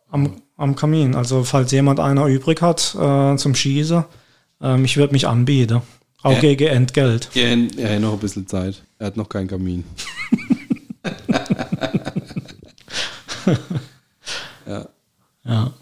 am, 0.09 0.41
am 0.57 0.75
Kamin. 0.75 1.15
Also 1.15 1.43
falls 1.43 1.71
jemand 1.71 1.99
einer 1.99 2.25
übrig 2.25 2.61
hat 2.61 2.95
äh, 2.99 3.35
zum 3.37 3.53
Schießen, 3.55 4.03
ähm, 4.61 4.83
ich 4.83 4.97
würde 4.97 5.13
mich 5.13 5.27
anbieten. 5.27 5.81
Auch 6.23 6.33
Ja. 6.33 6.39
gegen 6.39 6.67
Entgelt. 6.67 7.29
Er, 7.35 7.55
er 7.77 7.95
hat 7.95 8.01
noch 8.01 8.13
ein 8.13 8.19
bisschen 8.19 8.47
Zeit. 8.47 8.83
Er 8.97 9.07
hat 9.07 9.17
noch 9.17 9.29
keinen 9.29 9.47
Kamin. 9.47 9.83
ja. 14.65 14.87
Ja. 15.45 15.73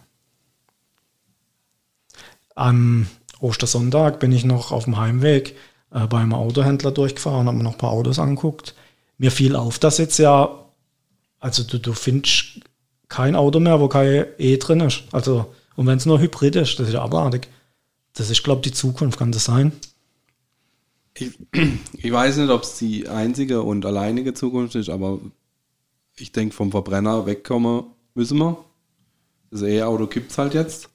Am 2.55 3.07
Ostersonntag 3.39 4.19
bin 4.19 4.31
ich 4.31 4.43
noch 4.43 4.71
auf 4.71 4.85
dem 4.85 4.97
Heimweg 4.97 5.55
äh, 5.91 6.07
beim 6.07 6.33
Autohändler 6.33 6.91
durchgefahren, 6.91 7.47
habe 7.47 7.57
mir 7.57 7.63
noch 7.63 7.73
ein 7.73 7.77
paar 7.77 7.91
Autos 7.91 8.19
angeguckt. 8.19 8.73
Mir 9.17 9.31
fiel 9.31 9.55
auf, 9.55 9.77
dass 9.77 9.99
jetzt 9.99 10.17
ja, 10.17 10.65
also 11.39 11.63
du, 11.63 11.77
du 11.77 11.93
findest 11.93 12.61
kein 13.07 13.35
Auto 13.35 13.59
mehr, 13.59 13.79
wo 13.79 13.87
kein 13.87 14.25
E 14.37 14.57
drin 14.57 14.79
ist. 14.79 15.03
Also, 15.11 15.53
und 15.75 15.85
wenn 15.85 15.97
es 15.97 16.05
nur 16.05 16.19
Hybrid 16.19 16.55
ist, 16.55 16.79
das 16.79 16.87
ist 16.87 16.93
ja 16.93 17.03
abartig. 17.03 17.49
Das 18.13 18.29
ist, 18.29 18.43
glaube 18.43 18.61
ich, 18.63 18.71
die 18.71 18.77
Zukunft, 18.77 19.19
kann 19.19 19.31
das 19.31 19.45
sein? 19.45 19.73
Ich, 21.17 21.37
ich 21.97 22.11
weiß 22.11 22.37
nicht, 22.37 22.49
ob 22.49 22.63
es 22.63 22.77
die 22.77 23.07
einzige 23.07 23.61
und 23.61 23.85
alleinige 23.85 24.33
Zukunft 24.33 24.75
ist, 24.75 24.89
aber 24.89 25.19
ich 26.17 26.31
denke, 26.31 26.55
vom 26.55 26.71
Verbrenner 26.71 27.25
wegkommen 27.25 27.83
müssen 28.13 28.37
wir. 28.37 28.57
Das 29.49 29.61
E-Auto 29.63 30.07
gibt 30.07 30.31
es 30.31 30.37
halt 30.37 30.53
jetzt. 30.53 30.89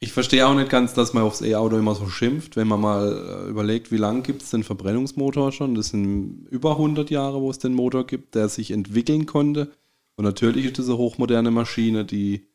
Ich 0.00 0.12
verstehe 0.12 0.46
auch 0.46 0.54
nicht 0.54 0.68
ganz, 0.68 0.92
dass 0.92 1.14
man 1.14 1.22
aufs 1.22 1.40
E-Auto 1.40 1.78
immer 1.78 1.94
so 1.94 2.08
schimpft, 2.08 2.56
wenn 2.56 2.68
man 2.68 2.80
mal 2.80 3.46
äh, 3.46 3.48
überlegt, 3.48 3.90
wie 3.90 3.96
lange 3.96 4.22
gibt 4.22 4.42
es 4.42 4.50
den 4.50 4.62
Verbrennungsmotor 4.62 5.50
schon. 5.52 5.74
Das 5.74 5.88
sind 5.88 6.46
über 6.50 6.72
100 6.72 7.10
Jahre, 7.10 7.40
wo 7.40 7.50
es 7.50 7.58
den 7.58 7.72
Motor 7.72 8.06
gibt, 8.06 8.34
der 8.34 8.48
sich 8.48 8.70
entwickeln 8.70 9.24
konnte. 9.24 9.70
Und 10.16 10.24
natürlich 10.24 10.66
ist 10.66 10.78
eine 10.78 10.98
hochmoderne 10.98 11.50
Maschine, 11.50 12.04
die 12.04 12.46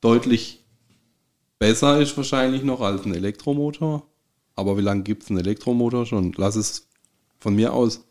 deutlich 0.00 0.64
besser 1.58 2.00
ist 2.00 2.16
wahrscheinlich 2.16 2.64
noch 2.64 2.80
als 2.80 3.04
ein 3.04 3.14
Elektromotor. 3.14 4.06
Aber 4.54 4.76
wie 4.76 4.82
lange 4.82 5.02
gibt 5.02 5.24
es 5.24 5.30
einen 5.30 5.38
Elektromotor 5.38 6.06
schon? 6.06 6.32
Lass 6.36 6.56
es 6.56 6.88
von 7.38 7.54
mir 7.54 7.72
aus 7.72 8.04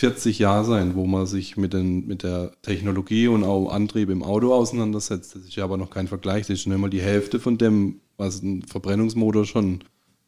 40 0.00 0.38
Jahre 0.38 0.64
sein, 0.64 0.94
wo 0.94 1.06
man 1.06 1.26
sich 1.26 1.56
mit, 1.56 1.74
den, 1.74 2.06
mit 2.06 2.22
der 2.22 2.52
Technologie 2.62 3.28
und 3.28 3.44
auch 3.44 3.70
Antrieb 3.70 4.08
im 4.08 4.22
Auto 4.22 4.54
auseinandersetzt. 4.54 5.34
Das 5.34 5.42
ist 5.42 5.56
ja 5.56 5.64
aber 5.64 5.76
noch 5.76 5.90
kein 5.90 6.08
Vergleich. 6.08 6.46
Das 6.46 6.60
ist 6.60 6.66
nicht 6.66 6.78
mal 6.78 6.88
die 6.88 7.02
Hälfte 7.02 7.38
von 7.38 7.58
dem, 7.58 8.00
was 8.16 8.42
ein 8.42 8.62
Verbrennungsmotor 8.62 9.44
schon 9.44 9.80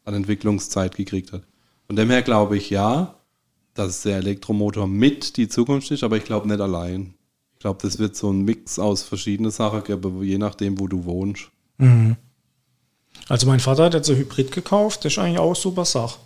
an 0.05 0.13
Entwicklungszeit 0.13 0.95
gekriegt 0.95 1.33
hat. 1.33 1.43
Von 1.87 1.95
dem 1.95 2.09
her 2.09 2.21
glaube 2.21 2.57
ich 2.57 2.69
ja, 2.69 3.15
dass 3.73 4.03
der 4.03 4.17
Elektromotor 4.17 4.87
mit 4.87 5.37
die 5.37 5.47
Zukunft 5.47 5.89
ist, 5.89 6.03
aber 6.03 6.17
ich 6.17 6.23
glaube 6.23 6.47
nicht 6.47 6.61
allein. 6.61 7.15
Ich 7.53 7.59
glaube, 7.59 7.79
das 7.81 7.97
wird 7.97 8.15
so 8.15 8.31
ein 8.31 8.43
Mix 8.43 8.77
aus 8.77 9.03
verschiedenen 9.03 9.51
Sachen 9.51 9.83
geben, 9.83 10.21
je 10.21 10.37
nachdem, 10.37 10.79
wo 10.79 10.87
du 10.87 11.05
wohnst. 11.05 11.49
Also 13.29 13.47
mein 13.47 13.59
Vater 13.59 13.85
hat 13.85 13.93
jetzt 13.93 14.09
ein 14.09 14.17
Hybrid 14.17 14.51
gekauft, 14.51 15.05
das 15.05 15.13
ist 15.13 15.19
eigentlich 15.19 15.39
auch 15.39 15.55
super 15.55 15.85
Sache. 15.85 16.17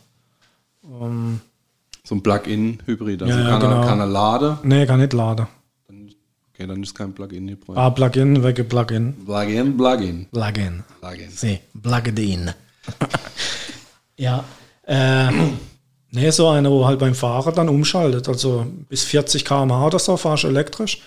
Ähm, 1.01 1.41
So 2.03 2.15
ein 2.15 2.23
Plug-in-Hybrid. 2.23 3.21
Also 3.23 3.37
Ja, 3.39 3.49
kann, 3.49 3.59
genau. 3.61 3.81
er, 3.81 3.87
kann 3.87 3.99
er 3.99 4.05
laden. 4.07 4.57
nee, 4.63 4.85
kann 4.85 4.99
nicht 4.99 5.13
laden. 5.13 5.47
Dann, 5.87 6.09
okay, 6.53 6.65
dann 6.67 6.81
ist 6.81 6.95
kein 6.95 7.13
Plug-in-Hybrid. 7.13 7.77
Ah, 7.77 7.89
Plugin, 7.91 8.43
wege 8.43 8.63
Plugin. 8.63 9.13
Plug-in, 9.25 9.77
Plug-in. 9.77 10.25
Plugin. 10.31 10.83
Plug-in. 11.01 11.29
Sie, 11.29 11.59
plug 11.81 12.07
in. 12.17 12.51
ja. 14.17 14.43
Äh, 14.83 15.29
nee, 16.11 16.29
so 16.31 16.47
eine, 16.49 16.71
wo 16.71 16.85
halt 16.85 16.99
beim 16.99 17.13
Fahren 17.13 17.53
dann 17.53 17.69
umschaltet. 17.69 18.27
Also 18.29 18.65
bis 18.89 19.03
40 19.03 19.43
km/h 19.45 19.85
oder 19.87 19.99
so 19.99 20.15
fahrst 20.17 20.43
du 20.43 20.47
elektrisch. 20.47 21.01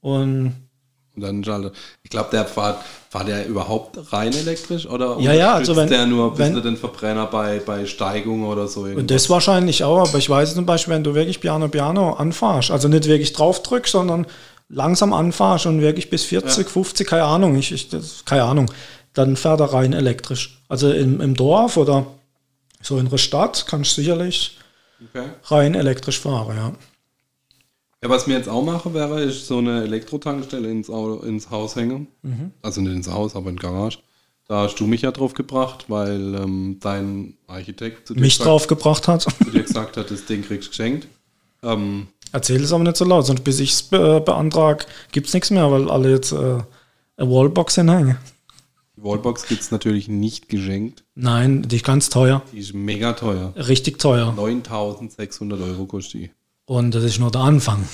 Und 0.00 0.54
dann 1.20 1.44
schaltet. 1.44 1.74
Ich 2.02 2.10
glaube, 2.10 2.28
der 2.32 2.44
fährt, 2.46 2.78
fährt 3.10 3.28
der 3.28 3.46
überhaupt 3.46 4.12
rein 4.12 4.32
elektrisch 4.32 4.86
oder 4.86 5.18
Ja, 5.20 5.32
ja, 5.32 5.54
also 5.54 5.76
wenn- 5.76 5.88
der 5.88 6.06
nur 6.06 6.32
ein 6.32 6.36
bisschen 6.36 6.56
wenn- 6.56 6.62
den 6.62 6.76
Verbrenner 6.76 7.26
bei, 7.26 7.60
bei 7.64 7.86
Steigung 7.86 8.44
oder 8.44 8.66
so? 8.68 8.80
Und 8.82 8.88
irgendwas? 8.90 9.06
das 9.22 9.30
wahrscheinlich 9.30 9.84
auch, 9.84 10.08
aber 10.08 10.18
ich 10.18 10.28
weiß 10.30 10.54
zum 10.54 10.66
Beispiel, 10.66 10.94
wenn 10.94 11.04
du 11.04 11.14
wirklich 11.14 11.40
Piano 11.40 11.68
Piano 11.68 12.14
anfährst, 12.14 12.70
also 12.70 12.88
nicht 12.88 13.06
wirklich 13.06 13.32
drauf 13.32 13.62
drückst, 13.62 13.92
sondern 13.92 14.26
langsam 14.68 15.12
anfährst 15.12 15.66
und 15.66 15.80
wirklich 15.80 16.10
bis 16.10 16.24
40, 16.24 16.68
50, 16.70 17.06
keine 17.06 17.24
Ahnung, 17.24 17.56
ich, 17.56 17.72
ich, 17.72 17.88
das, 17.88 18.24
keine 18.24 18.44
Ahnung, 18.44 18.70
dann 19.14 19.36
fährt 19.36 19.60
er 19.60 19.72
rein 19.72 19.92
elektrisch. 19.92 20.58
Also 20.68 20.92
im, 20.92 21.20
im 21.20 21.34
Dorf 21.34 21.76
oder 21.76 22.06
so 22.80 22.96
in 22.98 23.08
der 23.10 23.18
Stadt 23.18 23.64
kannst 23.68 23.90
du 23.96 24.02
sicherlich 24.02 24.56
Okay. 25.12 25.28
rein 25.46 25.74
elektrisch 25.74 26.20
fahren, 26.20 26.56
ja. 26.56 26.72
Ja, 28.02 28.08
was 28.08 28.26
mir 28.26 28.34
jetzt 28.34 28.48
auch 28.48 28.64
mache, 28.64 28.94
wäre, 28.94 29.22
ist 29.22 29.46
so 29.46 29.58
eine 29.58 29.82
Elektrotankstelle 29.82 30.70
ins, 30.70 30.88
Au- 30.88 31.20
ins 31.20 31.50
Haus 31.50 31.76
hängen. 31.76 32.06
Mhm. 32.22 32.52
Also 32.62 32.80
nicht 32.80 32.92
ins 32.94 33.10
Haus, 33.10 33.36
aber 33.36 33.50
in 33.50 33.56
die 33.56 33.62
Garage. 33.62 33.98
Da 34.48 34.62
hast 34.62 34.76
du 34.80 34.86
mich 34.86 35.02
ja 35.02 35.12
drauf 35.12 35.34
gebracht, 35.34 35.84
weil 35.88 36.34
ähm, 36.34 36.78
dein 36.80 37.34
Architekt 37.46 38.08
zu 38.08 38.14
dir, 38.14 38.20
Mich 38.20 38.34
gesagt, 38.38 38.48
draufgebracht 38.48 39.06
hat. 39.06 39.22
zu 39.22 39.50
dir 39.50 39.62
gesagt 39.62 39.96
hat, 39.98 40.10
das 40.10 40.24
Ding 40.24 40.42
kriegst 40.42 40.68
du 40.68 40.70
geschenkt. 40.70 41.08
Ähm, 41.62 42.08
Erzähl 42.32 42.62
es 42.62 42.72
aber 42.72 42.84
nicht 42.84 42.96
so 42.96 43.04
laut, 43.04 43.26
sonst 43.26 43.44
bis 43.44 43.60
ich 43.60 43.72
es 43.72 43.82
be 43.82 44.20
beantrag, 44.24 44.86
gibt 45.12 45.26
es 45.28 45.34
nichts 45.34 45.50
mehr, 45.50 45.70
weil 45.70 45.90
alle 45.90 46.10
jetzt 46.10 46.32
äh, 46.32 46.36
eine 46.36 47.30
Wallbox 47.30 47.74
hinhängen. 47.74 48.16
die 48.96 49.02
Wallbox 49.04 49.46
gibt 49.46 49.60
es 49.60 49.70
natürlich 49.70 50.08
nicht 50.08 50.48
geschenkt. 50.48 51.04
Nein, 51.14 51.62
die 51.68 51.76
ist 51.76 51.84
ganz 51.84 52.08
teuer, 52.08 52.42
Die 52.52 52.58
ist 52.58 52.72
mega 52.72 53.12
teuer. 53.12 53.52
richtig 53.56 53.98
teuer. 53.98 54.32
9600 54.32 55.60
Euro 55.60 55.84
kostet 55.86 56.14
die. 56.22 56.30
Und 56.70 56.94
das 56.94 57.02
ist 57.02 57.18
nur 57.18 57.32
der 57.32 57.40
Anfang. 57.40 57.84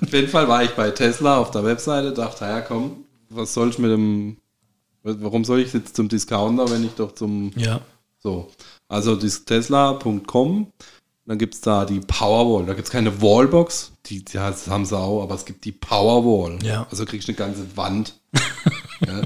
Auf 0.00 0.12
jeden 0.12 0.28
Fall 0.28 0.46
war 0.46 0.62
ich 0.62 0.70
bei 0.76 0.90
Tesla 0.92 1.38
auf 1.38 1.50
der 1.50 1.64
Webseite, 1.64 2.12
dachte, 2.12 2.44
ja 2.44 2.60
komm, 2.60 3.04
was 3.30 3.52
soll 3.52 3.70
ich 3.70 3.80
mit 3.80 3.90
dem, 3.90 4.36
warum 5.02 5.44
soll 5.44 5.58
ich 5.58 5.72
jetzt 5.72 5.96
zum 5.96 6.08
Discounter, 6.08 6.70
wenn 6.70 6.84
ich 6.84 6.92
doch 6.92 7.16
zum, 7.16 7.50
Ja. 7.56 7.80
so. 8.20 8.48
Also 8.86 9.16
tesla.com, 9.16 10.68
dann 11.26 11.38
gibt 11.38 11.54
es 11.54 11.60
da 11.62 11.84
die 11.84 11.98
Powerwall, 11.98 12.66
da 12.66 12.74
gibt 12.74 12.86
es 12.86 12.92
keine 12.92 13.20
Wallbox, 13.20 13.90
die, 14.06 14.24
ja, 14.32 14.52
das 14.52 14.68
haben 14.68 14.84
sie 14.84 14.96
auch, 14.96 15.20
aber 15.20 15.34
es 15.34 15.44
gibt 15.44 15.64
die 15.64 15.72
Powerwall. 15.72 16.60
Ja. 16.62 16.86
Also 16.92 17.04
kriegst 17.06 17.26
du 17.26 17.32
eine 17.32 17.38
ganze 17.38 17.76
Wand. 17.76 18.14
ja. 19.04 19.22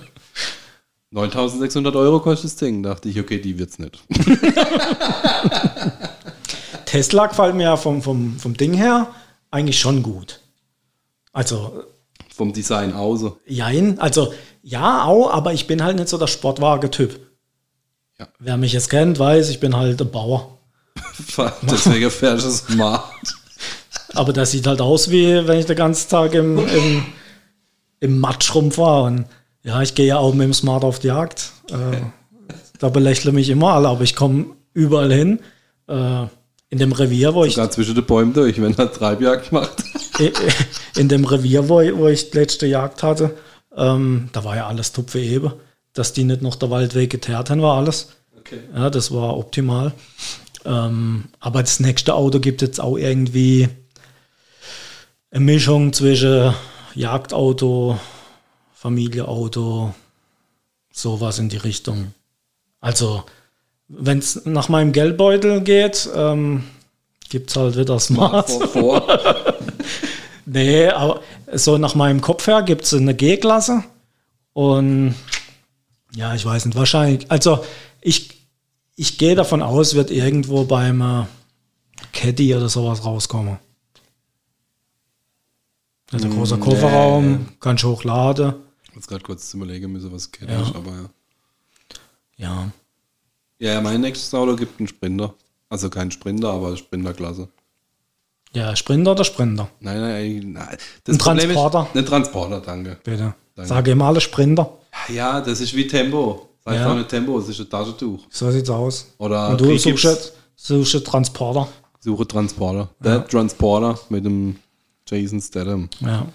9600 1.11 1.97
Euro 1.97 2.21
kostet 2.21 2.51
das 2.51 2.57
Ding, 2.57 2.83
dachte 2.83 3.09
ich, 3.09 3.19
okay, 3.19 3.41
die 3.41 3.59
wird's 3.59 3.79
nicht. 3.79 4.03
Tesla 6.89 7.27
gefällt 7.27 7.55
mir 7.55 7.65
ja 7.65 7.77
vom, 7.77 8.01
vom, 8.01 8.39
vom 8.39 8.57
Ding 8.57 8.73
her 8.73 9.09
eigentlich 9.51 9.79
schon 9.79 10.03
gut. 10.03 10.41
Also, 11.35 11.85
Vom 12.35 12.55
Design 12.55 12.95
außen. 12.95 13.33
jein, 13.47 13.99
also 13.99 14.33
ja, 14.63 15.05
auch, 15.05 15.31
aber 15.31 15.53
ich 15.53 15.67
bin 15.67 15.85
halt 15.85 15.97
nicht 15.97 16.09
so 16.09 16.17
der 16.17 16.27
Sportwagen-Typ. 16.29 17.21
Ja. 18.19 18.29
Wer 18.39 18.57
mich 18.57 18.73
jetzt 18.73 18.89
kennt, 18.89 19.19
weiß, 19.19 19.51
ich 19.51 19.61
bin 19.61 19.77
halt 19.77 20.01
ein 20.01 20.11
Bauer. 20.11 20.59
Deswegen 21.63 22.11
fährst 22.11 22.47
du 22.47 22.51
smart. 22.51 23.05
Aber 24.15 24.33
das 24.33 24.51
sieht 24.53 24.67
halt 24.67 24.81
aus, 24.81 25.11
wie 25.11 25.47
wenn 25.47 25.61
ich 25.61 25.67
den 25.67 25.77
ganzen 25.77 26.09
Tag 26.09 26.33
im, 26.33 26.59
im, 26.59 27.05
im 28.01 28.19
Matsch 28.19 28.55
rumfahre. 28.55 29.05
Und 29.05 29.27
ja, 29.63 29.83
ich 29.83 29.95
gehe 29.95 30.07
ja 30.07 30.19
auch 30.19 30.33
mit 30.33 30.45
dem 30.47 30.55
Smart 30.55 30.85
auf 30.85 30.99
die 31.01 31.09
Jagd. 31.09 31.53
Äh, 31.71 32.01
da 32.79 32.89
belächle 32.89 33.33
mich 33.33 33.51
immer 33.51 33.75
alle, 33.75 33.89
aber 33.89 34.03
ich 34.03 34.17
komme 34.17 34.47
überall 34.73 35.13
hin. 35.13 35.41
Äh, 35.87 36.27
in 36.71 36.79
dem 36.79 36.93
Revier, 36.93 37.35
wo 37.35 37.45
ich 37.45 37.55
Sogar 37.55 37.71
zwischen 37.71 37.95
den 37.95 38.05
Bäumen 38.05 38.33
durch, 38.35 38.61
wenn 38.61 38.77
er 38.77 38.93
Treibjagd 38.93 39.53
macht. 39.53 39.83
in 40.97 41.09
dem 41.09 41.25
Revier, 41.25 41.69
wo, 41.69 41.81
ich- 41.81 41.97
wo 41.97 42.09
ich 42.09 42.31
die 42.31 42.37
letzte 42.39 42.67
Jagd 42.67 43.03
hatte, 43.03 43.35
ähm, 43.77 44.29
da 44.33 44.45
war 44.45 44.57
ja 44.57 44.67
alles 44.67 44.93
tupfe 44.93 45.21
eben. 45.21 45.53
Dass 45.95 46.13
die 46.13 46.25
nicht 46.25 46.43
noch 46.43 46.55
der 46.57 46.71
Waldweg 46.71 47.11
geteert 47.11 47.51
haben, 47.51 47.63
war 47.63 47.79
alles. 47.79 48.09
Okay. 48.39 48.61
Ja, 48.75 48.91
das 48.91 49.11
war 49.13 49.37
optimal. 49.37 49.93
Ähm, 50.65 51.25
aber 51.41 51.63
das 51.63 51.81
nächste 51.81 52.15
Auto 52.15 52.39
gibt 52.41 52.61
jetzt 52.63 52.81
auch 52.81 52.97
irgendwie 52.97 53.69
eine 55.31 55.45
Mischung 55.45 55.93
zwischen 55.93 56.55
Jagdauto, 56.95 57.99
Familieauto, 58.75 59.95
sowas 60.93 61.39
in 61.39 61.49
die 61.49 61.57
Richtung. 61.57 62.13
Also, 62.81 63.25
wenn 63.89 64.19
es 64.19 64.45
nach 64.45 64.69
meinem 64.69 64.93
Geldbeutel 64.93 65.61
geht, 65.63 66.09
ähm, 66.15 66.65
gibt 67.31 67.51
es 67.51 67.57
halt 67.57 67.77
wieder 67.77 67.99
Smart. 67.99 68.51
Vor, 68.51 68.69
vor. 68.69 69.19
Nee, 70.51 70.89
aber 70.89 71.21
so 71.53 71.77
nach 71.77 71.95
meinem 71.95 72.23
Kopf 72.23 72.47
her 72.47 72.63
gibt 72.63 72.85
es 72.85 72.95
eine 72.95 73.15
G-Klasse. 73.15 73.85
Und 74.55 75.15
ja, 76.15 76.35
ich 76.35 76.43
weiß 76.43 76.65
nicht, 76.65 76.75
wahrscheinlich. 76.75 77.31
Also 77.31 77.63
ich, 78.01 78.31
ich 78.97 79.19
gehe 79.19 79.35
davon 79.35 79.61
aus, 79.61 79.95
wird 79.95 80.11
irgendwo 80.11 80.65
beim 80.65 81.03
äh, 81.03 81.25
Caddy 82.15 82.55
oder 82.55 82.71
sowas 82.71 83.05
rauskommen. 83.05 83.59
Also 86.13 86.31
großer 86.31 86.57
Nee. 86.57 86.63
Kofferraum, 86.63 87.49
kannst 87.61 87.85
hochladen. 87.85 88.55
Jetzt 88.95 89.09
gerade 89.09 89.23
kurz 89.23 89.53
überlegen 89.53 89.93
müssen, 89.93 90.11
was 90.13 90.33
geht, 90.33 90.49
Ja. 90.49 90.63
aber 90.75 90.93
ja. 90.93 91.11
Ja. 92.39 92.73
Ja, 93.59 93.73
ja, 93.75 93.81
mein 93.81 94.01
nächstes 94.01 94.33
Auto 94.35 94.55
gibt 94.57 94.79
einen 94.79 94.89
Sprinter. 94.89 95.35
Also 95.69 95.91
kein 95.91 96.11
Sprinter, 96.11 96.51
aber 96.53 96.77
Sprinterklasse. 96.77 97.49
Ja, 98.53 98.75
Sprinter 98.77 99.13
oder 99.13 99.25
Sprinter? 99.25 99.69
Nein, 99.81 100.01
nein, 100.01 100.53
nein. 100.53 100.77
Das 101.05 101.15
Ein 101.17 101.19
Problem 101.19 101.51
Transporter? 101.51 101.89
Ist, 101.93 101.97
ein 101.99 102.07
Transporter, 102.07 102.61
danke. 102.61 102.99
Bitte. 103.05 103.35
Danke. 103.55 103.69
Sage 103.69 103.91
immer 103.91 104.07
alle 104.07 104.21
Sprinter. 104.21 104.71
Ja, 105.09 105.41
das 105.41 105.61
ist 105.61 105.75
wie 105.75 105.87
Tempo. 105.87 106.49
Das 106.65 106.75
heißt 106.75 106.85
Ja. 106.85 106.93
auch 106.93 106.97
nicht 106.97 107.09
Tempo, 107.09 107.39
es 107.39 107.49
ist 107.49 107.61
ein 107.61 107.69
Taschentuch. 107.69 108.25
So 108.31 108.51
sieht's 108.51 108.71
aus. 108.71 109.13
Oder 109.19 109.51
Und 109.51 109.61
du 109.61 109.77
suchst 109.77 110.33
suchst 110.57 110.95
jetzt 110.95 111.07
Transporter. 111.07 111.69
Suche 112.01 112.27
Transporter. 112.27 112.89
Der 113.01 113.27
Transporter 113.27 113.99
mit 114.09 114.25
dem 114.25 114.57
Jason 115.07 115.41
Statham. 115.41 115.89
Ja. 116.01 116.27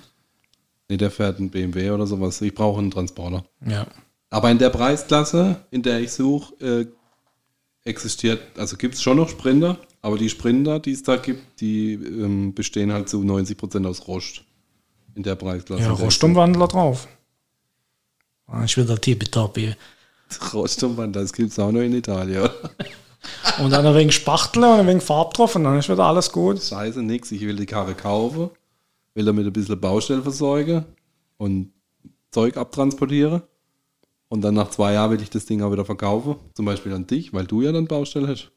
Nee, 0.89 0.97
der 0.97 1.09
fährt 1.09 1.39
einen 1.39 1.49
BMW 1.49 1.89
oder 1.91 2.05
sowas. 2.05 2.41
Ich 2.41 2.53
brauche 2.53 2.79
einen 2.79 2.91
Transporter. 2.91 3.43
Ja. 3.65 3.87
Aber 4.29 4.51
in 4.51 4.57
der 4.59 4.69
Preisklasse, 4.69 5.55
in 5.71 5.81
der 5.81 5.99
ich 6.01 6.11
suche, 6.11 6.53
äh, 6.63 6.85
existiert, 7.85 8.41
also 8.57 8.77
gibt 8.77 8.95
es 8.95 9.01
schon 9.01 9.17
noch 9.17 9.29
Sprinter, 9.29 9.77
aber 10.01 10.17
die 10.17 10.29
Sprinter, 10.29 10.79
die 10.79 10.91
es 10.91 11.03
da 11.03 11.17
gibt, 11.17 11.59
die 11.59 11.93
ähm, 11.93 12.53
bestehen 12.53 12.91
halt 12.93 13.09
zu 13.09 13.21
90% 13.21 13.85
aus 13.87 14.07
Rost. 14.07 14.43
In 15.15 15.21
der 15.23 15.35
Preisklasse. 15.35 15.83
Ja, 15.83 15.91
Rostumwandler 15.91 16.67
drauf. 16.67 17.07
Ah, 18.47 18.63
Ich 18.63 18.75
wieder 18.77 18.99
tippitoppi. 18.99 19.75
suche. 20.27 20.57
Rostumwandler, 20.57 21.21
das 21.21 21.33
gibt 21.33 21.51
es 21.51 21.59
auch 21.59 21.71
noch 21.71 21.81
in 21.81 21.93
Italien. 21.93 22.41
oder? 22.41 22.53
Und 23.63 23.69
dann 23.71 23.85
ein 23.85 23.95
wenig 23.95 24.15
Spachtel 24.15 24.63
und 24.63 24.79
ein 24.81 24.87
wenig 24.87 25.03
Farb 25.03 25.33
drauf 25.33 25.55
und 25.55 25.63
dann 25.63 25.79
ist 25.79 25.87
wieder 25.87 26.03
alles 26.03 26.29
gut. 26.29 26.61
Scheiße, 26.61 27.01
nix. 27.01 27.31
Ich 27.31 27.39
will 27.39 27.55
die 27.55 27.65
Karre 27.65 27.93
kaufen, 27.93 28.49
will 29.13 29.23
damit 29.23 29.45
ein 29.45 29.53
bisschen 29.53 29.79
Baustelle 29.79 30.21
versorgen 30.21 30.83
und 31.37 31.71
Zeug 32.31 32.57
abtransportieren. 32.57 33.41
Und 34.33 34.41
dann 34.41 34.55
nach 34.55 34.71
zwei 34.71 34.93
Jahren 34.93 35.11
will 35.11 35.21
ich 35.21 35.29
das 35.29 35.45
Ding 35.45 35.61
auch 35.61 35.71
wieder 35.71 35.85
verkaufen. 35.85 36.37
Zum 36.55 36.65
Beispiel 36.65 36.91
an 36.93 37.05
dich, 37.05 37.33
weil 37.33 37.45
du 37.45 37.61
ja 37.61 37.71
dann 37.71 37.85
Baustelle 37.85 38.27
hast. 38.27 38.49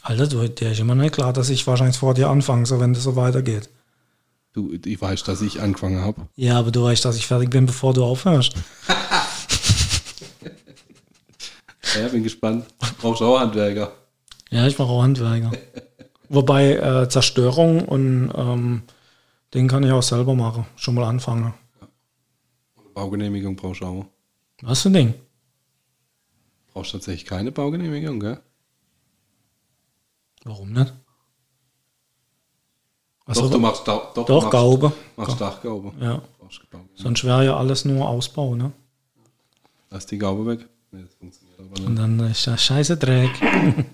Alter, 0.00 0.26
du, 0.26 0.48
dir 0.48 0.72
ist 0.72 0.80
immer 0.80 0.94
nicht 0.94 1.12
klar, 1.12 1.34
dass 1.34 1.50
ich 1.50 1.66
wahrscheinlich 1.66 1.98
vor 1.98 2.14
dir 2.14 2.30
anfange, 2.30 2.64
so 2.64 2.80
wenn 2.80 2.94
das 2.94 3.02
so 3.02 3.14
weitergeht. 3.14 3.68
Du, 4.54 4.72
ich 4.72 4.98
weiß, 4.98 5.24
dass 5.24 5.42
ich 5.42 5.60
angefangen 5.60 6.00
habe. 6.00 6.26
Ja, 6.36 6.58
aber 6.58 6.70
du 6.70 6.84
weißt, 6.84 7.04
dass 7.04 7.16
ich 7.16 7.26
fertig 7.26 7.50
bin, 7.50 7.66
bevor 7.66 7.92
du 7.92 8.02
aufhörst. 8.02 8.54
Ja, 12.00 12.08
bin 12.08 12.24
gespannt. 12.24 12.64
Brauchst 13.00 13.20
du 13.20 13.26
auch 13.26 13.38
Handwerker. 13.38 13.92
Ja, 14.50 14.66
ich 14.66 14.76
mache 14.76 14.88
auch 14.88 15.02
Handwerker. 15.02 15.52
Wobei 16.28 16.72
äh, 16.72 17.08
Zerstörung 17.08 17.84
und 17.84 18.32
ähm, 18.34 18.82
den 19.52 19.68
kann 19.68 19.84
ich 19.84 19.92
auch 19.92 20.02
selber 20.02 20.34
machen. 20.34 20.66
Schon 20.74 20.96
mal 20.96 21.04
anfangen. 21.04 21.54
Baugenehmigung 22.94 23.54
brauchst 23.54 23.82
du 23.82 23.84
auch. 23.84 24.06
Was 24.64 24.82
für 24.82 24.88
ein 24.88 24.94
Ding? 24.94 25.14
Brauchst 26.72 26.92
tatsächlich 26.92 27.26
keine 27.26 27.52
Baugenehmigung, 27.52 28.18
gell? 28.18 28.40
Warum 30.44 30.72
nicht? 30.72 30.92
Also, 33.26 33.42
doch, 33.42 33.50
du 33.52 33.58
machst 33.58 33.88
da, 33.88 34.10
doch, 34.14 34.26
doch, 34.26 34.42
machst, 34.42 34.50
Gaube. 34.52 34.92
Machst 35.16 35.40
Dachgaube. 35.40 35.92
Ja. 36.00 36.20
Sonst 36.94 37.24
wäre 37.24 37.44
ja 37.44 37.56
alles 37.56 37.84
nur 37.84 38.06
Ausbau, 38.08 38.54
ne? 38.54 38.72
Lass 39.90 40.06
die 40.06 40.18
Gaube 40.18 40.46
weg. 40.46 40.68
Nee, 40.92 41.02
das 41.02 41.14
funktioniert 41.14 41.58
aber 41.58 41.68
Und 41.80 41.94
nicht. 41.94 41.98
dann 41.98 42.20
ist 42.30 42.44
ja 42.46 42.56
scheiße 42.58 42.96
Dreck. 42.96 43.30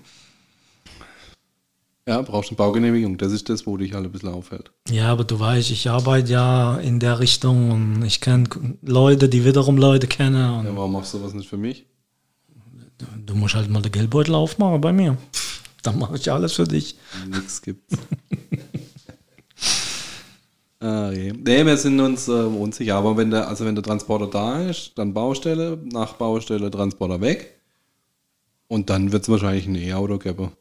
Ja, 2.07 2.21
brauchst 2.23 2.49
eine 2.49 2.57
Baugenehmigung. 2.57 3.17
Das 3.17 3.31
ist 3.31 3.47
das, 3.49 3.67
wo 3.67 3.77
dich 3.77 3.93
halt 3.93 4.05
ein 4.05 4.11
bisschen 4.11 4.29
aufhält. 4.29 4.71
Ja, 4.89 5.11
aber 5.11 5.23
du 5.23 5.39
weißt, 5.39 5.69
ich 5.69 5.89
arbeite 5.89 6.31
ja 6.31 6.77
in 6.77 6.99
der 6.99 7.19
Richtung 7.19 7.71
und 7.71 8.03
ich 8.03 8.21
kenne 8.21 8.45
Leute, 8.81 9.29
die 9.29 9.45
wiederum 9.45 9.77
Leute 9.77 10.07
kennen. 10.07 10.65
Ja, 10.65 10.75
warum 10.75 10.93
machst 10.93 11.13
du 11.13 11.19
sowas 11.19 11.33
nicht 11.33 11.47
für 11.47 11.57
mich? 11.57 11.85
Du 13.25 13.35
musst 13.35 13.55
halt 13.55 13.69
mal 13.69 13.81
den 13.81 13.91
Geldbeutel 13.91 14.33
aufmachen 14.35 14.81
bei 14.81 14.91
mir. 14.91 15.17
Dann 15.83 15.99
mache 15.99 16.15
ich 16.15 16.31
alles 16.31 16.53
für 16.53 16.65
dich. 16.65 16.95
Nix 17.29 17.61
gibt's. 17.61 17.97
Ah, 20.83 21.11
je. 21.11 21.31
Nee, 21.31 21.63
wir 21.63 21.77
sind 21.77 21.99
uns 21.99 22.27
äh, 22.27 22.31
unsicher. 22.31 22.95
Aber 22.95 23.15
wenn 23.15 23.29
der, 23.29 23.47
also 23.47 23.65
wenn 23.65 23.75
der 23.75 23.83
Transporter 23.83 24.25
da 24.25 24.67
ist, 24.67 24.93
dann 24.97 25.13
Baustelle, 25.13 25.77
nach 25.83 26.13
Baustelle 26.13 26.71
Transporter 26.71 27.21
weg. 27.21 27.61
Und 28.67 28.89
dann 28.89 29.11
wird 29.11 29.21
es 29.21 29.29
wahrscheinlich 29.29 29.67
ein 29.67 29.75
E-Auto 29.75 30.17
geben. 30.17 30.53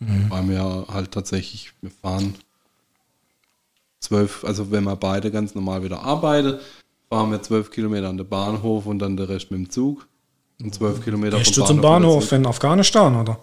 Weil 0.00 0.48
wir 0.48 0.86
halt 0.88 1.12
tatsächlich, 1.12 1.72
wir 1.82 1.90
fahren 1.90 2.34
zwölf, 4.00 4.44
also 4.44 4.70
wenn 4.70 4.84
wir 4.84 4.96
beide 4.96 5.30
ganz 5.30 5.54
normal 5.54 5.84
wieder 5.84 6.02
arbeiten, 6.02 6.58
fahren 7.10 7.30
wir 7.30 7.42
zwölf 7.42 7.70
Kilometer 7.70 8.08
an 8.08 8.16
den 8.16 8.28
Bahnhof 8.28 8.86
und 8.86 8.98
dann 8.98 9.16
der 9.16 9.28
Rest 9.28 9.50
mit 9.50 9.60
dem 9.60 9.70
Zug. 9.70 10.08
Und 10.62 10.74
zwölf 10.74 11.04
Kilometer 11.04 11.38
Gehst 11.38 11.56
du 11.56 11.64
zum 11.64 11.80
Bahnhof 11.80 12.32
in 12.32 12.46
Afghanistan, 12.46 13.14
oder? 13.14 13.42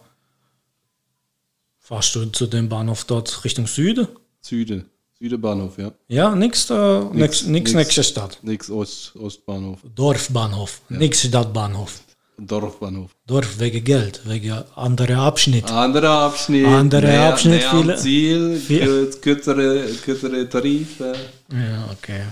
Fahrst 1.77 2.15
du 2.15 2.25
zu 2.25 2.47
dem 2.47 2.69
Bahnhof 2.69 3.05
dort 3.05 3.43
Richtung 3.45 3.67
Süden? 3.67 4.07
Süde, 4.41 4.85
Südebahnhof, 5.19 5.77
ja. 5.77 5.91
Ja, 6.07 6.35
nix, 6.35 6.69
äh, 6.69 6.99
nix, 7.11 7.13
nix, 7.13 7.45
nix. 7.45 7.73
nächste 7.73 8.03
Stadt. 8.03 8.39
Nix 8.41 8.69
Ost, 8.69 9.15
Ostbahnhof. 9.15 9.79
Dorfbahnhof, 9.95 10.81
nix 10.89 11.21
Stadtbahnhof. 11.21 12.01
Dorfbahnhof. 12.39 13.11
Dorf 13.25 13.59
wegen 13.59 13.83
Geld, 13.83 14.21
wegen 14.25 14.51
anderer 14.75 15.19
Abschnitt. 15.23 15.71
Anderer 15.71 16.19
Abschnitt. 16.21 16.65
Anderer 16.67 17.01
näher, 17.07 17.29
Abschnitt, 17.33 17.65
am 17.65 17.81
viele- 17.81 17.95
Ziel, 17.97 18.55
viel- 18.57 18.83
kür- 18.83 19.19
kürzere, 19.21 19.87
kürzere 20.05 20.47
Tarife. 20.47 21.15
Ja, 21.51 21.89
okay. 21.91 22.23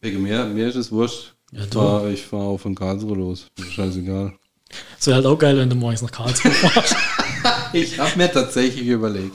Wegen 0.00 0.22
mir, 0.22 0.44
mir 0.44 0.68
ist 0.68 0.76
es 0.76 0.90
wurscht. 0.92 1.32
Ja, 1.52 1.62
ich 1.64 1.70
du. 1.70 2.28
fahr, 2.28 2.40
auf 2.42 2.60
von 2.62 2.74
Karlsruhe 2.74 3.16
los. 3.16 3.46
Scheißegal. 3.70 4.32
Es 4.98 5.06
wäre 5.06 5.16
halt 5.16 5.26
auch 5.26 5.38
geil, 5.38 5.56
wenn 5.56 5.68
du 5.70 5.76
morgens 5.76 6.02
nach 6.02 6.10
Karlsruhe 6.10 6.50
fährst. 6.52 6.96
Ich 7.72 7.98
habe 7.98 8.16
mir 8.16 8.30
tatsächlich 8.32 8.86
überlegt, 8.86 9.34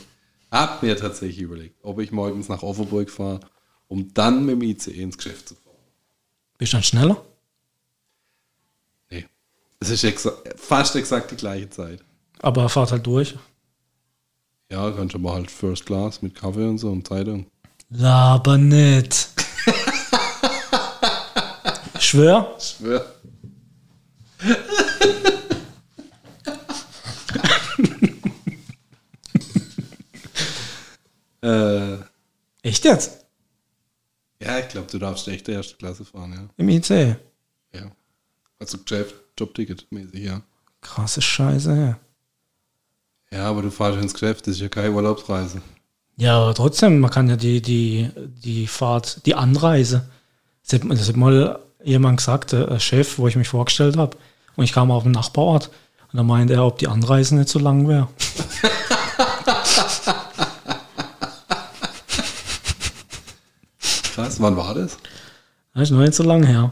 hab 0.51 0.81
mir 0.83 0.95
tatsächlich 0.97 1.41
überlegt, 1.41 1.75
ob 1.83 1.99
ich 1.99 2.11
morgens 2.11 2.49
nach 2.49 2.61
Offenburg 2.63 3.09
fahre, 3.09 3.39
um 3.87 4.13
dann 4.13 4.45
mit 4.45 4.55
dem 4.55 4.61
ICE 4.63 4.91
ins 4.91 5.17
Geschäft 5.17 5.49
zu 5.49 5.55
fahren. 5.55 5.75
Bist 6.57 6.73
du 6.73 6.77
dann 6.77 6.83
schneller? 6.83 7.23
Es 9.79 9.89
ist 9.89 10.03
exa 10.03 10.31
fast 10.55 10.95
exakt 10.95 11.31
die 11.31 11.35
gleiche 11.35 11.69
Zeit. 11.69 12.03
Aber 12.39 12.63
er 12.63 12.69
fährt 12.69 12.91
halt 12.91 13.05
durch. 13.05 13.35
Ja, 14.71 14.91
kannst 14.91 15.15
aber 15.15 15.33
halt 15.33 15.49
First 15.51 15.85
Class 15.85 16.21
mit 16.21 16.35
Kaffee 16.35 16.67
und 16.67 16.77
so 16.77 16.89
und 16.91 17.07
Zeitung. 17.07 17.45
Laber 17.89 18.57
nicht. 18.57 19.29
Schwör? 21.99 22.55
Schwör. 22.59 23.05
äh, 31.41 31.97
Echt 32.63 32.83
jetzt? 32.85 33.25
ja, 34.41 34.59
ich 34.59 34.67
glaube, 34.69 34.87
du 34.91 34.99
darfst 34.99 35.27
echt 35.27 35.47
erste 35.49 35.75
Klasse 35.77 36.05
fahren, 36.05 36.33
ja. 36.33 36.47
Im 36.57 36.69
IC? 36.69 36.89
ja. 37.73 37.91
Also 38.59 38.77
Geschäft, 38.79 39.15
Jobticket 39.37 39.85
mäßig, 39.91 40.23
ja. 40.23 40.41
Krasse 40.81 41.21
Scheiße, 41.21 41.75
ja. 41.75 41.99
Ja, 43.31 43.49
aber 43.49 43.61
du 43.61 43.71
fahrst 43.71 44.01
ins 44.01 44.13
Geschäft, 44.13 44.47
das 44.47 44.55
ist 44.55 44.61
ja 44.61 44.69
keine 44.69 44.91
Urlaubsreise. 44.91 45.61
Ja, 46.15 46.39
aber 46.39 46.53
trotzdem, 46.53 46.99
man 46.99 47.11
kann 47.11 47.29
ja 47.29 47.35
die, 47.35 47.61
die, 47.61 48.09
die 48.43 48.67
Fahrt, 48.67 49.25
die 49.25 49.35
Anreise. 49.35 50.09
Das 50.63 50.79
hat, 50.81 50.89
das 50.89 51.07
hat 51.09 51.15
mal 51.15 51.59
jemand 51.83 52.17
gesagt, 52.17 52.53
äh, 52.53 52.79
Chef, 52.79 53.19
wo 53.19 53.27
ich 53.27 53.35
mich 53.35 53.49
vorgestellt 53.49 53.97
habe. 53.97 54.17
Und 54.55 54.63
ich 54.63 54.73
kam 54.73 54.89
auf 54.91 55.03
den 55.03 55.11
Nachbarort. 55.11 55.69
Und 56.11 56.17
da 56.17 56.23
meinte 56.23 56.53
er, 56.53 56.65
ob 56.65 56.79
die 56.79 56.87
Anreise 56.87 57.35
nicht 57.35 57.49
so 57.49 57.59
lang 57.59 57.87
wäre. 57.87 58.07
Krass, 64.15 64.41
wann 64.41 64.57
war 64.57 64.73
das? 64.73 64.97
Das 65.75 65.83
ist 65.83 65.91
noch 65.91 65.99
nicht 65.99 66.15
so 66.15 66.23
lang 66.23 66.43
her. 66.43 66.71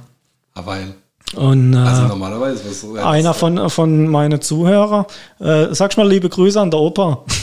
Ah, 0.56 0.66
weil, 0.66 0.96
Und 1.34 1.74
äh, 1.74 1.78
also 1.78 2.08
normalerweise, 2.08 2.64
was 2.70 2.82
so. 2.82 2.96
einer 2.96 3.34
von, 3.34 3.70
von 3.70 4.08
meinen 4.08 4.42
Zuhörern, 4.42 5.06
äh, 5.40 5.74
sagst 5.74 5.98
mal 5.98 6.08
liebe 6.08 6.30
Grüße 6.30 6.60
an 6.62 6.72
der 6.72 6.80
Opa. 6.80 7.24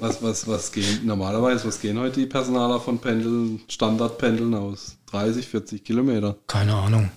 Was, 0.00 0.22
was, 0.22 0.46
was 0.46 0.70
gehen, 0.70 1.00
normalerweise, 1.04 1.66
was 1.66 1.80
gehen 1.80 1.98
heute 1.98 2.20
die 2.20 2.26
Personaler 2.26 2.78
von 2.78 2.98
Pendeln, 3.00 3.60
Standardpendeln 3.66 4.54
aus? 4.54 4.96
30, 5.10 5.48
40 5.48 5.82
Kilometer. 5.82 6.36
Keine 6.46 6.72
Ahnung, 6.74 7.10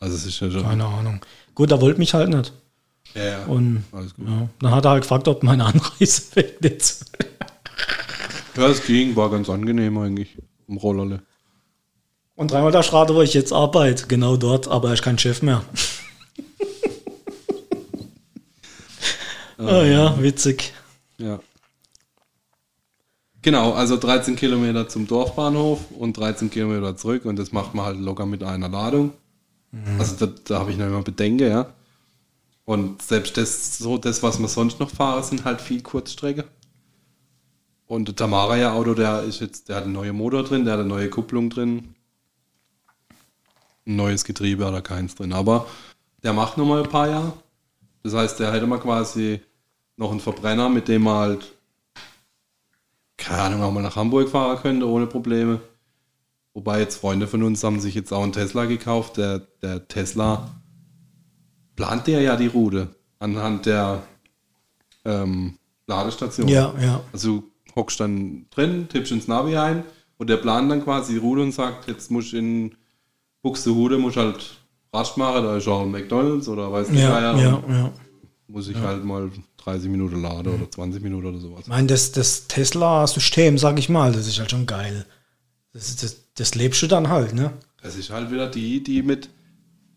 Also 0.00 0.16
es 0.16 0.26
ist 0.26 0.40
ja 0.40 0.50
schon. 0.50 0.62
keine 0.62 0.84
Ahnung. 0.84 1.20
Gut, 1.54 1.70
er 1.70 1.80
wollte 1.80 1.98
mich 1.98 2.12
halt 2.12 2.28
nicht. 2.28 2.52
Ja, 3.14 3.24
ja. 3.24 3.44
Und 3.46 3.84
ja, 4.18 4.48
dann 4.60 4.70
hat 4.74 4.84
er 4.84 4.90
halt 4.90 5.02
gefragt, 5.04 5.26
ob 5.28 5.42
meine 5.42 5.64
Anreise 5.64 6.22
weg 6.36 6.58
ist. 6.60 7.06
Ja, 8.54 8.66
es 8.68 8.84
ging, 8.84 9.16
war 9.16 9.30
ganz 9.30 9.48
angenehm 9.48 9.96
eigentlich. 9.96 10.36
Im 10.68 10.76
Rollerle. 10.76 11.22
Und 12.36 12.50
dreimal 12.52 12.70
der 12.70 12.82
Straße, 12.82 13.14
wo 13.14 13.22
ich 13.22 13.34
jetzt 13.34 13.52
arbeite, 13.52 14.06
genau 14.06 14.36
dort, 14.36 14.68
aber 14.68 14.88
er 14.88 14.94
ist 14.94 15.02
kein 15.02 15.18
Chef 15.18 15.42
mehr. 15.42 15.64
oh 19.58 19.64
ja, 19.82 20.22
witzig. 20.22 20.72
Ja. 21.18 21.40
Genau, 23.42 23.72
also 23.72 23.96
13 23.96 24.36
Kilometer 24.36 24.88
zum 24.88 25.06
Dorfbahnhof 25.06 25.80
und 25.98 26.16
13 26.16 26.50
Kilometer 26.50 26.96
zurück 26.96 27.24
und 27.24 27.36
das 27.38 27.52
macht 27.52 27.74
man 27.74 27.86
halt 27.86 27.98
locker 27.98 28.26
mit 28.26 28.42
einer 28.42 28.68
Ladung. 28.68 29.12
Also 29.98 30.26
da, 30.26 30.32
da 30.44 30.58
habe 30.60 30.70
ich 30.70 30.76
noch 30.76 30.86
immer 30.86 31.02
Bedenken, 31.02 31.48
ja. 31.48 31.72
Und 32.64 33.02
selbst 33.02 33.36
das, 33.36 33.78
so 33.78 33.98
das, 33.98 34.22
was 34.22 34.38
wir 34.40 34.48
sonst 34.48 34.80
noch 34.80 34.90
fahren, 34.90 35.22
sind 35.22 35.44
halt 35.44 35.60
viel 35.60 35.82
Kurzstrecke. 35.82 36.44
Und 37.86 38.08
der 38.08 38.16
Tamara-Auto, 38.16 38.94
der 38.94 39.22
ist 39.22 39.40
jetzt, 39.40 39.68
der 39.68 39.76
hat 39.76 39.84
einen 39.84 39.92
neuen 39.92 40.16
Motor 40.16 40.42
drin, 40.42 40.64
der 40.64 40.74
hat 40.74 40.80
eine 40.80 40.88
neue 40.88 41.08
Kupplung 41.08 41.50
drin. 41.50 41.94
Ein 43.86 43.96
neues 43.96 44.24
Getriebe 44.24 44.66
hat 44.66 44.74
er 44.74 44.82
keins 44.82 45.14
drin, 45.14 45.32
aber 45.32 45.66
der 46.22 46.32
macht 46.32 46.58
noch 46.58 46.66
mal 46.66 46.82
ein 46.82 46.88
paar 46.88 47.08
Jahre. 47.08 47.32
Das 48.02 48.14
heißt, 48.14 48.40
der 48.40 48.52
hätte 48.52 48.66
mal 48.66 48.80
quasi 48.80 49.40
noch 49.96 50.10
einen 50.10 50.20
Verbrenner, 50.20 50.68
mit 50.68 50.88
dem 50.88 51.02
man 51.02 51.16
halt, 51.16 51.52
keine 53.16 53.42
Ahnung, 53.42 53.62
auch 53.62 53.72
mal 53.72 53.82
nach 53.82 53.96
Hamburg 53.96 54.28
fahren 54.28 54.58
könnte, 54.58 54.88
ohne 54.88 55.06
Probleme. 55.06 55.60
Wobei 56.54 56.80
jetzt 56.80 56.96
Freunde 56.96 57.26
von 57.26 57.42
uns 57.42 57.62
haben 57.62 57.80
sich 57.80 57.94
jetzt 57.94 58.12
auch 58.12 58.22
einen 58.22 58.32
Tesla 58.32 58.64
gekauft. 58.64 59.18
Der, 59.18 59.40
der 59.62 59.86
Tesla 59.88 60.50
plant 61.76 62.06
der 62.06 62.22
ja 62.22 62.36
die 62.36 62.46
Route 62.46 62.88
anhand 63.18 63.66
der 63.66 64.02
ähm, 65.04 65.58
Ladestation. 65.86 66.48
Ja, 66.48 66.74
ja. 66.80 67.02
Also 67.12 67.28
du 67.28 67.74
hockst 67.76 68.00
dann 68.00 68.46
drin, 68.50 68.88
tippst 68.88 69.12
ins 69.12 69.28
Navi 69.28 69.56
ein 69.56 69.84
und 70.18 70.30
der 70.30 70.38
plant 70.38 70.70
dann 70.70 70.82
quasi 70.82 71.12
die 71.12 71.18
Route 71.18 71.42
und 71.42 71.52
sagt, 71.52 71.88
jetzt 71.88 72.10
musst 72.10 72.32
du 72.32 72.38
in 72.38 72.74
Buxtehude 73.46 73.96
musst 73.98 74.16
halt 74.16 74.56
Rast 74.92 75.16
machen, 75.16 75.44
da 75.44 75.56
ist 75.56 75.68
auch 75.68 75.82
ein 75.82 75.90
McDonalds 75.92 76.48
oder 76.48 76.72
weiß 76.72 76.88
nicht, 76.90 77.02
Ja, 77.02 77.20
ja, 77.20 77.38
ja. 77.38 77.92
muss 78.48 78.66
ich 78.68 78.76
halt 78.76 79.04
mal 79.04 79.30
30 79.58 79.88
Minuten 79.88 80.20
laden 80.22 80.52
oder 80.52 80.68
20 80.68 81.00
Minuten 81.02 81.26
oder 81.26 81.38
sowas. 81.38 81.60
Ich 81.62 81.66
meine, 81.68 81.86
das, 81.86 82.10
das 82.12 82.48
Tesla-System, 82.48 83.56
sag 83.58 83.78
ich 83.78 83.88
mal, 83.88 84.12
das 84.12 84.26
ist 84.26 84.38
halt 84.40 84.50
schon 84.50 84.66
geil. 84.66 85.06
Das, 85.72 85.94
das, 85.96 86.16
das 86.34 86.54
lebst 86.56 86.82
du 86.82 86.86
dann 86.88 87.08
halt, 87.08 87.34
ne? 87.34 87.52
Das 87.82 87.94
ist 87.96 88.10
halt 88.10 88.32
wieder 88.32 88.48
die, 88.48 88.82
die 88.82 89.02
mit, 89.02 89.28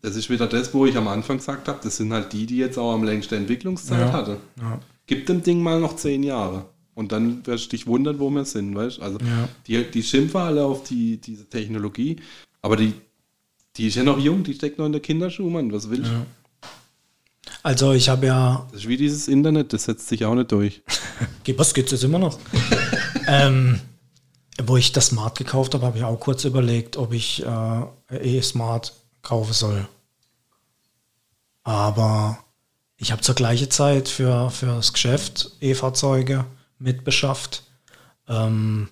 das 0.02 0.14
ist 0.14 0.30
wieder 0.30 0.46
das, 0.46 0.72
wo 0.74 0.86
ich 0.86 0.96
am 0.96 1.08
Anfang 1.08 1.38
gesagt 1.38 1.66
habe, 1.66 1.80
das 1.82 1.96
sind 1.96 2.12
halt 2.12 2.32
die, 2.32 2.46
die 2.46 2.58
jetzt 2.58 2.78
auch 2.78 2.92
am 2.92 3.02
längsten 3.02 3.34
Entwicklungszeit 3.34 4.00
Ja, 4.00 4.12
hatte. 4.12 4.36
ja. 4.60 4.78
Gib 5.06 5.26
dem 5.26 5.42
Ding 5.42 5.60
mal 5.60 5.80
noch 5.80 5.96
10 5.96 6.22
Jahre. 6.22 6.66
Und 6.94 7.10
dann 7.12 7.44
wirst 7.46 7.66
du 7.66 7.70
dich 7.70 7.86
wundern, 7.86 8.18
wo 8.20 8.30
wir 8.30 8.44
sind, 8.44 8.74
weißt 8.76 8.98
du? 8.98 9.02
Also 9.02 9.18
Ja. 9.20 9.48
die, 9.66 9.90
die 9.90 10.02
schimpfen 10.02 10.40
alle 10.40 10.62
auf 10.64 10.84
die, 10.84 11.16
diese 11.16 11.48
Technologie, 11.48 12.16
aber 12.62 12.76
die, 12.76 12.92
die 13.76 13.86
ist 13.86 13.96
ja 13.96 14.02
noch 14.02 14.18
jung, 14.18 14.44
die 14.44 14.54
steckt 14.54 14.78
noch 14.78 14.86
in 14.86 14.92
der 14.92 15.00
Kinderschuh, 15.00 15.48
Mann. 15.48 15.72
Was 15.72 15.88
willst 15.88 16.10
du? 16.10 16.26
Also 17.62 17.92
ich 17.92 18.08
habe 18.08 18.26
ja, 18.26 18.66
Das 18.72 18.82
ist 18.82 18.88
wie 18.88 18.96
dieses 18.96 19.28
Internet, 19.28 19.72
das 19.72 19.84
setzt 19.84 20.08
sich 20.08 20.24
auch 20.24 20.34
nicht 20.34 20.50
durch. 20.52 20.82
Was 21.56 21.74
gibt's 21.74 21.92
jetzt 21.92 22.04
immer 22.04 22.18
noch? 22.18 22.38
ähm, 23.26 23.80
wo 24.62 24.76
ich 24.76 24.92
das 24.92 25.06
Smart 25.06 25.36
gekauft 25.36 25.74
habe, 25.74 25.84
habe 25.84 25.98
ich 25.98 26.04
auch 26.04 26.18
kurz 26.18 26.44
überlegt, 26.44 26.96
ob 26.96 27.12
ich 27.12 27.44
äh, 27.44 27.82
E-Smart 28.10 28.94
kaufen 29.22 29.52
soll. 29.52 29.88
Aber 31.62 32.38
ich 32.96 33.12
habe 33.12 33.22
zur 33.22 33.34
gleichen 33.34 33.70
Zeit 33.70 34.08
für, 34.08 34.50
für 34.50 34.66
das 34.66 34.92
Geschäft 34.92 35.52
E-Fahrzeuge 35.60 36.44
mitbeschafft. 36.78 37.64
Ähm, 38.28 38.88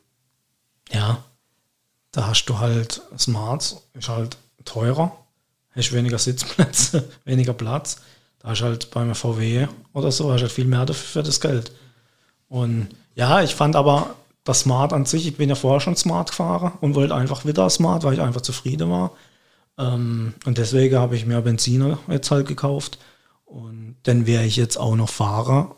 ja, 0.91 1.23
da 2.13 2.27
hast 2.27 2.47
du 2.47 2.59
halt 2.59 3.03
Smart, 3.19 3.77
ist 3.95 4.09
halt 4.09 4.37
teurer, 4.69 5.13
hast 5.75 5.93
weniger 5.93 6.19
Sitzplätze, 6.19 7.09
weniger 7.25 7.53
Platz. 7.53 8.01
Da 8.41 8.51
hast 8.51 8.63
halt 8.63 8.91
beim 8.91 9.15
VW 9.15 9.67
oder 9.93 10.13
so, 10.13 10.33
hast 10.33 10.43
halt 10.43 10.53
viel 10.53 10.67
mehr 10.67 10.87
dafür 10.87 11.23
für 11.23 11.27
das 11.27 11.41
Geld. 11.41 11.73
Und 12.49 12.89
ja, 13.15 13.43
ich 13.43 13.55
fand 13.55 13.77
aber 13.77 14.15
das 14.45 14.61
Smart 14.61 14.93
an 14.93 15.05
sich, 15.05 15.27
ich 15.27 15.37
bin 15.37 15.49
ja 15.49 15.55
vorher 15.55 15.81
schon 15.81 15.97
Smart 15.97 16.31
gefahren 16.31 16.73
und 16.81 16.95
wollte 16.95 17.15
einfach 17.15 17.45
wieder 17.45 17.69
Smart, 17.69 18.05
weil 18.05 18.15
ich 18.15 18.21
einfach 18.21 18.41
zufrieden 18.41 18.91
war. 18.91 19.13
Ähm, 19.77 20.35
und 20.47 20.59
deswegen 20.59 20.97
habe 20.97 21.17
ich 21.17 21.27
mir 21.27 21.41
Benziner 21.41 21.99
jetzt 22.09 22.31
halt 22.31 22.47
gekauft. 22.47 22.99
Und 23.45 23.97
dann 24.05 24.27
wäre 24.27 24.45
ich 24.45 24.57
jetzt 24.57 24.77
auch 24.79 24.97
noch 24.97 25.09
Fahrer, 25.09 25.77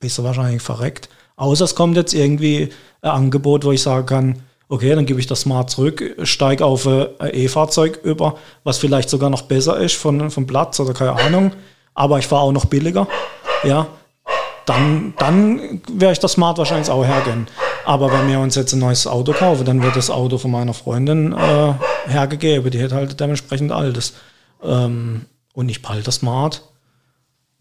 bist 0.00 0.18
du 0.18 0.24
wahrscheinlich 0.24 0.62
verreckt. 0.62 1.08
Außer 1.36 1.64
es 1.64 1.74
kommt 1.74 1.96
jetzt 1.96 2.14
irgendwie 2.14 2.70
ein 3.00 3.10
Angebot, 3.10 3.64
wo 3.64 3.72
ich 3.72 3.82
sagen 3.82 4.06
kann, 4.06 4.42
okay, 4.68 4.94
dann 4.94 5.06
gebe 5.06 5.20
ich 5.20 5.26
das 5.26 5.42
Smart 5.42 5.70
zurück, 5.70 6.02
steige 6.22 6.64
auf 6.64 6.86
ein 6.86 7.08
E-Fahrzeug 7.32 8.00
über, 8.02 8.36
was 8.64 8.78
vielleicht 8.78 9.10
sogar 9.10 9.30
noch 9.30 9.42
besser 9.42 9.78
ist 9.78 9.96
von, 9.96 10.30
vom 10.30 10.46
Platz 10.46 10.78
oder 10.80 10.94
keine 10.94 11.12
Ahnung, 11.12 11.52
aber 11.94 12.18
ich 12.18 12.26
fahre 12.26 12.42
auch 12.42 12.52
noch 12.52 12.66
billiger, 12.66 13.06
ja, 13.64 13.86
dann, 14.68 15.14
dann 15.18 15.80
werde 15.90 16.12
ich 16.12 16.18
das 16.18 16.32
Smart 16.32 16.58
wahrscheinlich 16.58 16.90
auch 16.90 17.04
hergehen. 17.04 17.46
Aber 17.86 18.12
wenn 18.12 18.28
wir 18.28 18.38
uns 18.38 18.54
jetzt 18.54 18.74
ein 18.74 18.80
neues 18.80 19.06
Auto 19.06 19.32
kaufen, 19.32 19.64
dann 19.64 19.82
wird 19.82 19.96
das 19.96 20.10
Auto 20.10 20.36
von 20.36 20.50
meiner 20.50 20.74
Freundin 20.74 21.32
äh, 21.32 21.72
hergegeben. 22.06 22.70
Die 22.70 22.82
hat 22.82 22.92
halt 22.92 23.18
dementsprechend 23.18 23.72
altes. 23.72 24.12
Ähm, 24.62 25.24
und 25.54 25.70
ich 25.70 25.80
behalte 25.80 26.04
das 26.04 26.16
Smart, 26.16 26.62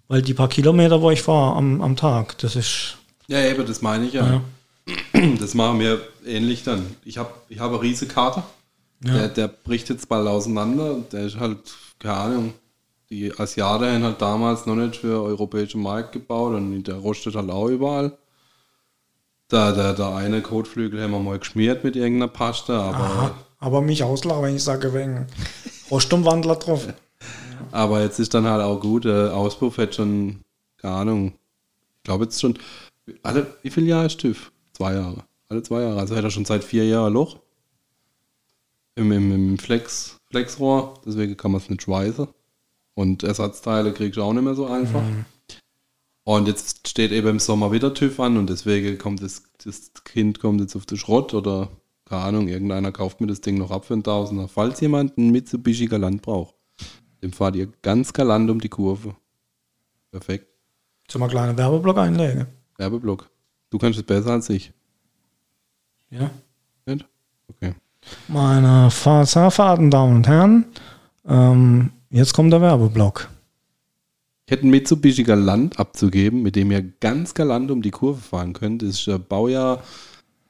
weil 0.09 0.21
die 0.21 0.33
paar 0.33 0.49
Kilometer, 0.49 1.01
wo 1.01 1.11
ich 1.11 1.21
fahre 1.21 1.55
am, 1.55 1.81
am 1.81 1.95
Tag, 1.95 2.37
das 2.39 2.57
ist. 2.57 2.97
Ja, 3.27 3.39
eben, 3.41 3.65
das 3.65 3.81
meine 3.81 4.05
ich 4.05 4.13
ja. 4.13 4.25
ja. 4.25 4.41
Das 5.39 5.53
machen 5.53 5.79
wir 5.79 5.99
ähnlich 6.25 6.63
dann. 6.63 6.85
Ich 7.03 7.17
habe 7.17 7.31
ich 7.49 7.59
hab 7.59 7.71
eine 7.71 7.81
riesige 7.81 8.13
Karte. 8.13 8.43
Ja. 9.03 9.13
Der, 9.13 9.27
der 9.27 9.47
bricht 9.47 9.89
jetzt 9.89 10.09
bald 10.09 10.27
auseinander. 10.27 10.99
Der 11.11 11.25
ist 11.25 11.37
halt, 11.37 11.59
keine 11.99 12.15
Ahnung, 12.15 12.53
die 13.09 13.31
Asiaten 13.37 13.85
haben 13.85 14.03
halt 14.03 14.21
damals 14.21 14.65
noch 14.65 14.75
nicht 14.75 14.97
für 14.97 15.21
europäische 15.21 15.77
Markt 15.77 16.11
gebaut 16.11 16.55
und 16.55 16.83
der 16.83 16.95
rostet 16.95 17.35
halt 17.35 17.49
auch 17.49 17.67
überall. 17.67 18.17
Da, 19.47 19.71
der, 19.71 19.93
der 19.93 20.13
eine 20.13 20.41
Kotflügel 20.41 21.01
haben 21.01 21.11
wir 21.11 21.19
mal 21.19 21.39
geschmiert 21.39 21.83
mit 21.83 21.95
irgendeiner 21.95 22.27
Paste, 22.27 22.73
aber. 22.73 22.97
Aha, 22.97 23.31
aber 23.59 23.81
mich 23.81 24.03
auslachen, 24.03 24.43
wenn 24.43 24.55
ich 24.55 24.63
sage, 24.63 24.93
wegen 24.93 25.27
Rostumwandler 25.89 26.57
drauf. 26.57 26.87
aber 27.71 28.01
jetzt 28.01 28.19
ist 28.19 28.33
dann 28.33 28.45
halt 28.45 28.61
auch 28.61 28.81
gut, 28.81 29.05
der 29.05 29.33
Auspuff 29.33 29.77
hat 29.77 29.95
schon, 29.95 30.41
keine 30.77 30.93
Ahnung, 30.95 31.27
ich 31.97 32.03
glaube 32.03 32.25
jetzt 32.25 32.41
schon, 32.41 32.59
alle, 33.23 33.47
wie 33.61 33.69
viele 33.69 33.87
Jahre 33.87 34.07
ist 34.07 34.19
TÜV? 34.19 34.51
Zwei 34.77 34.93
Jahre. 34.93 35.23
Alle 35.49 35.63
zwei 35.63 35.81
Jahre. 35.81 35.99
Also 35.99 36.15
hat 36.15 36.23
er 36.23 36.29
schon 36.29 36.45
seit 36.45 36.63
vier 36.63 36.85
Jahren 36.85 37.13
Loch. 37.13 37.39
Im, 38.93 39.11
im, 39.11 39.31
im 39.31 39.57
Flex, 39.57 40.17
Flexrohr, 40.29 41.01
deswegen 41.03 41.35
kann 41.35 41.51
man 41.51 41.61
es 41.61 41.69
nicht 41.69 41.81
schweißen. 41.81 42.27
Und 42.93 43.23
Ersatzteile 43.23 43.91
kriegst 43.91 44.17
du 44.17 44.21
auch 44.21 44.33
nicht 44.33 44.43
mehr 44.43 44.53
so 44.53 44.67
einfach. 44.67 45.01
Mhm. 45.01 45.25
Und 46.25 46.47
jetzt 46.47 46.87
steht 46.87 47.11
eben 47.11 47.27
im 47.27 47.39
Sommer 47.39 47.71
wieder 47.71 47.95
TÜV 47.95 48.19
an 48.19 48.37
und 48.37 48.51
deswegen 48.51 48.99
kommt 48.99 49.23
das, 49.23 49.43
das 49.63 49.93
Kind 50.03 50.39
kommt 50.39 50.61
jetzt 50.61 50.75
auf 50.75 50.85
den 50.85 50.99
Schrott 50.99 51.33
oder 51.33 51.69
keine 52.05 52.21
Ahnung, 52.21 52.47
irgendeiner 52.47 52.91
kauft 52.91 53.19
mir 53.19 53.27
das 53.27 53.41
Ding 53.41 53.57
noch 53.57 53.71
ab 53.71 53.85
für 53.85 53.93
einen 53.93 54.03
Tausender. 54.03 54.47
Falls 54.47 54.79
jemand 54.79 55.17
einen 55.17 55.31
Mitsubishi 55.31 55.87
Galant 55.87 56.21
braucht, 56.21 56.53
dem 57.23 57.33
fahrt 57.33 57.55
ihr 57.55 57.67
ganz 57.81 58.13
galant 58.13 58.51
um 58.51 58.61
die 58.61 58.69
Kurve. 58.69 59.15
Perfekt. 60.11 60.47
Wir 61.09 61.21
einen 61.21 61.31
kleinen 61.31 61.57
Werbeblock 61.57 61.97
einlegen? 61.97 62.45
Werbeblock. 62.77 63.27
Du 63.69 63.77
kannst 63.77 63.99
es 63.99 64.05
besser 64.05 64.31
als 64.31 64.49
ich. 64.49 64.71
Ja. 66.09 66.31
Nicht? 66.85 67.05
Okay. 67.49 67.73
Meine 68.27 68.89
verehrten 68.91 69.91
Damen 69.91 70.15
und 70.17 70.27
Herren, 70.27 70.65
ähm, 71.27 71.91
Jetzt 72.09 72.33
kommt 72.33 72.53
der 72.53 72.61
Werbeblock. 72.61 73.29
Ich 74.45 74.51
hätte 74.51 74.65
ein 74.65 74.69
Mitsubishi 74.69 75.23
Galant 75.23 75.77
abzugeben, 75.77 76.41
mit 76.41 76.55
dem 76.55 76.71
ihr 76.71 76.81
ganz 76.81 77.33
galant 77.33 77.69
um 77.69 77.81
die 77.81 77.91
Kurve 77.91 78.21
fahren 78.21 78.53
könnt. 78.53 78.81
Das 78.81 79.05
ist 79.05 79.27
Baujahr 79.27 79.83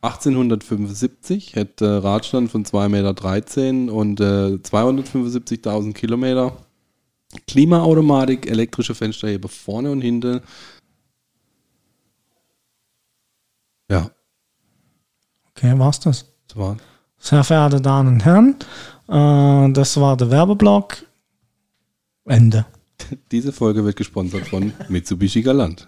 1875, 0.01 1.55
hätte 1.55 2.03
Radstand 2.03 2.51
von 2.51 2.63
2,13 2.63 3.71
Meter 3.73 3.93
und 3.93 4.19
äh, 4.19 4.59
275.000 4.61 5.93
Kilometer. 5.93 6.55
Klimaautomatik, 7.47 8.47
elektrische 8.49 8.93
Fensterheber 8.93 9.49
vorne 9.49 9.91
und 9.91 10.01
hinten. 10.01 10.41
Ja. 13.89 14.09
Okay, 15.51 15.77
war's 15.77 15.99
das? 15.99 16.25
Das 16.47 16.57
war. 16.57 16.77
Sehr 17.19 17.43
verehrte 17.43 17.81
Damen 17.81 18.13
und 18.15 18.25
Herren, 18.25 18.55
äh, 19.07 19.73
das 19.73 19.99
war 19.99 20.15
der 20.17 20.29
Werbeblock. 20.29 20.97
Ende. 22.25 22.65
Diese 23.31 23.51
Folge 23.51 23.83
wird 23.83 23.95
gesponsert 23.95 24.47
von 24.47 24.73
Mitsubishi 24.89 25.41
Galant. 25.41 25.85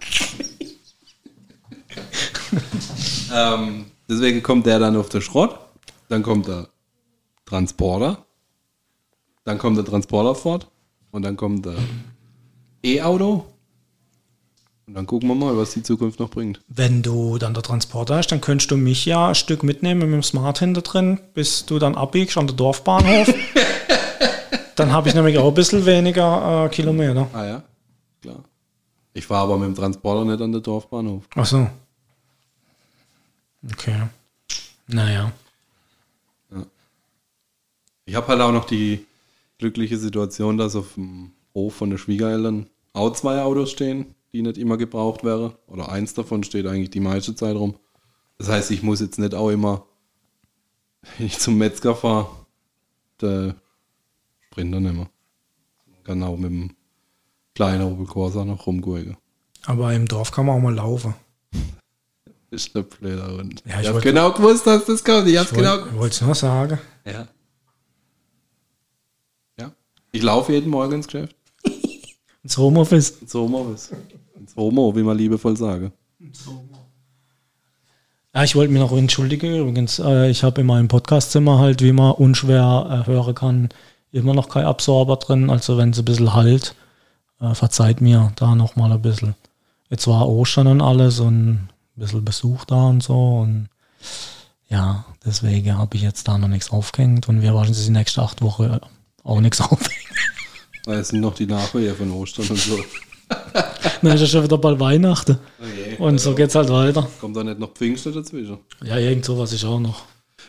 ähm, 3.34 3.86
deswegen 4.08 4.42
kommt 4.42 4.66
der 4.66 4.78
dann 4.78 4.96
auf 4.96 5.08
der 5.08 5.20
Schrott, 5.20 5.58
dann 6.08 6.22
kommt 6.22 6.48
der 6.48 6.68
Transporter, 7.44 8.24
dann 9.44 9.58
kommt 9.58 9.76
der 9.76 9.84
Transporter 9.84 10.34
fort 10.34 10.70
und 11.10 11.22
dann 11.22 11.36
kommt 11.36 11.66
der 11.66 11.76
E-Auto 12.82 13.46
und 14.90 14.96
dann 14.96 15.06
gucken 15.06 15.28
wir 15.28 15.36
mal, 15.36 15.56
was 15.56 15.72
die 15.72 15.84
Zukunft 15.84 16.18
noch 16.18 16.30
bringt. 16.30 16.60
Wenn 16.66 17.00
du 17.00 17.38
dann 17.38 17.54
der 17.54 17.62
Transporter 17.62 18.16
hast, 18.16 18.32
dann 18.32 18.40
könntest 18.40 18.72
du 18.72 18.76
mich 18.76 19.04
ja 19.04 19.28
ein 19.28 19.36
Stück 19.36 19.62
mitnehmen 19.62 20.00
mit 20.00 20.10
dem 20.10 20.22
Smart 20.24 20.58
hinter 20.58 20.82
drin, 20.82 21.20
bis 21.32 21.64
du 21.64 21.78
dann 21.78 21.94
abbiegst 21.94 22.36
an 22.36 22.48
der 22.48 22.56
Dorfbahnhof. 22.56 23.32
Dann 24.74 24.92
habe 24.92 25.08
ich 25.08 25.14
nämlich 25.14 25.36
auch 25.36 25.48
ein 25.48 25.54
bisschen 25.54 25.84
weniger 25.84 26.64
äh, 26.64 26.68
Kilometer. 26.70 27.28
Ah 27.34 27.44
ja, 27.44 27.62
klar. 28.22 28.42
Ich 29.12 29.28
war 29.28 29.42
aber 29.42 29.58
mit 29.58 29.68
dem 29.68 29.74
Transporter 29.74 30.24
nicht 30.24 30.40
an 30.40 30.52
der 30.52 30.62
Dorfbahnhof. 30.62 31.24
Ach 31.36 31.44
so. 31.44 31.68
Okay. 33.70 34.08
Naja. 34.86 35.32
Ja. 36.50 36.66
Ich 38.06 38.14
habe 38.14 38.26
halt 38.26 38.40
auch 38.40 38.52
noch 38.52 38.64
die 38.64 39.06
glückliche 39.58 39.98
Situation, 39.98 40.56
dass 40.56 40.74
auf 40.74 40.94
dem 40.94 41.32
Hof 41.54 41.74
von 41.74 41.90
den 41.90 41.98
Schwiegereltern 41.98 42.66
auch 42.94 43.12
zwei 43.12 43.42
Autos 43.42 43.70
stehen, 43.70 44.14
die 44.32 44.42
nicht 44.42 44.58
immer 44.58 44.76
gebraucht 44.76 45.24
wären. 45.24 45.54
Oder 45.66 45.90
eins 45.90 46.14
davon 46.14 46.44
steht 46.44 46.66
eigentlich 46.66 46.90
die 46.90 47.00
meiste 47.00 47.34
Zeit 47.34 47.56
rum. 47.56 47.76
Das 48.38 48.48
heißt, 48.48 48.70
ich 48.70 48.82
muss 48.82 49.00
jetzt 49.00 49.18
nicht 49.18 49.34
auch 49.34 49.50
immer, 49.50 49.86
wenn 51.18 51.26
ich 51.26 51.38
zum 51.38 51.58
Metzger 51.58 51.94
fahre, 51.94 52.28
Sprinter 54.50 54.80
nicht 54.80 54.94
mehr. 54.94 55.10
Genau, 56.04 56.36
mit 56.36 56.50
dem 56.50 56.70
kleinen 57.54 57.92
Opel 57.92 58.06
Corsa 58.06 58.44
noch 58.44 58.66
rumgucken. 58.66 59.16
Aber 59.66 59.92
im 59.92 60.06
Dorf 60.06 60.32
kann 60.32 60.46
man 60.46 60.56
auch 60.56 60.62
mal 60.62 60.74
laufen. 60.74 61.14
ist 62.50 62.74
eine 62.74 62.84
blöder 62.84 63.36
Hund. 63.36 63.62
Ja, 63.66 63.76
ich, 63.76 63.82
ich 63.82 63.88
habe 63.88 64.00
genau 64.00 64.32
gewusst, 64.32 64.66
dass 64.66 64.86
das 64.86 65.04
kommt. 65.04 65.28
Ich, 65.28 65.34
ich 65.34 65.50
genau 65.50 65.78
wollte 65.94 66.14
es 66.14 66.20
nur 66.20 66.34
sagen. 66.34 66.78
Ja. 67.04 67.28
Ja. 69.58 69.72
Ich 70.12 70.22
laufe 70.22 70.52
jeden 70.52 70.70
Morgen 70.70 70.94
ins 70.94 71.06
Geschäft. 71.06 71.36
Ins 72.42 72.56
Homeoffice. 72.56 73.10
Ins 73.20 73.34
Homeoffice. 73.34 73.90
Ins 74.38 74.56
Homo, 74.56 74.94
wie 74.96 75.02
man 75.02 75.16
liebevoll 75.16 75.56
sage. 75.56 75.92
Ins 76.18 76.46
Homo. 76.46 76.70
Ja, 78.34 78.44
ich 78.44 78.54
wollte 78.54 78.72
mich 78.72 78.80
noch 78.80 78.92
entschuldigen. 78.92 79.56
Übrigens, 79.56 79.98
äh, 79.98 80.30
ich 80.30 80.44
habe 80.44 80.60
in 80.60 80.66
meinem 80.66 80.88
Podcastzimmer 80.88 81.58
halt, 81.58 81.82
wie 81.82 81.92
man 81.92 82.12
unschwer 82.12 83.02
äh, 83.04 83.06
hören 83.08 83.34
kann, 83.34 83.68
immer 84.12 84.34
noch 84.34 84.48
kein 84.48 84.64
Absorber 84.64 85.16
drin. 85.16 85.50
Also 85.50 85.76
wenn 85.76 85.90
es 85.90 85.98
ein 85.98 86.04
bisschen 86.04 86.32
halt, 86.32 86.74
äh, 87.40 87.54
verzeiht 87.54 88.00
mir 88.00 88.32
da 88.36 88.54
noch 88.54 88.76
mal 88.76 88.92
ein 88.92 89.02
bisschen. 89.02 89.34
Jetzt 89.88 90.06
war 90.06 90.28
Ostern 90.28 90.68
und 90.68 90.80
alles 90.80 91.18
und 91.18 91.50
ein 91.50 91.68
bisschen 91.96 92.24
Besuch 92.24 92.64
da 92.66 92.86
und 92.86 93.02
so. 93.02 93.40
Und 93.40 93.68
ja, 94.68 95.04
deswegen 95.24 95.76
habe 95.76 95.96
ich 95.96 96.02
jetzt 96.02 96.28
da 96.28 96.38
noch 96.38 96.48
nichts 96.48 96.70
aufgehängt 96.70 97.28
und 97.28 97.42
wir 97.42 97.54
wahrscheinlich 97.54 97.84
die 97.84 97.90
nächste 97.90 98.22
acht 98.22 98.42
Wochen 98.42 98.78
auch 99.24 99.40
nichts 99.40 99.60
aufhängen. 99.60 99.90
Es 100.86 101.08
sind 101.08 101.20
noch 101.20 101.34
die 101.34 101.46
Nachwehen 101.46 101.94
von 101.94 102.10
Ostern 102.12 102.48
und 102.48 102.58
so. 102.58 102.78
Dann 104.02 104.14
ist 104.14 104.20
ja 104.22 104.26
schon 104.26 104.44
wieder 104.44 104.58
bald 104.58 104.80
Weihnachten. 104.80 105.38
Okay, 105.58 105.96
oh 105.98 106.04
und 106.04 106.18
so 106.18 106.34
geht's 106.34 106.54
halt 106.54 106.68
weiter. 106.70 107.08
Kommt 107.20 107.36
da 107.36 107.44
nicht 107.44 107.58
noch 107.58 107.72
Pfingsten 107.72 108.12
dazwischen? 108.12 108.58
Ja, 108.82 108.96
irgend 108.98 109.24
sowas 109.24 109.52
ist 109.52 109.64
auch 109.64 109.78
noch. 109.78 110.04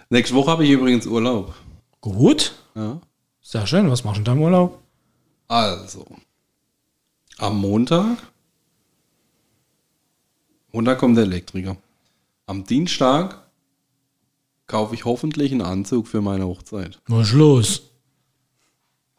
Nächste 0.09 0.35
Woche 0.35 0.51
habe 0.51 0.65
ich 0.65 0.71
übrigens 0.71 1.05
Urlaub. 1.05 1.53
Gut. 1.99 2.53
Ja. 2.75 2.99
Sehr 3.41 3.67
schön. 3.67 3.89
Was 3.89 4.03
machst 4.03 4.19
du 4.19 4.23
denn 4.23 4.25
da 4.25 4.31
im 4.33 4.41
Urlaub? 4.41 4.79
Also, 5.47 6.05
am 7.37 7.59
Montag. 7.59 8.17
Montag 10.71 10.99
kommt 10.99 11.17
der 11.17 11.25
Elektriker. 11.25 11.75
Am 12.45 12.63
Dienstag 12.63 13.41
kaufe 14.67 14.95
ich 14.95 15.03
hoffentlich 15.05 15.51
einen 15.51 15.61
Anzug 15.61 16.07
für 16.07 16.21
meine 16.21 16.45
Hochzeit. 16.45 17.01
Was 17.07 17.27
ist 17.27 17.33
los? 17.33 17.81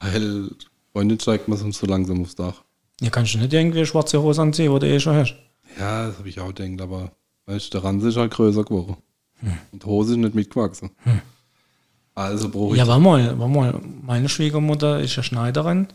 Weil 0.00 0.50
Freundin 0.92 1.18
steigt 1.18 1.48
mir 1.48 1.56
sonst 1.56 1.78
so 1.78 1.86
langsam 1.86 2.22
aufs 2.22 2.34
Dach. 2.34 2.62
Ja, 3.00 3.10
kannst 3.10 3.34
du 3.34 3.38
nicht 3.38 3.52
irgendwie 3.52 3.84
schwarze 3.86 4.22
Hose 4.22 4.42
anziehen, 4.42 4.70
wo 4.70 4.78
du 4.78 4.86
eh 4.86 5.00
schon 5.00 5.16
hast? 5.16 5.34
Ja, 5.78 6.06
das 6.06 6.18
habe 6.18 6.28
ich 6.28 6.38
auch 6.38 6.54
gedacht, 6.54 6.80
aber 6.80 7.12
weißt, 7.46 7.72
der 7.74 7.82
Ranz 7.82 8.04
ist 8.04 8.16
halt 8.16 8.32
größer 8.32 8.64
geworden. 8.64 8.96
Hm. 9.40 9.58
Und 9.72 9.82
die 9.82 9.86
Hose 9.86 10.12
ist 10.12 10.18
nicht 10.18 10.34
mitgewachsen. 10.34 10.90
Hm. 11.04 11.20
Also 12.14 12.48
brauche 12.48 12.74
ich. 12.74 12.78
Ja, 12.78 12.86
warte 12.86 13.02
mal, 13.02 13.38
warte 13.38 13.52
mal. 13.52 13.80
Meine 14.02 14.28
Schwiegermutter 14.28 15.00
ist 15.00 15.16
ja 15.16 15.22
Schneiderin. 15.22 15.88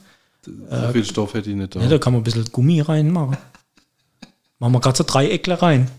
So 0.43 0.51
äh, 0.69 0.91
viel 0.91 1.05
Stoff 1.05 1.33
hätte 1.33 1.49
ich 1.49 1.55
nicht 1.55 1.75
da. 1.75 1.81
Ja, 1.81 1.87
da 1.87 1.97
kann 1.97 2.13
man 2.13 2.21
ein 2.21 2.23
bisschen 2.23 2.45
Gummi 2.51 2.81
reinmachen. 2.81 3.37
Machen 4.59 4.73
wir 4.73 4.79
gerade 4.79 4.97
so 4.97 5.03
Dreieckle 5.03 5.61
rein. 5.61 5.91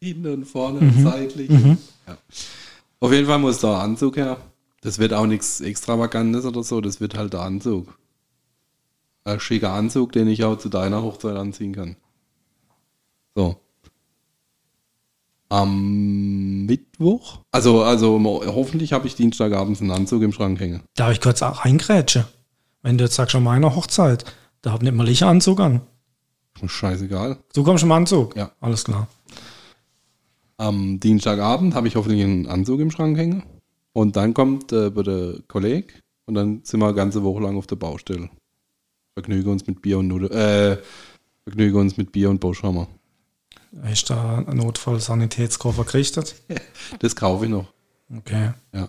Innen 0.00 0.34
und 0.34 0.44
vorne 0.44 0.80
mhm. 0.82 1.04
seitlich. 1.04 1.48
Mhm. 1.48 1.78
Ja. 2.06 2.18
Auf 3.00 3.12
jeden 3.12 3.26
Fall 3.26 3.38
muss 3.38 3.58
da 3.58 3.80
Anzug 3.80 4.16
her. 4.16 4.36
Das 4.84 4.98
wird 4.98 5.14
auch 5.14 5.24
nichts 5.24 5.62
Extravagantes 5.62 6.44
oder 6.44 6.62
so, 6.62 6.82
das 6.82 7.00
wird 7.00 7.16
halt 7.16 7.32
der 7.32 7.40
Anzug. 7.40 7.98
Ein 9.24 9.40
schicker 9.40 9.72
Anzug, 9.72 10.12
den 10.12 10.28
ich 10.28 10.44
auch 10.44 10.58
zu 10.58 10.68
deiner 10.68 11.02
Hochzeit 11.02 11.36
anziehen 11.36 11.74
kann. 11.74 11.96
So. 13.34 13.56
Am 15.48 16.66
Mittwoch? 16.66 17.38
Also, 17.50 17.82
also 17.82 18.20
hoffentlich 18.46 18.92
habe 18.92 19.06
ich 19.06 19.14
Dienstagabends 19.14 19.80
einen 19.80 19.90
Anzug 19.90 20.20
im 20.20 20.32
Schrank 20.32 20.60
hängen. 20.60 20.82
Darf 20.96 21.12
ich 21.12 21.22
kurz 21.22 21.40
auch 21.40 21.64
reingrätschen? 21.64 22.24
Wenn 22.82 22.98
du 22.98 23.04
jetzt 23.04 23.14
sagst, 23.14 23.34
an 23.34 23.42
meiner 23.42 23.74
Hochzeit, 23.74 24.26
da 24.60 24.72
hab 24.72 24.82
nicht 24.82 24.94
mal 24.94 25.08
ich 25.08 25.22
einen 25.22 25.36
Anzug 25.36 25.60
an. 25.60 25.80
Scheißegal. 26.62 27.38
Du 27.54 27.64
kommst 27.64 27.84
im 27.84 27.92
Anzug? 27.92 28.36
Ja. 28.36 28.52
Alles 28.60 28.84
klar. 28.84 29.08
Am 30.58 31.00
Dienstagabend 31.00 31.74
habe 31.74 31.88
ich 31.88 31.96
hoffentlich 31.96 32.22
einen 32.22 32.46
Anzug 32.46 32.80
im 32.80 32.90
Schrank 32.90 33.16
hängen. 33.16 33.44
Und 33.94 34.16
dann 34.16 34.34
kommt 34.34 34.72
äh, 34.72 34.90
der 34.90 35.36
Kollege 35.46 35.94
und 36.26 36.34
dann 36.34 36.60
sind 36.64 36.80
wir 36.80 36.86
eine 36.86 36.96
ganze 36.96 37.22
Woche 37.22 37.42
lang 37.42 37.56
auf 37.56 37.68
der 37.68 37.76
Baustelle. 37.76 38.28
Vergnügen 39.14 39.50
uns 39.50 39.66
mit 39.66 39.80
Bier 39.80 39.98
und 39.98 40.08
Nudeln. 40.08 40.32
Äh, 40.32 40.78
vergnügen 41.44 41.78
uns 41.78 41.96
mit 41.96 42.10
Bier 42.10 42.28
und 42.28 42.40
Boschhammer. 42.40 42.88
Ist 43.90 44.10
da 44.10 44.44
ein 44.46 44.56
Notfall-Sanitätskoffer 44.56 45.84
gerichtet? 45.84 46.34
Das 46.98 47.14
kaufe 47.16 47.44
ich 47.44 47.50
noch. 47.50 47.72
Okay. 48.18 48.50
Ja. 48.72 48.88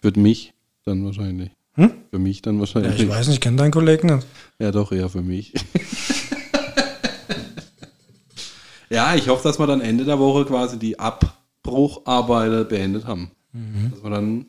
Für 0.00 0.12
mich 0.18 0.52
dann 0.84 1.04
wahrscheinlich. 1.04 1.50
Hm? 1.74 1.92
Für 2.10 2.18
mich 2.18 2.42
dann 2.42 2.54
Ja, 2.54 2.60
wahrscheinlich. 2.60 3.00
ich 3.00 3.08
weiß 3.08 3.28
nicht, 3.28 3.36
ich 3.36 3.40
kenne 3.40 3.56
deinen 3.58 3.70
Kollegen 3.70 4.16
nicht. 4.16 4.26
Ja, 4.58 4.72
doch, 4.72 4.90
eher 4.92 5.08
für 5.08 5.22
mich. 5.22 5.54
ja, 8.90 9.14
ich 9.14 9.28
hoffe, 9.28 9.44
dass 9.44 9.58
wir 9.60 9.66
dann 9.68 9.80
Ende 9.80 10.04
der 10.04 10.18
Woche 10.18 10.44
quasi 10.44 10.78
die 10.78 10.98
Abbrucharbeiten 10.98 12.66
beendet 12.68 13.06
haben. 13.06 13.30
Dass 13.52 14.02
wir 14.02 14.10
dann 14.10 14.46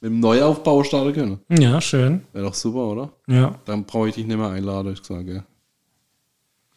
mit 0.00 0.10
dem 0.10 0.20
Neuaufbau 0.20 0.82
starten 0.82 1.12
können. 1.12 1.38
Ja, 1.50 1.80
schön. 1.80 2.22
Wäre 2.32 2.46
doch 2.46 2.54
super, 2.54 2.86
oder? 2.88 3.12
Ja. 3.28 3.54
Dann 3.66 3.84
brauche 3.84 4.08
ich 4.08 4.14
dich 4.14 4.26
nicht 4.26 4.36
mehr 4.36 4.48
einladen, 4.48 4.92
ich 4.94 5.04
sage. 5.04 5.44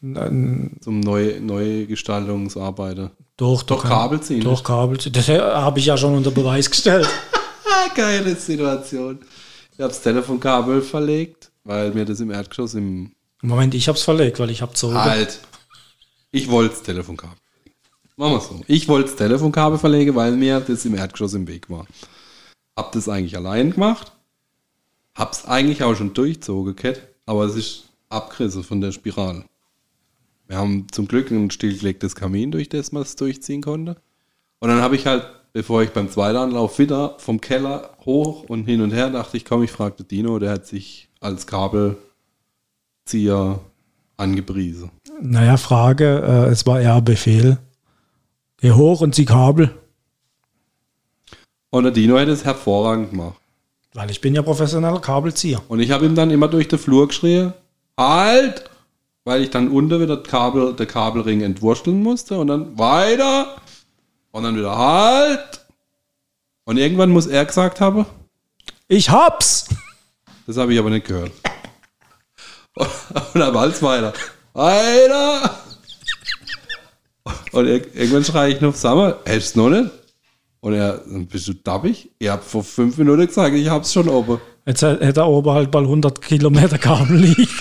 Dann, 0.02 0.78
Zum 0.82 1.00
Neu 1.00 1.40
Neugestaltungsarbeiten. 1.40 3.10
doch, 3.38 3.64
Doch 3.64 3.82
kann- 3.82 3.92
Kabel 3.92 4.22
ziehen. 4.22 4.44
Doch, 4.44 4.64
Kabel 4.64 5.00
ziehen. 5.00 5.14
Das 5.14 5.28
habe 5.30 5.80
ich 5.80 5.86
ja 5.88 5.98
schon 5.98 6.14
unter 6.16 6.32
Beweis 6.32 6.70
gestellt. 6.70 7.10
Geile 7.96 8.36
Situation. 8.36 9.20
Ich 9.72 9.80
habe 9.80 9.88
das 9.90 10.02
Telefonkabel 10.02 10.82
verlegt, 10.82 11.52
weil 11.64 11.92
mir 11.92 12.06
das 12.06 12.20
im 12.20 12.30
Erdgeschoss 12.30 12.76
im 12.76 13.12
Moment, 13.42 13.74
ich 13.74 13.88
habe 13.88 13.98
es 13.98 14.04
verlegt, 14.04 14.40
weil 14.40 14.50
ich 14.52 14.62
habe 14.62 14.72
so. 14.76 14.94
Halt. 14.94 15.40
Ich 16.32 16.50
wollte 16.50 16.74
das 16.76 16.84
Telefonkabel. 16.84 17.38
Machen 18.18 18.34
wir 18.34 18.40
so. 18.40 18.62
Ich 18.68 18.88
wollte 18.88 19.10
das 19.10 19.18
Telefonkabel 19.18 19.78
verlegen, 19.78 20.16
weil 20.16 20.32
mir 20.34 20.62
das 20.62 20.86
im 20.86 20.96
Erdgeschoss 20.96 21.34
im 21.34 21.48
Weg 21.48 21.70
war. 21.70 21.86
Hab 22.76 22.92
das 22.94 23.10
eigentlich 23.10 23.36
allein 23.36 23.72
gemacht. 23.72 24.14
Hab's 25.16 25.46
eigentlich 25.46 25.84
auch 25.84 25.96
schon 25.96 26.14
durchzogen, 26.14 26.76
Cat, 26.76 27.02
aber 27.26 27.46
es 27.46 27.56
ist 27.56 27.84
abgerissen 28.10 28.64
von 28.64 28.82
der 28.82 28.92
Spirale. 28.92 29.46
Wir 30.48 30.58
haben 30.58 30.88
zum 30.92 31.08
Glück 31.08 31.32
ein 31.32 31.52
stillgelegtes 31.52 32.16
Kamin, 32.16 32.52
durch 32.52 32.70
das 32.70 32.92
man 32.92 33.02
es 33.02 33.16
durchziehen 33.16 33.62
konnte. 33.62 33.98
Und 34.60 34.70
dann 34.70 34.82
habe 34.82 34.96
ich 34.96 35.08
halt, 35.08 35.26
bevor 35.54 35.84
ich 35.84 35.92
beim 35.92 36.10
zweiten 36.10 36.38
Anlauf 36.38 36.80
wieder 36.80 37.16
vom 37.18 37.42
Keller 37.42 37.98
hoch 38.06 38.44
und 38.44 38.66
hin 38.66 38.82
und 38.82 38.92
her 38.92 39.10
dachte 39.10 39.38
ich, 39.38 39.46
komm, 39.46 39.64
ich 39.64 39.72
fragte 39.72 40.04
Dino, 40.04 40.38
der 40.40 40.52
hat 40.52 40.68
sich 40.68 41.10
als 41.20 41.48
Kabelzieher 41.48 42.00
angepriesen. 44.18 44.92
Naja, 45.22 45.58
Frage, 45.58 46.22
äh, 46.22 46.52
es 46.52 46.66
war 46.66 46.80
eher 46.80 47.02
Befehl. 47.02 47.58
Geh 48.66 48.72
hoch 48.72 49.02
und 49.02 49.14
zieh 49.14 49.26
Kabel. 49.26 49.70
Und 51.70 51.84
der 51.84 51.92
Dino 51.92 52.18
hätte 52.18 52.32
es 52.32 52.46
hervorragend 52.46 53.12
gemacht. 53.12 53.36
Weil 53.94 54.10
ich 54.10 54.22
bin 54.22 54.34
ja 54.34 54.42
professioneller 54.42 55.00
Kabelzieher. 55.02 55.62
Und 55.68 55.82
ich 55.82 55.92
habe 55.92 56.04
ihm 56.04 56.16
dann 56.16 56.32
immer 56.32 56.48
durch 56.48 56.68
den 56.68 56.80
Flur 56.80 57.08
geschrien, 57.08 57.54
halt! 57.96 58.68
Weil 59.24 59.44
ich 59.44 59.52
dann 59.52 59.68
unter 59.68 60.00
wieder 60.00 60.18
Kabel, 60.18 60.74
der 60.74 60.88
Kabelring 60.88 61.42
entwursteln 61.42 62.02
musste 62.02 62.40
und 62.40 62.48
dann 62.48 62.76
weiter 62.80 63.62
und 64.32 64.42
dann 64.42 64.58
wieder 64.58 64.76
halt. 64.76 65.64
Und 66.64 66.78
irgendwann 66.78 67.12
muss 67.12 67.28
er 67.28 67.46
gesagt 67.46 67.80
haben, 67.80 68.08
Ich 68.88 69.12
hab's! 69.12 69.68
das 70.48 70.58
habe 70.58 70.74
ich 70.74 70.80
aber 70.80 70.90
nicht 70.90 71.06
gehört. 71.06 71.32
Und 72.76 73.40
dann 73.40 73.54
war 73.54 73.68
es 73.68 73.84
weiter. 73.84 74.12
Weiter! 74.54 75.56
Und 77.52 77.66
ir- 77.68 77.96
irgendwann 77.96 78.24
schreie 78.24 78.54
ich 78.54 78.62
noch, 78.62 78.76
sag 78.76 78.96
mal, 78.96 79.18
hättest 79.26 79.56
du 79.56 79.62
noch 79.62 79.70
nicht? 79.70 79.92
Und 80.62 80.74
er, 80.74 81.02
bist 81.08 81.48
du 81.48 81.54
dappig? 81.54 82.10
Ihr 82.20 82.32
habt 82.32 82.44
vor 82.44 82.64
fünf 82.64 82.98
Minuten 82.98 83.26
gesagt, 83.28 83.56
ich 83.56 83.70
hab's 83.70 83.94
schon 83.94 84.10
oben. 84.10 84.40
Jetzt 84.66 84.82
hätte 84.82 85.20
er 85.22 85.28
oben 85.28 85.52
halt 85.52 85.70
bald 85.72 85.86
100 85.86 86.22
Kilometer 86.22 86.78
Kabel 86.80 87.18
liegen. 87.18 87.48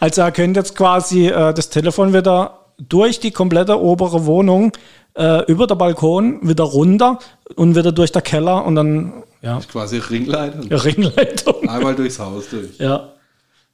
also 0.00 0.22
er 0.22 0.32
könnte 0.32 0.60
jetzt 0.60 0.76
quasi 0.76 1.28
äh, 1.28 1.54
das 1.54 1.70
Telefon 1.70 2.12
wieder 2.12 2.66
durch 2.78 3.20
die 3.20 3.30
komplette 3.30 3.80
obere 3.80 4.26
Wohnung 4.26 4.72
äh, 5.14 5.44
über 5.50 5.66
der 5.66 5.74
Balkon 5.76 6.46
wieder 6.46 6.64
runter 6.64 7.18
und 7.56 7.74
wieder 7.76 7.92
durch 7.92 8.12
der 8.12 8.22
Keller 8.22 8.64
und 8.64 8.74
dann 8.74 9.12
ja 9.42 9.60
Quasi 9.70 9.98
Ringleiter. 9.98 10.84
Ringleitung. 10.84 11.54
Einmal 11.68 11.94
durchs 11.94 12.18
Haus 12.18 12.48
durch. 12.50 12.76
Ja, 12.78 13.12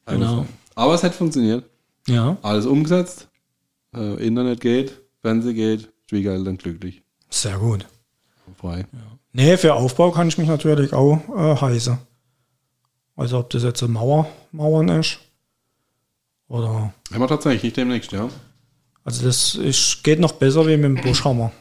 Genau. 0.06 0.44
Aber 0.74 0.94
es 0.94 1.02
hat 1.02 1.14
funktioniert. 1.14 1.64
ja, 2.06 2.36
Alles 2.42 2.66
umgesetzt. 2.66 3.28
Äh, 3.94 4.26
Internet 4.26 4.60
geht, 4.60 5.00
Fernsehen 5.22 5.54
geht, 5.54 5.92
Schwiegereltern 6.08 6.56
glücklich. 6.58 7.02
sehr 7.30 7.58
gut. 7.58 7.86
Frei. 8.60 8.86
Nee, 9.32 9.56
für 9.56 9.74
Aufbau 9.74 10.10
kann 10.10 10.28
ich 10.28 10.38
mich 10.38 10.48
natürlich 10.48 10.92
auch 10.92 11.18
äh, 11.34 11.56
heißen. 11.60 11.98
Also 13.16 13.38
ob 13.38 13.50
das 13.50 13.62
jetzt 13.62 13.82
eine 13.82 13.92
Mauer, 13.92 14.26
Mauern 14.52 14.88
ist 14.88 15.18
oder 16.48 16.92
Haben 17.12 17.20
wir 17.20 17.28
tatsächlich 17.28 17.72
demnächst, 17.72 18.12
ja. 18.12 18.28
also 19.02 19.24
das 19.24 19.54
ist, 19.54 20.02
geht 20.04 20.20
noch 20.20 20.32
besser 20.32 20.66
wie 20.66 20.76
mit 20.76 20.84
dem 20.84 21.00
Buschhammer. 21.02 21.52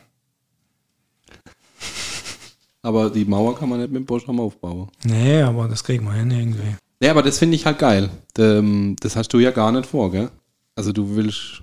Aber 2.81 3.09
die 3.09 3.23
Mauer 3.25 3.57
kann 3.57 3.69
man 3.69 3.79
nicht 3.79 3.91
mit 3.91 4.01
dem 4.01 4.05
Boschhammer 4.05 4.43
aufbauen. 4.43 4.89
Nee, 5.05 5.41
aber 5.41 5.67
das 5.67 5.84
kriegen 5.84 6.03
wir 6.05 6.13
hin 6.13 6.31
irgendwie. 6.31 6.75
Ja, 7.01 7.11
aber 7.11 7.23
das 7.23 7.39
finde 7.39 7.55
ich 7.55 7.65
halt 7.65 7.79
geil. 7.79 8.09
Ähm, 8.38 8.95
Das 8.99 9.15
hast 9.15 9.29
du 9.29 9.39
ja 9.39 9.51
gar 9.51 9.71
nicht 9.71 9.86
vor, 9.86 10.11
gell? 10.11 10.29
Also 10.75 10.91
du 10.91 11.15
willst 11.15 11.62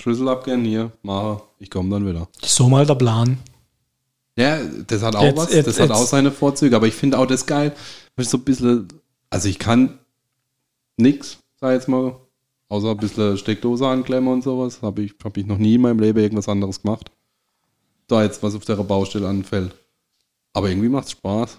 Schlüssel 0.00 0.28
abgehen, 0.28 0.64
hier, 0.64 0.92
mache, 1.02 1.42
ich 1.58 1.70
komme 1.70 1.90
dann 1.90 2.06
wieder. 2.06 2.28
So 2.42 2.68
mal 2.68 2.86
der 2.86 2.94
Plan. 2.94 3.38
Ja, 4.36 4.58
das 4.86 5.02
hat 5.02 5.16
auch 5.16 5.22
Jetzt- 5.22 5.36
was, 5.36 5.52
jetzt- 5.52 5.66
das 5.66 5.80
hat 5.80 5.88
jetzt- 5.90 5.98
auch 5.98 6.06
seine 6.06 6.30
Vorzüge, 6.30 6.76
aber 6.76 6.86
ich 6.86 6.94
finde 6.94 7.18
auch 7.18 7.26
das 7.26 7.44
geil, 7.46 7.74
weil 8.14 8.24
ich 8.24 8.28
so 8.28 8.38
ein 8.38 8.44
bisschen, 8.44 8.86
also 9.30 9.48
ich 9.48 9.58
kann 9.58 9.98
nix, 10.96 11.38
sag 11.60 11.72
jetzt 11.72 11.88
mal, 11.88 12.14
außer 12.68 12.90
ein 12.90 12.96
bisschen 12.98 13.36
Steckdose 13.38 13.86
anklemmen 13.88 14.32
und 14.32 14.42
sowas, 14.44 14.80
habe 14.82 15.02
ich, 15.02 15.14
hab 15.24 15.36
ich 15.36 15.46
noch 15.46 15.58
nie 15.58 15.74
in 15.74 15.80
meinem 15.80 15.98
Leben 15.98 16.18
irgendwas 16.20 16.48
anderes 16.48 16.82
gemacht. 16.82 17.10
Da 18.06 18.22
jetzt 18.22 18.42
was 18.42 18.54
auf 18.54 18.64
der 18.64 18.76
Baustelle 18.76 19.26
anfällt. 19.28 19.74
Aber 20.52 20.68
irgendwie 20.70 20.88
macht's 20.88 21.10
Spaß. 21.12 21.58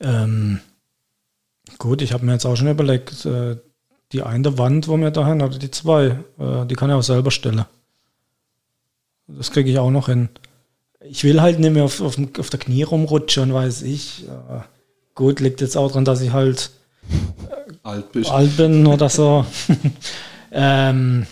Ähm, 0.00 0.60
gut, 1.78 2.02
ich 2.02 2.12
habe 2.12 2.24
mir 2.24 2.32
jetzt 2.32 2.46
auch 2.46 2.56
schon 2.56 2.68
überlegt, 2.68 3.24
äh, 3.26 3.56
die 4.12 4.22
eine 4.22 4.58
Wand, 4.58 4.88
wo 4.88 4.96
wir 4.96 5.10
da 5.10 5.24
haben, 5.26 5.42
oder 5.42 5.58
die 5.58 5.70
zwei, 5.70 6.18
äh, 6.38 6.66
die 6.66 6.74
kann 6.74 6.90
ich 6.90 6.96
auch 6.96 7.02
selber 7.02 7.30
stellen. 7.30 7.64
Das 9.26 9.50
kriege 9.50 9.70
ich 9.70 9.78
auch 9.78 9.90
noch 9.90 10.06
hin. 10.06 10.28
Ich 11.00 11.24
will 11.24 11.40
halt 11.40 11.58
nicht 11.58 11.72
mehr 11.72 11.84
auf, 11.84 12.00
auf, 12.00 12.16
auf 12.38 12.50
der 12.50 12.60
Knie 12.60 12.84
rumrutschen, 12.84 13.52
weiß 13.52 13.82
ich. 13.82 14.26
Äh, 14.28 14.60
gut, 15.14 15.40
liegt 15.40 15.60
jetzt 15.60 15.76
auch 15.76 15.90
dran, 15.90 16.04
dass 16.04 16.20
ich 16.20 16.32
halt 16.32 16.70
Alt 17.82 18.12
bist. 18.12 18.30
alt 18.30 18.56
bin 18.56 18.86
oder 18.86 19.08
so. 19.08 19.44
ähm, 20.52 21.26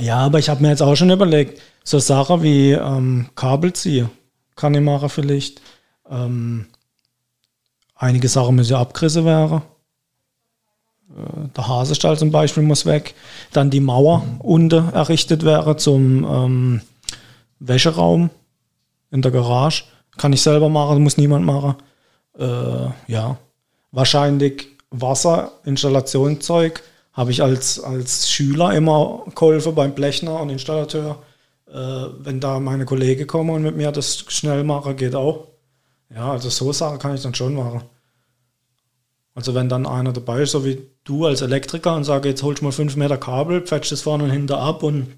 ja, 0.00 0.18
aber 0.18 0.38
ich 0.38 0.48
habe 0.48 0.62
mir 0.62 0.70
jetzt 0.70 0.82
auch 0.82 0.94
schon 0.96 1.10
überlegt, 1.10 1.60
so 1.84 1.98
Sachen 1.98 2.42
wie 2.42 2.72
ähm, 2.72 3.28
Kabelzieher 3.34 4.10
kann 4.56 4.74
ich 4.74 4.80
machen 4.80 5.08
vielleicht. 5.08 5.60
Ähm, 6.10 6.66
einige 7.94 8.28
Sachen 8.28 8.56
müssen 8.56 8.72
ja 8.72 8.80
abgerissen 8.80 9.24
werden. 9.24 9.62
Äh, 11.10 11.48
der 11.56 11.68
Hasestall 11.68 12.18
zum 12.18 12.30
Beispiel 12.30 12.62
muss 12.62 12.86
weg. 12.86 13.14
Dann 13.52 13.70
die 13.70 13.80
Mauer 13.80 14.24
unten 14.38 14.92
errichtet 14.92 15.44
werden 15.44 15.78
zum 15.78 16.24
ähm, 16.24 16.80
Wäscheraum 17.58 18.30
in 19.10 19.22
der 19.22 19.30
Garage. 19.30 19.84
Kann 20.16 20.32
ich 20.32 20.42
selber 20.42 20.68
machen, 20.68 21.02
muss 21.02 21.16
niemand 21.16 21.44
machen. 21.44 21.76
Äh, 22.38 23.12
ja, 23.12 23.36
wahrscheinlich 23.92 24.66
Wasserinstallationszeug 24.90 26.82
habe 27.12 27.30
ich 27.30 27.42
als, 27.42 27.80
als 27.80 28.30
Schüler 28.30 28.74
immer 28.74 29.24
geholfen 29.34 29.74
beim 29.74 29.94
Blechner 29.94 30.40
und 30.40 30.50
Installateur. 30.50 31.22
Äh, 31.66 32.06
wenn 32.20 32.40
da 32.40 32.60
meine 32.60 32.84
Kollegen 32.84 33.26
kommen 33.26 33.50
und 33.50 33.62
mit 33.62 33.76
mir 33.76 33.92
das 33.92 34.24
schnell 34.28 34.64
machen, 34.64 34.96
geht 34.96 35.14
auch. 35.14 35.48
Ja, 36.14 36.32
also 36.32 36.48
so 36.48 36.72
Sachen 36.72 36.98
kann 36.98 37.14
ich 37.14 37.22
dann 37.22 37.34
schon 37.34 37.54
machen. 37.54 37.82
Also 39.34 39.54
wenn 39.54 39.68
dann 39.68 39.86
einer 39.86 40.12
dabei 40.12 40.42
ist, 40.42 40.52
so 40.52 40.64
wie 40.64 40.80
du 41.08 41.26
als 41.26 41.40
Elektriker 41.40 41.94
und 41.96 42.04
sage, 42.04 42.28
jetzt 42.28 42.42
holst 42.42 42.60
du 42.60 42.66
mal 42.66 42.72
fünf 42.72 42.96
Meter 42.96 43.16
Kabel, 43.16 43.62
pfetsch 43.62 43.90
das 43.90 44.02
vorne 44.02 44.24
und 44.24 44.30
hinter 44.30 44.58
ab 44.60 44.82
und 44.82 45.08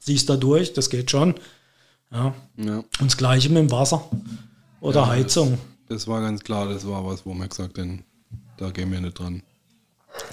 ziehst 0.00 0.28
da 0.28 0.36
durch, 0.36 0.72
das 0.72 0.90
geht 0.90 1.10
schon. 1.10 1.34
Ja. 2.12 2.34
Ja, 2.56 2.76
Und 2.78 2.86
das 3.00 3.16
gleiche 3.16 3.48
mit 3.48 3.58
dem 3.58 3.70
Wasser 3.70 4.08
oder 4.80 5.00
Ja, 5.02 5.06
Heizung. 5.08 5.58
das 5.88 6.06
war 6.06 6.20
ganz 6.20 6.42
klar, 6.44 6.68
das 6.68 6.86
war 6.86 7.04
was, 7.04 7.26
wo 7.26 7.34
man 7.34 7.48
gesagt 7.48 7.78
hat, 7.78 7.86
da 8.58 8.70
gehen 8.70 8.92
wir 8.92 9.00
nicht 9.00 9.18
dran. 9.18 9.42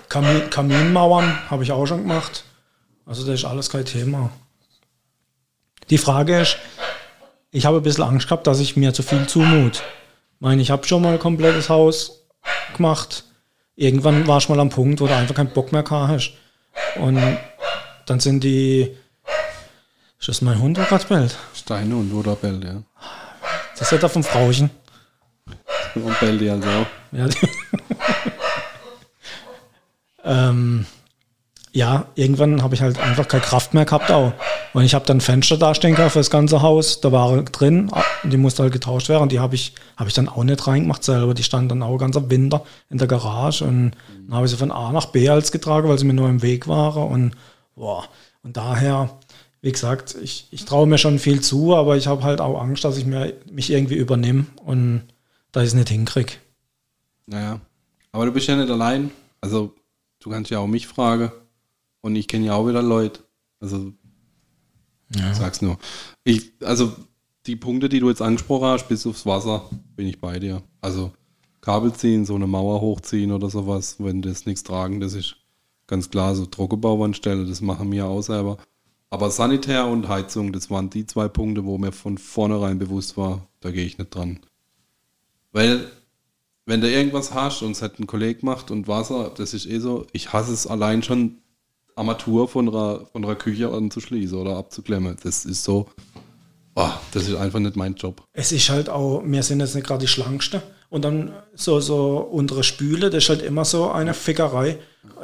Kamin, 0.10 0.49
Kaminmauern 0.52 1.49
habe 1.49 1.64
ich 1.64 1.72
auch 1.72 1.88
schon 1.88 2.02
gemacht. 2.04 2.43
Also 3.06 3.26
das 3.26 3.39
ist 3.39 3.45
alles 3.45 3.70
kein 3.70 3.86
Thema. 3.86 4.30
Die 5.89 5.97
Frage 5.97 6.41
ist, 6.41 6.58
ich 7.49 7.66
habe 7.66 7.78
ein 7.78 7.84
bisschen 7.84 8.04
Angst 8.04 8.28
gehabt, 8.28 8.45
dass 8.45 8.60
ich 8.60 8.78
mir 8.78 8.93
zu 8.93 9.02
viel 9.04 9.26
zumut. 9.28 9.78
Ich 9.78 10.41
meine, 10.41 10.62
ich 10.62 10.70
habe 10.70 10.86
schon 10.88 11.02
mal 11.02 11.14
ein 11.14 11.20
komplettes 11.20 11.70
Haus 11.70 12.22
gemacht. 12.76 13.24
Irgendwann 13.76 14.28
war 14.28 14.38
ich 14.38 14.49
mal 14.49 14.59
am 14.59 14.69
Punkt, 14.69 15.01
wo 15.01 15.07
du 15.07 15.15
einfach 15.15 15.36
keinen 15.36 15.53
Bock 15.53 15.72
mehr 15.72 15.84
hast. 15.89 16.34
Und 16.99 17.22
dann 18.05 18.19
sind 18.19 18.43
die. 18.43 18.95
Ist 20.19 20.28
das 20.28 20.41
mein 20.41 20.59
Hund, 20.59 20.78
der 20.78 20.86
gerade 20.86 21.05
bellt? 21.05 21.38
Steine 21.55 21.95
und 21.95 22.13
oder 22.13 22.36
bellt, 22.36 22.63
ja. 22.63 22.84
Das 23.78 23.91
ist 23.91 24.03
ja 24.03 24.09
vom 24.09 24.24
Frauchen. 24.24 24.69
Und 25.95 26.19
bellt 26.19 26.39
die 26.39 26.49
also 26.49 26.69
auch. 26.69 26.86
Ja, 27.11 27.28
ähm, 30.49 30.86
ja 31.72 32.05
irgendwann 32.15 32.61
habe 32.61 32.76
ich 32.76 32.82
halt 32.82 32.99
einfach 32.99 33.28
keine 33.28 33.41
Kraft 33.41 33.74
mehr 33.74 33.86
gehabt 33.86 34.11
auch. 34.11 34.34
Und 34.74 34.84
ich 34.84 34.93
habe 34.93 35.05
dann 35.05 35.19
Fenster 35.19 35.57
da 35.57 35.76
stehen 35.76 35.95
gehabt 35.95 36.13
für 36.13 36.19
das 36.19 36.30
ganze 36.30 36.61
Haus. 36.61 37.01
Da 37.01 37.11
war 37.11 37.43
drin, 37.43 37.91
die 38.24 38.38
musste 38.38 38.63
halt 38.63 38.72
getauscht 38.74 39.09
werden. 39.09 39.28
Die 39.28 39.39
habe 39.39 39.55
ich, 39.55 39.74
hab 39.97 40.07
ich 40.07 40.13
dann 40.13 40.30
auch 40.30 40.43
nicht 40.43 40.65
reingemacht 40.65 41.03
selber. 41.03 41.34
Die 41.34 41.43
standen 41.43 41.69
dann 41.69 41.84
auch 41.84 41.97
ganz 41.97 42.15
am 42.15 42.30
Winter 42.30 42.63
in 42.89 42.97
der 42.97 43.07
Garage. 43.07 43.65
Und 43.65 43.91
dann 44.28 44.36
habe 44.36 44.45
ich 44.45 44.51
sie 44.51 44.57
von 44.57 44.72
A 44.72 44.91
nach 44.91 45.07
B 45.07 45.28
als 45.28 45.51
getragen, 45.51 45.89
weil 45.89 45.97
sie 45.97 46.05
mir 46.05 46.13
nur 46.13 46.30
im 46.30 46.41
Weg 46.41 46.67
waren. 46.67 47.11
Und, 47.11 47.36
boah. 47.76 48.05
und 48.43 48.55
daher, 48.55 49.17
wie 49.61 49.72
gesagt, 49.72 50.15
ich, 50.22 50.47
ich 50.51 50.63
traue 50.63 50.88
mir 50.88 50.97
schon 50.97 51.19
viel 51.19 51.41
zu, 51.41 51.76
aber 51.76 51.97
ich 51.97 52.07
habe 52.07 52.24
halt 52.24 52.39
auch 52.39 52.61
Angst, 52.61 52.86
dass 52.86 52.97
ich 52.97 53.05
mir, 53.05 53.34
mich 53.51 53.72
irgendwie 53.72 53.95
übernehme 53.95 54.45
und 54.63 55.03
dass 55.51 55.63
ich 55.63 55.69
es 55.69 55.76
nicht 55.76 55.89
hinkriege. 55.89 56.34
Naja. 57.26 57.59
Aber 58.13 58.26
du 58.26 58.32
bist 58.32 58.47
ja 58.47 58.55
nicht 58.55 58.72
allein. 58.72 59.11
Also, 59.41 59.74
du 60.19 60.30
kannst 60.30 60.49
ja 60.49 60.59
auch 60.59 60.67
mich 60.67 60.88
fragen. 60.88 61.32
Und 61.99 62.15
ich 62.15 62.28
kenne 62.28 62.45
ja 62.45 62.53
auch 62.53 62.67
wieder 62.67 62.82
Leute. 62.82 63.19
Also, 63.59 63.93
Ja. 65.16 65.34
sag's 65.34 65.62
nur. 65.62 65.78
Ich, 66.24 66.51
also, 66.62 66.93
die 67.45 67.55
Punkte, 67.55 67.89
die 67.89 67.99
du 67.99 68.09
jetzt 68.09 68.22
angesprochen 68.22 68.68
hast, 68.68 68.88
bis 68.88 69.05
aufs 69.05 69.26
Wasser, 69.26 69.70
bin 69.95 70.07
ich 70.07 70.20
bei 70.20 70.39
dir. 70.39 70.62
Also, 70.80 71.12
Kabel 71.62 71.93
ziehen, 71.93 72.26
so 72.26 72.36
eine 72.36 72.47
Mauer 72.47 72.82
hochziehen 72.82 73.32
oder 73.32 73.49
sowas, 73.49 73.97
wenn 73.99 74.22
das 74.22 74.45
nichts 74.45 74.64
tragen, 74.64 74.99
das 74.99 75.14
ist 75.14 75.36
ganz 75.88 76.09
klar 76.09 76.36
so 76.36 76.45
Trockenbauwandstelle, 76.45 77.45
das 77.45 77.62
machen 77.62 77.91
wir 77.91 78.05
auch 78.05 78.22
selber. 78.22 78.57
Aber 79.09 79.30
Sanitär 79.30 79.88
und 79.88 80.07
Heizung, 80.07 80.53
das 80.53 80.70
waren 80.70 80.89
die 80.89 81.05
zwei 81.05 81.28
Punkte, 81.28 81.66
wo 81.66 81.78
mir 81.78 81.91
von 81.91 82.18
vornherein 82.18 82.80
bewusst 82.80 83.18
war, 83.18 83.47
da 83.59 83.70
gehe 83.70 83.86
ich 83.86 83.97
nicht 83.97 84.16
dran. 84.16 84.39
Weil, 85.51 85.91
wenn 86.66 86.80
du 86.80 86.89
irgendwas 86.89 87.34
hast 87.34 87.62
und 87.62 87.72
es 87.72 87.82
hat 87.82 87.99
ein 87.99 88.07
Kollege 88.07 88.39
gemacht 88.39 88.72
und 88.72 88.88
Wasser, 88.88 89.32
das 89.36 89.53
ist 89.53 89.66
eh 89.66 89.80
so, 89.80 90.07
ich 90.14 90.32
hasse 90.32 90.53
es 90.53 90.66
allein 90.66 91.03
schon, 91.03 91.39
Armatur 91.96 92.48
von 92.48 92.70
einer, 92.70 93.06
von 93.12 93.24
einer 93.24 93.36
Küche 93.36 93.70
anzuschließen 93.70 94.38
oder 94.38 94.58
abzuklemmen. 94.58 95.18
Das 95.24 95.46
ist 95.46 95.64
so, 95.64 95.88
oh, 96.76 96.89
das 97.14 97.28
ist 97.28 97.36
einfach 97.36 97.60
nicht 97.60 97.76
mein 97.76 97.96
Job. 97.96 98.24
Es 98.34 98.52
ist 98.52 98.70
halt 98.70 98.89
auch, 98.89 99.22
wir 99.26 99.44
sind 99.44 99.60
jetzt 99.60 99.76
nicht 99.76 99.88
gerade 99.88 100.02
die 100.02 100.08
schlankste. 100.08 100.62
Und 100.89 101.06
dann 101.06 101.32
so, 101.54 101.80
so 101.80 102.18
unsere 102.18 102.64
Spüle, 102.64 103.10
das 103.10 103.24
ist 103.24 103.30
halt 103.30 103.42
immer 103.42 103.64
so 103.64 103.89
eine 103.89 104.14
Fickerei. 104.14 104.78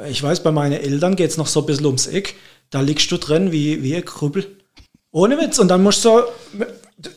Ich 0.08 0.22
weiß, 0.22 0.42
bei 0.42 0.50
meinen 0.50 0.80
Eltern 0.80 1.14
geht 1.14 1.30
es 1.30 1.36
noch 1.36 1.46
so 1.46 1.60
ein 1.60 1.66
bisschen 1.66 1.86
ums 1.86 2.06
Eck. 2.06 2.36
Da 2.70 2.80
liegst 2.80 3.10
du 3.12 3.18
drin 3.18 3.52
wie, 3.52 3.82
wie 3.82 3.94
ein 3.94 4.04
Krüppel. 4.04 4.56
Ohne 5.10 5.38
Witz. 5.38 5.58
Und 5.58 5.68
dann 5.68 5.82
musst 5.82 6.04
du, 6.06 6.22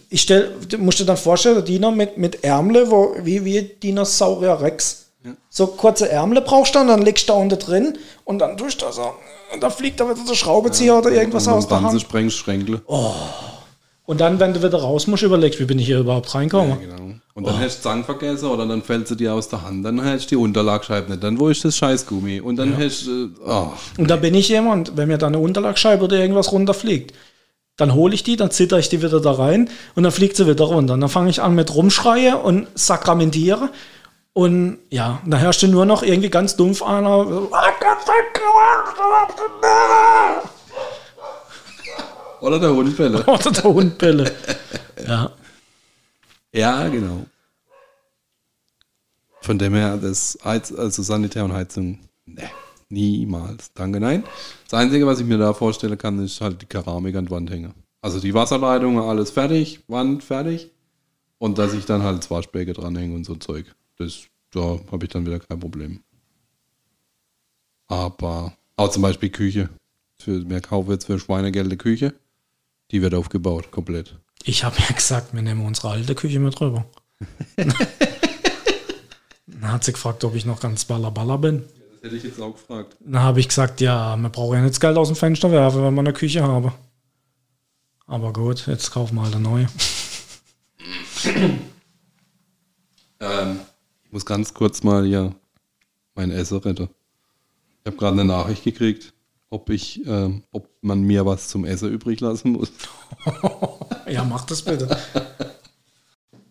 ich 0.10 0.22
stell, 0.22 0.54
du 0.68 0.78
musst 0.80 1.00
dir 1.00 1.06
dann 1.06 1.18
vorstellen, 1.18 1.56
der 1.56 1.64
Diener 1.64 1.92
mit, 1.92 2.18
mit 2.18 2.44
Ärmle, 2.44 2.92
wo, 2.92 3.16
wie, 3.24 3.46
wie 3.46 3.62
Dinosaurier 3.62 4.60
Rex. 4.60 5.12
So 5.50 5.68
kurze 5.68 6.10
Ärmle 6.10 6.42
brauchst 6.42 6.74
du 6.74 6.80
dann, 6.80 6.88
dann 6.88 7.04
legst 7.04 7.30
du 7.30 7.34
da 7.34 7.40
unten 7.40 7.60
drin 7.60 7.98
und 8.26 8.40
dann 8.40 8.58
tust 8.58 8.82
du 8.82 8.92
so. 8.92 9.14
Und 9.54 9.62
dann 9.62 9.72
fliegt 9.72 10.00
da 10.00 10.10
wieder 10.10 10.24
der 10.28 10.36
Schraubenzieher 10.36 10.98
oder 10.98 11.12
irgendwas 11.12 11.48
und 11.48 11.54
aus 11.54 11.68
der 11.68 11.78
dann 11.78 11.88
Hand. 11.88 12.02
sprengst 12.02 12.38
Schränkle. 12.38 12.82
Und 14.06 14.20
dann, 14.20 14.40
wenn 14.40 14.54
du 14.54 14.64
wieder 14.64 14.80
raus 14.80 15.08
musst, 15.08 15.24
überlegst, 15.24 15.60
wie 15.60 15.66
bin 15.66 15.80
ich 15.80 15.86
hier 15.86 16.00
überhaupt 16.00 16.34
reingekommen. 16.34 16.80
Genau. 16.80 17.02
Und 17.34 17.48
dann 17.48 17.60
hast 17.60 17.80
du 17.80 17.84
Zang 17.84 18.04
vergessen 18.04 18.50
oder 18.50 18.66
dann 18.66 18.82
fällt 18.82 19.08
sie 19.08 19.16
dir 19.16 19.34
aus 19.34 19.48
der 19.48 19.62
Hand, 19.62 19.86
dann 19.86 20.04
hast 20.04 20.26
du 20.26 20.30
die 20.30 20.36
Unterlagscheibe 20.36 21.10
nicht, 21.10 21.24
dann 21.24 21.40
wo 21.40 21.48
ist 21.48 21.64
das 21.64 21.78
Scheißgummi? 21.78 22.42
Und 22.42 22.58
dann 22.58 22.78
hast 22.78 23.08
du, 23.08 23.30
oh, 23.46 23.68
Und 23.98 24.10
da 24.10 24.18
bin 24.18 24.34
ich 24.34 24.50
jemand, 24.50 24.98
wenn 24.98 25.08
mir 25.08 25.18
da 25.18 25.28
eine 25.28 25.40
Unterlagscheibe 25.40 26.04
oder 26.04 26.18
irgendwas 26.18 26.52
runterfliegt, 26.52 27.14
dann 27.78 27.94
hole 27.94 28.14
ich 28.14 28.24
die, 28.24 28.36
dann 28.36 28.52
zitter 28.52 28.80
ich 28.80 28.90
die 28.90 29.02
wieder 29.02 29.22
da 29.22 29.32
rein 29.32 29.70
und 29.96 30.04
dann 30.04 30.12
fliegt 30.12 30.36
sie 30.36 30.46
wieder 30.46 30.66
runter. 30.66 30.94
Und 30.94 31.02
dann 31.02 31.10
fange 31.10 31.30
ich 31.30 31.42
an 31.42 31.56
mit 31.56 31.74
rumschreie 31.74 32.38
und 32.38 32.68
sakramentiere. 32.76 33.70
Und 34.34 34.80
ja, 34.90 35.22
da 35.26 35.38
du 35.62 35.68
nur 35.68 35.86
noch 35.86 36.04
irgendwie 36.04 36.30
ganz 36.30 36.56
dumpf 36.56 36.82
einer. 36.82 37.26
so, 37.26 37.52
oder 42.42 42.60
der 42.60 42.74
Hundfälle. 42.74 43.24
Oder 43.26 43.52
der 43.52 43.64
Hundbälle. 43.64 44.32
Ja. 45.06 45.32
ja, 46.54 46.88
genau. 46.88 47.26
Von 49.42 49.60
dem 49.60 49.74
her, 49.74 49.98
das 49.98 50.38
Heiz, 50.44 50.72
also 50.72 51.04
Sanitär 51.04 51.44
und 51.44 51.54
Heizung, 51.54 52.00
ne, 52.26 52.50
niemals. 52.90 53.74
Danke, 53.74 54.00
nein. 54.00 54.24
Das 54.70 54.80
Einzige, 54.80 55.06
was 55.06 55.20
ich 55.20 55.26
mir 55.26 55.38
da 55.38 55.54
vorstellen 55.54 55.98
kann, 55.98 56.24
ist 56.24 56.42
halt 56.42 56.62
die 56.62 56.68
Keramik 56.68 57.16
an 57.16 57.26
die 57.26 57.32
Wand 57.32 57.52
hängen. 57.52 57.74
Also 58.02 58.20
die 58.20 58.34
Wasserleitungen, 58.34 59.04
alles 59.04 59.32
fertig, 59.32 59.82
Wand 59.88 60.24
fertig. 60.24 60.72
Und 61.38 61.58
dass 61.58 61.74
ich 61.74 61.86
dann 61.86 62.04
halt 62.04 62.20
das 62.20 62.32
Waschbecken 62.32 62.74
dranhänge 62.74 63.16
und 63.16 63.26
so 63.26 63.36
Zeug. 63.36 63.66
Das, 64.02 64.24
da 64.52 64.80
habe 64.92 65.06
ich 65.06 65.12
dann 65.12 65.26
wieder 65.26 65.40
kein 65.40 65.60
Problem. 65.60 66.04
Aber 67.88 68.58
auch 68.78 68.90
zum 68.90 69.04
Beispiel 69.04 69.30
Küche. 69.30 69.70
Für, 70.20 70.50
wir 70.50 70.62
kaufen 70.62 70.92
jetzt 70.92 71.06
für 71.06 71.20
Schweinegeld 71.20 71.68
eine 71.68 71.78
Küche. 71.78 72.16
Die 72.90 73.02
wird 73.02 73.14
aufgebaut, 73.14 73.70
komplett. 73.72 74.18
Ich 74.44 74.64
habe 74.64 74.78
ja 74.80 74.96
gesagt, 74.96 75.34
wir 75.34 75.42
nehmen 75.42 75.66
unsere 75.66 75.92
alte 75.92 76.16
Küche 76.16 76.40
mit 76.40 76.60
rüber. 76.60 76.86
Dann 79.46 79.72
hat 79.72 79.84
sie 79.84 79.94
gefragt, 79.94 80.24
ob 80.24 80.34
ich 80.34 80.46
noch 80.46 80.60
ganz 80.60 80.86
ballerballer 80.86 81.38
bin. 81.38 81.64
Das 81.92 82.04
hätte 82.04 82.16
ich 82.16 82.24
jetzt 82.24 82.42
auch 82.42 82.54
gefragt. 82.54 82.98
Dann 83.00 83.22
habe 83.22 83.40
ich 83.40 83.50
gesagt, 83.50 83.82
ja, 83.82 84.16
man 84.16 84.32
braucht 84.32 84.56
ja 84.56 84.62
nicht 84.62 84.72
das 84.72 84.80
Geld 84.80 84.98
aus 84.98 85.10
dem 85.10 85.16
Fenster 85.16 85.52
werfen, 85.52 85.84
wenn 85.84 85.94
man 85.94 86.08
eine 86.08 86.18
Küche 86.18 86.42
habe. 86.42 86.74
Aber 88.08 88.34
gut, 88.34 88.66
jetzt 88.66 88.90
kaufen 88.92 89.16
wir 89.16 89.24
halt 89.24 89.36
eine 89.36 89.44
neue. 89.44 89.68
Ähm, 93.20 93.60
ich 94.12 94.14
muss 94.14 94.26
ganz 94.26 94.54
kurz 94.54 94.84
mal 94.84 95.06
hier 95.06 95.34
mein 96.16 96.32
Essen 96.32 96.58
retten. 96.58 96.90
Ich 97.80 97.86
habe 97.86 97.96
gerade 97.96 98.20
eine 98.20 98.26
Nachricht 98.26 98.66
gekriegt, 98.66 99.14
ob 99.50 99.70
ich, 99.70 100.06
ähm, 100.06 100.44
ob 100.52 100.68
man 100.82 101.02
mir 101.04 101.26
was 101.26 101.48
zum 101.48 101.64
Essen 101.64 101.90
übrig 101.90 102.20
lassen 102.20 102.52
muss. 102.52 102.74
Ja, 104.10 104.26
mach 104.26 104.44
das 104.44 104.64
bitte. 104.64 104.98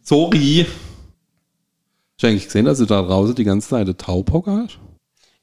Sorry. 0.01 0.65
Hast 0.65 2.23
du 2.23 2.27
eigentlich 2.29 2.47
gesehen, 2.47 2.65
dass 2.65 2.79
du 2.79 2.87
da 2.87 3.03
draußen 3.03 3.35
die 3.35 3.45
ganze 3.45 3.69
Zeit 3.69 3.83
eine 3.83 3.97
Taubhocke 3.99 4.51
hast? 4.51 4.79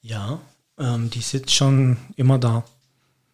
Ja, 0.01 0.39
ähm, 0.80 1.11
die 1.11 1.20
sitzt 1.22 1.53
schon 1.53 1.97
immer 2.15 2.39
da. 2.39 2.63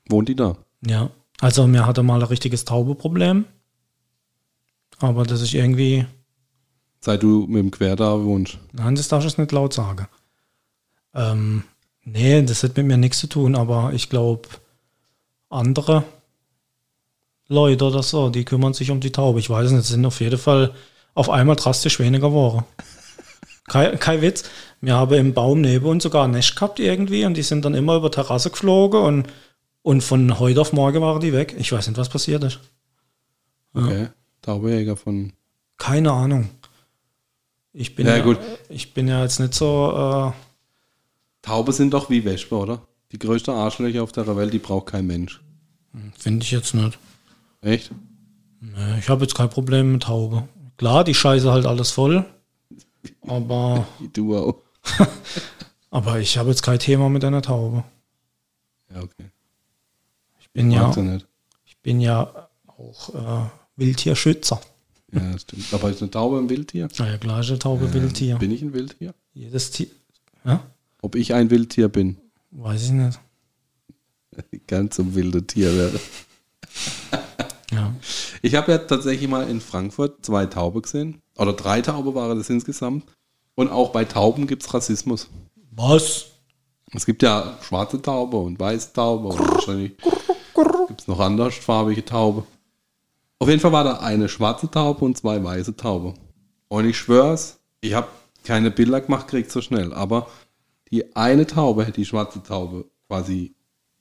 Wohnt 0.09 0.27
die 0.27 0.35
da? 0.35 0.57
Ja, 0.85 1.11
also 1.39 1.65
mir 1.67 1.85
hatte 1.87 2.03
mal 2.03 2.19
ein 2.19 2.27
richtiges 2.27 2.65
Taubeproblem. 2.65 3.45
Aber 4.99 5.23
das 5.23 5.39
ist 5.39 5.53
irgendwie, 5.53 6.05
Seit 7.03 7.21
du 7.21 7.45
mit 7.47 7.61
dem 7.61 7.69
Querda 7.69 8.23
wohnst. 8.23 8.59
nein, 8.71 8.95
das 8.95 9.09
darf 9.09 9.19
ich 9.19 9.29
jetzt 9.29 9.37
nicht 9.37 9.51
laut 9.51 9.73
sagen. 9.73 10.07
Ähm, 11.13 11.65
nee, 12.05 12.41
das 12.43 12.63
hat 12.63 12.77
mit 12.77 12.85
mir 12.85 12.95
nichts 12.95 13.19
zu 13.19 13.27
tun, 13.27 13.55
aber 13.55 13.91
ich 13.91 14.09
glaube, 14.09 14.47
andere 15.49 16.05
Leute 17.49 17.83
oder 17.83 18.03
so, 18.03 18.29
die 18.29 18.45
kümmern 18.45 18.73
sich 18.73 18.89
um 18.89 19.01
die 19.01 19.11
Taube. 19.11 19.39
Ich 19.39 19.49
weiß 19.49 19.71
nicht, 19.71 19.81
es 19.81 19.89
sind 19.89 20.05
auf 20.05 20.21
jeden 20.21 20.37
Fall 20.37 20.73
auf 21.13 21.29
einmal 21.29 21.57
drastisch 21.57 21.99
weniger 21.99 22.31
Wochen. 22.31 22.63
Kein, 23.67 23.97
kein 23.99 24.21
Witz. 24.21 24.43
Wir 24.81 24.95
haben 24.95 25.13
im 25.13 25.33
Baum 25.33 25.61
neben 25.61 25.85
uns 25.85 26.03
sogar 26.03 26.25
ein 26.25 26.31
Nest 26.31 26.55
gehabt 26.55 26.79
irgendwie 26.79 27.25
und 27.25 27.35
die 27.35 27.43
sind 27.43 27.63
dann 27.63 27.73
immer 27.75 27.95
über 27.95 28.11
Terrasse 28.11 28.49
geflogen 28.49 29.01
und, 29.01 29.27
und 29.81 30.01
von 30.01 30.39
heute 30.39 30.59
auf 30.59 30.73
morgen 30.73 31.01
waren 31.01 31.21
die 31.21 31.31
weg. 31.31 31.55
Ich 31.57 31.71
weiß 31.71 31.87
nicht, 31.87 31.97
was 31.97 32.09
passiert 32.09 32.43
ist. 32.43 32.59
Okay. 33.73 34.07
Taubejäger 34.41 34.97
von. 34.97 35.31
Keine 35.77 36.11
Ahnung. 36.11 36.49
Ich 37.73 37.95
bin 37.95 38.05
Ja, 38.07 38.17
ja, 38.17 38.23
gut. 38.23 38.39
ich 38.69 38.93
bin 38.93 39.07
ja 39.07 39.21
jetzt 39.23 39.39
nicht 39.39 39.53
so, 39.53 40.31
Taube 41.41 41.73
sind 41.73 41.93
doch 41.93 42.09
wie 42.09 42.23
Wespe, 42.23 42.55
oder? 42.55 42.81
Die 43.11 43.19
größte 43.19 43.51
Arschlöcher 43.51 44.03
auf 44.03 44.11
der 44.11 44.35
Welt, 44.35 44.53
die 44.53 44.59
braucht 44.59 44.87
kein 44.87 45.05
Mensch. 45.07 45.41
äh, 45.93 45.97
finde 46.17 46.43
ich 46.43 46.51
jetzt 46.51 46.73
nicht. 46.73 46.97
Echt? 47.61 47.91
Nee, 48.61 48.99
Ich 48.99 49.09
habe 49.09 49.23
jetzt 49.23 49.35
kein 49.35 49.49
Problem 49.49 49.91
mit 49.93 50.03
Taube. 50.03 50.47
Klar, 50.77 51.03
die 51.03 51.13
Scheiße 51.13 51.51
halt 51.51 51.65
alles 51.65 51.91
voll. 51.91 52.25
Aber, 53.27 53.85
du 54.13 54.37
auch. 54.37 54.55
aber 55.91 56.19
ich 56.19 56.37
habe 56.37 56.49
jetzt 56.49 56.63
kein 56.63 56.79
Thema 56.79 57.09
mit 57.09 57.23
einer 57.25 57.41
Taube. 57.41 57.83
Ja, 58.93 59.01
okay. 59.01 59.29
Ich 60.39 60.49
bin 60.51 60.71
ja, 60.71 60.83
Mag 60.83 60.93
sie 60.93 61.01
nicht. 61.01 61.27
ich 61.65 61.77
bin 61.79 61.99
ja 61.99 62.47
auch 62.67 63.13
äh, 63.13 63.49
Wildtierschützer. 63.75 64.61
Ja, 65.13 65.31
das 65.31 65.43
stimmt. 65.43 65.73
Aber 65.73 65.89
ist 65.89 66.01
eine 66.01 66.11
Taube 66.11 66.37
ein 66.37 66.49
Wildtier? 66.49 66.87
Na 66.97 67.09
ja, 67.09 67.17
klar 67.17 67.39
ist 67.41 67.49
eine 67.49 67.59
Taube 67.59 67.93
Wildtier. 67.93 68.37
Bin 68.37 68.51
ich 68.51 68.61
ein 68.61 68.73
Wildtier? 68.73 69.13
Jedes 69.33 69.71
Tier. 69.71 69.87
Ja? 70.43 70.65
Ob 71.01 71.15
ich 71.15 71.33
ein 71.33 71.49
Wildtier 71.49 71.89
bin? 71.89 72.17
Weiß 72.51 72.83
ich 72.83 72.91
nicht. 72.91 73.19
Gern 74.67 74.91
zum 74.91 75.15
wilden 75.15 75.45
Tier 75.47 75.75
werden. 75.75 75.99
Ja. 77.71 77.93
Ich 78.41 78.55
habe 78.55 78.71
ja 78.71 78.77
tatsächlich 78.77 79.27
mal 79.29 79.49
in 79.49 79.61
Frankfurt 79.61 80.25
zwei 80.25 80.45
Taube 80.45 80.81
gesehen. 80.81 81.21
Oder 81.37 81.53
drei 81.53 81.81
Taube 81.81 82.13
waren 82.13 82.37
das 82.37 82.49
insgesamt. 82.49 83.05
Und 83.55 83.69
auch 83.69 83.91
bei 83.91 84.05
Tauben 84.05 84.47
gibt 84.47 84.63
es 84.63 84.73
Rassismus. 84.73 85.29
Was? 85.71 86.25
Es 86.93 87.05
gibt 87.05 87.23
ja 87.23 87.57
schwarze 87.61 88.01
Taube 88.01 88.37
und 88.37 88.59
weiße 88.59 88.93
Taube 88.93 89.29
und 89.29 89.39
wahrscheinlich 89.39 89.93
gibt 90.87 91.01
es 91.01 91.07
noch 91.07 91.19
andersfarbige 91.19 92.05
Taube. 92.05 92.45
Auf 93.43 93.49
jeden 93.49 93.59
Fall 93.59 93.73
war 93.73 93.83
da 93.83 93.99
eine 93.99 94.29
schwarze 94.29 94.71
Taube 94.71 95.03
und 95.03 95.17
zwei 95.17 95.43
weiße 95.43 95.75
Taube. 95.75 96.13
Und 96.69 96.85
ich 96.85 96.97
schwör's, 96.97 97.59
ich 97.81 97.93
habe 97.93 98.07
keine 98.45 98.71
Bilder 98.71 99.01
gemacht, 99.01 99.27
kriegt 99.27 99.51
so 99.51 99.59
schnell. 99.59 99.93
Aber 99.93 100.27
die 100.89 101.13
eine 101.17 101.45
Taube 101.45 101.83
hätte 101.83 101.99
die 101.99 102.05
schwarze 102.05 102.41
Taube 102.41 102.85
quasi 103.09 103.53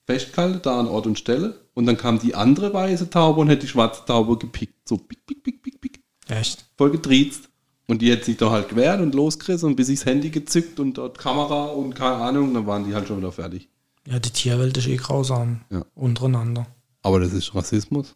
festgehalten, 0.06 0.60
da 0.62 0.78
an 0.78 0.86
Ort 0.86 1.08
und 1.08 1.18
Stelle. 1.18 1.58
Und 1.74 1.86
dann 1.86 1.96
kam 1.96 2.20
die 2.20 2.36
andere 2.36 2.72
weiße 2.72 3.10
Taube 3.10 3.40
und 3.40 3.48
hätte 3.48 3.62
die 3.62 3.66
schwarze 3.66 4.04
Taube 4.06 4.38
gepickt. 4.38 4.88
So 4.88 4.96
pick, 4.96 5.26
pick, 5.26 5.42
pick, 5.42 5.60
pick, 5.60 5.80
pick. 5.80 6.00
Echt? 6.28 6.64
Voll 6.78 6.92
getriezt. 6.92 7.48
Und 7.88 8.00
die 8.00 8.12
hat 8.12 8.22
sich 8.22 8.36
da 8.36 8.48
halt 8.48 8.68
gewehrt 8.68 9.00
und 9.00 9.12
losgerissen 9.12 9.70
und 9.70 9.74
bis 9.74 9.88
ich 9.88 9.98
das 9.98 10.06
Handy 10.06 10.30
gezückt 10.30 10.78
und 10.78 10.98
dort 10.98 11.18
Kamera 11.18 11.64
und 11.64 11.96
keine 11.96 12.14
Ahnung, 12.14 12.54
dann 12.54 12.68
waren 12.68 12.84
die 12.84 12.94
halt 12.94 13.08
schon 13.08 13.18
wieder 13.18 13.32
fertig. 13.32 13.68
Ja, 14.06 14.20
die 14.20 14.30
Tierwelt 14.30 14.76
ist 14.76 14.86
eh 14.86 14.94
grausam. 14.98 15.62
Ja. 15.68 15.84
Untereinander. 15.96 16.68
Aber 17.02 17.18
das 17.18 17.32
ist 17.32 17.56
Rassismus. 17.56 18.14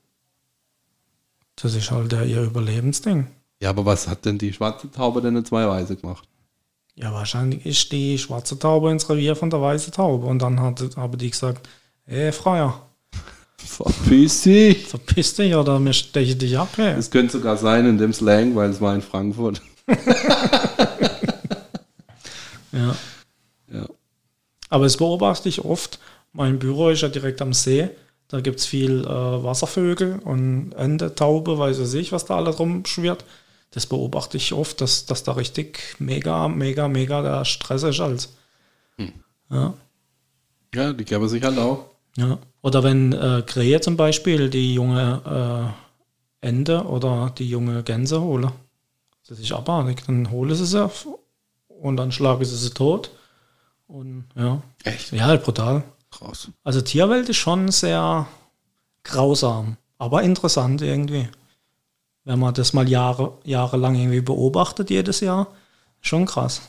Das 1.56 1.74
ist 1.74 1.90
halt 1.90 2.12
der, 2.12 2.24
ihr 2.24 2.42
Überlebensding. 2.42 3.26
Ja, 3.60 3.70
aber 3.70 3.84
was 3.86 4.06
hat 4.06 4.24
denn 4.24 4.38
die 4.38 4.52
schwarze 4.52 4.90
Taube 4.90 5.22
denn 5.22 5.36
eine 5.36 5.44
zwei 5.44 5.66
Weiße 5.66 5.96
gemacht? 5.96 6.28
Ja, 6.94 7.12
wahrscheinlich 7.12 7.64
ist 7.66 7.92
die 7.92 8.18
schwarze 8.18 8.58
Taube 8.58 8.90
ins 8.90 9.08
Revier 9.08 9.36
von 9.36 9.50
der 9.50 9.60
weißen 9.60 9.92
Taube. 9.92 10.26
Und 10.26 10.40
dann 10.40 10.60
hat, 10.60 10.82
haben 10.96 11.18
die 11.18 11.30
gesagt, 11.30 11.68
ey, 12.06 12.32
Freier, 12.32 12.82
Verpiss 13.56 14.42
dich! 14.42 14.86
verpiss 14.86 15.34
dich 15.34 15.54
oder 15.54 15.78
wir 15.80 15.92
stechen 15.92 16.38
dich 16.38 16.58
ab. 16.58 16.68
Hey. 16.76 16.94
Es 16.98 17.10
könnte 17.10 17.38
sogar 17.38 17.56
sein 17.56 17.86
in 17.86 17.98
dem 17.98 18.12
Slang, 18.12 18.54
weil 18.54 18.70
es 18.70 18.80
war 18.80 18.94
in 18.94 19.02
Frankfurt. 19.02 19.62
Ja. 22.76 22.94
Ja. 23.72 23.86
Aber 24.68 24.84
das 24.84 24.96
beobachte 24.96 25.48
ich 25.48 25.64
oft. 25.64 25.98
Mein 26.32 26.58
Büro 26.58 26.90
ist 26.90 27.02
ja 27.02 27.08
direkt 27.08 27.40
am 27.40 27.52
See. 27.52 27.88
Da 28.28 28.40
gibt 28.40 28.58
es 28.60 28.66
viel 28.66 29.04
äh, 29.04 29.08
Wasservögel 29.08 30.18
und 30.24 30.72
Ente, 30.72 31.14
Taube, 31.14 31.58
weiß 31.58 31.78
ich 31.78 31.92
nicht, 31.94 32.12
was 32.12 32.24
da 32.24 32.36
alles 32.36 32.58
rumschwirrt. 32.58 33.24
Das 33.70 33.86
beobachte 33.86 34.36
ich 34.36 34.52
oft, 34.52 34.80
dass, 34.80 35.06
dass 35.06 35.22
da 35.22 35.32
richtig 35.32 35.96
mega, 35.98 36.48
mega, 36.48 36.88
mega 36.88 37.22
der 37.22 37.44
Stress 37.44 37.82
ist. 37.82 38.00
Als. 38.00 38.34
Ja, 39.50 39.74
Ja, 40.74 40.92
die 40.92 41.04
geben 41.04 41.28
sich 41.28 41.42
halt 41.42 41.58
auch. 41.58 41.84
ja. 42.16 42.38
Oder 42.62 42.82
wenn 42.82 43.12
äh, 43.12 43.42
Krähe 43.46 43.80
zum 43.80 43.96
Beispiel 43.96 44.50
die 44.50 44.74
junge 44.74 45.74
äh, 46.42 46.46
Ente 46.46 46.84
oder 46.84 47.32
die 47.38 47.48
junge 47.48 47.84
Gänse 47.84 48.20
holen. 48.20 48.50
Das 49.28 49.38
ist 49.38 49.52
abartig. 49.52 50.04
Dann 50.06 50.30
hole 50.32 50.54
sie 50.56 50.66
sie 50.66 50.90
und 51.68 51.96
dann 51.96 52.10
schlage 52.10 52.44
sie 52.44 52.56
sie 52.56 52.70
tot. 52.70 53.10
Und 53.86 54.24
ja. 54.34 54.62
Echt? 54.82 55.12
Ja, 55.12 55.26
halt 55.26 55.44
brutal. 55.44 55.84
Krass. 56.18 56.48
Also 56.64 56.80
Tierwelt 56.80 57.28
ist 57.28 57.36
schon 57.36 57.70
sehr 57.70 58.26
grausam, 59.04 59.76
aber 59.98 60.22
interessant 60.22 60.82
irgendwie. 60.82 61.28
Wenn 62.24 62.38
man 62.38 62.54
das 62.54 62.72
mal 62.72 62.88
Jahre, 62.88 63.38
jahrelang 63.44 63.94
irgendwie 63.94 64.20
beobachtet, 64.20 64.90
jedes 64.90 65.20
Jahr, 65.20 65.48
schon 66.00 66.26
krass. 66.26 66.60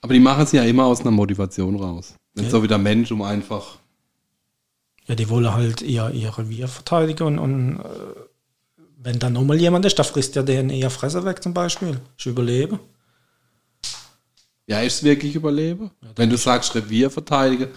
Aber 0.00 0.14
die 0.14 0.20
machen 0.20 0.44
es 0.44 0.52
ja 0.52 0.62
immer 0.62 0.84
aus 0.86 1.00
einer 1.00 1.10
Motivation 1.10 1.76
raus. 1.76 2.14
Nicht 2.34 2.46
Ja. 2.46 2.50
so 2.50 2.62
wie 2.62 2.68
der 2.68 2.78
Mensch, 2.78 3.10
um 3.10 3.22
einfach. 3.22 3.78
Ja, 5.06 5.14
die 5.14 5.28
wollen 5.28 5.52
halt 5.52 5.82
ihr, 5.82 6.10
ihr 6.10 6.36
Revier 6.36 6.68
verteidigen 6.68 7.24
und, 7.26 7.38
und 7.38 7.80
äh, 7.80 8.82
wenn 8.98 9.18
dann 9.18 9.34
nochmal 9.34 9.58
jemand 9.60 9.84
ist, 9.84 9.98
da 9.98 10.02
frisst 10.04 10.34
ja 10.34 10.42
den 10.42 10.70
eher 10.70 10.90
Fresse 10.90 11.24
weg 11.24 11.42
zum 11.42 11.54
Beispiel. 11.54 12.00
Ich 12.18 12.26
überlebe. 12.26 12.78
Ja, 14.66 14.80
ist 14.80 14.94
es 14.96 15.02
wirklich 15.04 15.34
überleben? 15.36 15.90
Wenn 16.16 16.28
du 16.30 16.36
sagst 16.36 16.74
Revier 16.74 17.08
verteidigen, 17.10 17.68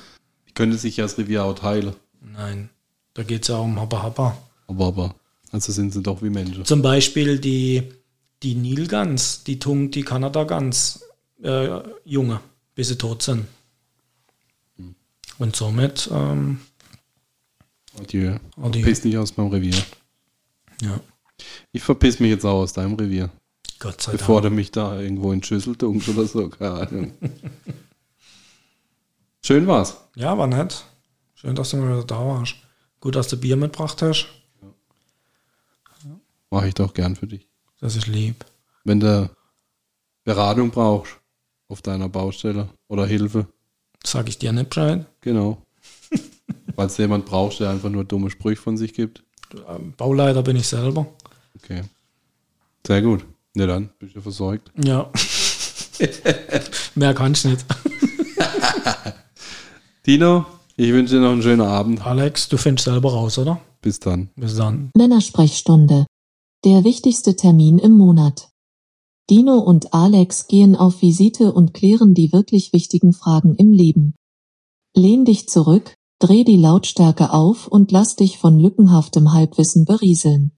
könnte 0.59 0.77
sich 0.77 0.97
ja 0.97 1.05
das 1.05 1.17
Revier 1.17 1.45
auch 1.45 1.55
teilen. 1.55 1.95
Nein, 2.19 2.69
da 3.13 3.23
geht 3.23 3.43
es 3.43 3.47
ja 3.47 3.55
um 3.59 3.79
Habba 3.79 4.03
Habba. 4.03 4.37
Aber, 4.67 4.87
aber, 4.87 5.15
also 5.53 5.71
sind 5.71 5.93
sie 5.93 6.03
doch 6.03 6.21
wie 6.21 6.29
Menschen. 6.29 6.65
Zum 6.65 6.81
Beispiel 6.81 7.39
die, 7.39 7.83
die 8.43 8.55
Nilgans, 8.55 9.45
die 9.45 9.57
tungt 9.57 9.95
die 9.95 10.03
Kanada-Gans, 10.03 11.05
äh, 11.41 11.79
Junge, 12.03 12.41
bis 12.75 12.89
sie 12.89 12.97
tot 12.97 13.23
sind. 13.23 13.45
Und 15.37 15.55
somit, 15.55 16.09
ähm, 16.11 16.59
Adieu. 17.97 18.35
Adieu. 18.57 18.81
Verpiss 18.81 18.99
dich 18.99 19.17
aus 19.17 19.37
meinem 19.37 19.51
Revier. 19.51 19.81
ja, 20.81 20.99
Ich 21.71 21.83
verpiss 21.83 22.19
mich 22.19 22.31
jetzt 22.31 22.43
auch 22.43 22.63
aus 22.63 22.73
deinem 22.73 22.95
Revier. 22.95 23.29
Gott 23.79 24.01
sei 24.01 24.11
Bevor 24.11 24.41
Dank. 24.41 24.51
du 24.51 24.55
mich 24.57 24.71
da 24.71 24.99
irgendwo 24.99 25.31
in 25.31 25.41
Schüssel 25.41 25.77
dunkst 25.77 26.09
oder 26.09 26.25
so. 26.25 26.49
Keine 26.49 26.73
Ahnung. 26.85 27.13
Schön 29.41 29.67
war's. 29.67 29.97
Ja, 30.15 30.37
war 30.37 30.47
nett. 30.47 30.83
Schön, 31.35 31.55
dass 31.55 31.69
du 31.69 31.77
mal 31.77 31.87
wieder 31.93 32.03
da 32.05 32.19
warst. 32.25 32.55
Gut, 32.99 33.15
dass 33.15 33.27
du 33.29 33.37
Bier 33.37 33.55
mitgebracht 33.55 34.01
hast. 34.01 34.27
Mache 36.51 36.67
ich 36.67 36.73
doch 36.73 36.93
gern 36.93 37.15
für 37.15 37.27
dich. 37.27 37.47
Das 37.79 37.95
ist 37.95 38.07
lieb. 38.07 38.43
Wenn 38.83 38.99
du 38.99 39.29
Beratung 40.23 40.71
brauchst 40.71 41.13
auf 41.67 41.81
deiner 41.81 42.09
Baustelle 42.09 42.69
oder 42.87 43.05
Hilfe, 43.05 43.47
Sag 44.03 44.29
ich 44.29 44.37
dir 44.39 44.51
nicht 44.53 44.69
Bescheid. 44.69 45.05
genau. 45.21 45.61
Falls 46.75 46.95
du 46.95 47.01
jemand 47.03 47.25
brauchst, 47.25 47.59
der 47.59 47.69
einfach 47.69 47.89
nur 47.89 48.05
dumme 48.05 48.29
Sprüche 48.31 48.61
von 48.61 48.77
sich 48.77 48.93
gibt. 48.93 49.23
Ähm, 49.67 49.93
Bauleiter 49.97 50.41
bin 50.41 50.55
ich 50.55 50.67
selber. 50.67 51.05
Okay. 51.57 51.83
Sehr 52.87 53.01
gut. 53.01 53.25
Ja, 53.55 53.67
dann 53.67 53.89
bist 53.99 54.15
du 54.15 54.21
versorgt. 54.21 54.71
Ja. 54.81 55.11
Mehr 56.95 57.13
kann 57.13 57.33
ich 57.33 57.43
nicht. 57.45 57.65
Tino, 60.09 60.47
ich 60.75 60.91
wünsche 60.91 61.13
dir 61.13 61.21
noch 61.21 61.33
einen 61.33 61.43
schönen 61.43 61.61
Abend. 61.61 62.03
Alex, 62.03 62.49
du 62.49 62.57
findest 62.57 62.85
selber 62.85 63.13
raus, 63.13 63.37
oder? 63.37 63.61
Bis 63.79 63.99
dann. 63.99 64.31
Bis 64.35 64.55
dann. 64.55 64.89
Männersprechstunde. 64.97 66.07
Der 66.65 66.83
wichtigste 66.83 67.35
Termin 67.35 67.77
im 67.77 67.91
Monat. 67.91 68.49
Dino 69.29 69.59
und 69.59 69.93
Alex 69.93 70.47
gehen 70.47 70.75
auf 70.75 71.03
Visite 71.03 71.53
und 71.53 71.75
klären 71.75 72.15
die 72.15 72.33
wirklich 72.33 72.73
wichtigen 72.73 73.13
Fragen 73.13 73.53
im 73.57 73.71
Leben. 73.71 74.15
Lehn 74.95 75.25
dich 75.25 75.47
zurück, 75.47 75.93
dreh 76.17 76.43
die 76.43 76.57
Lautstärke 76.57 77.31
auf 77.31 77.67
und 77.67 77.91
lass 77.91 78.15
dich 78.15 78.39
von 78.39 78.59
lückenhaftem 78.59 79.31
Halbwissen 79.31 79.85
berieseln. 79.85 80.53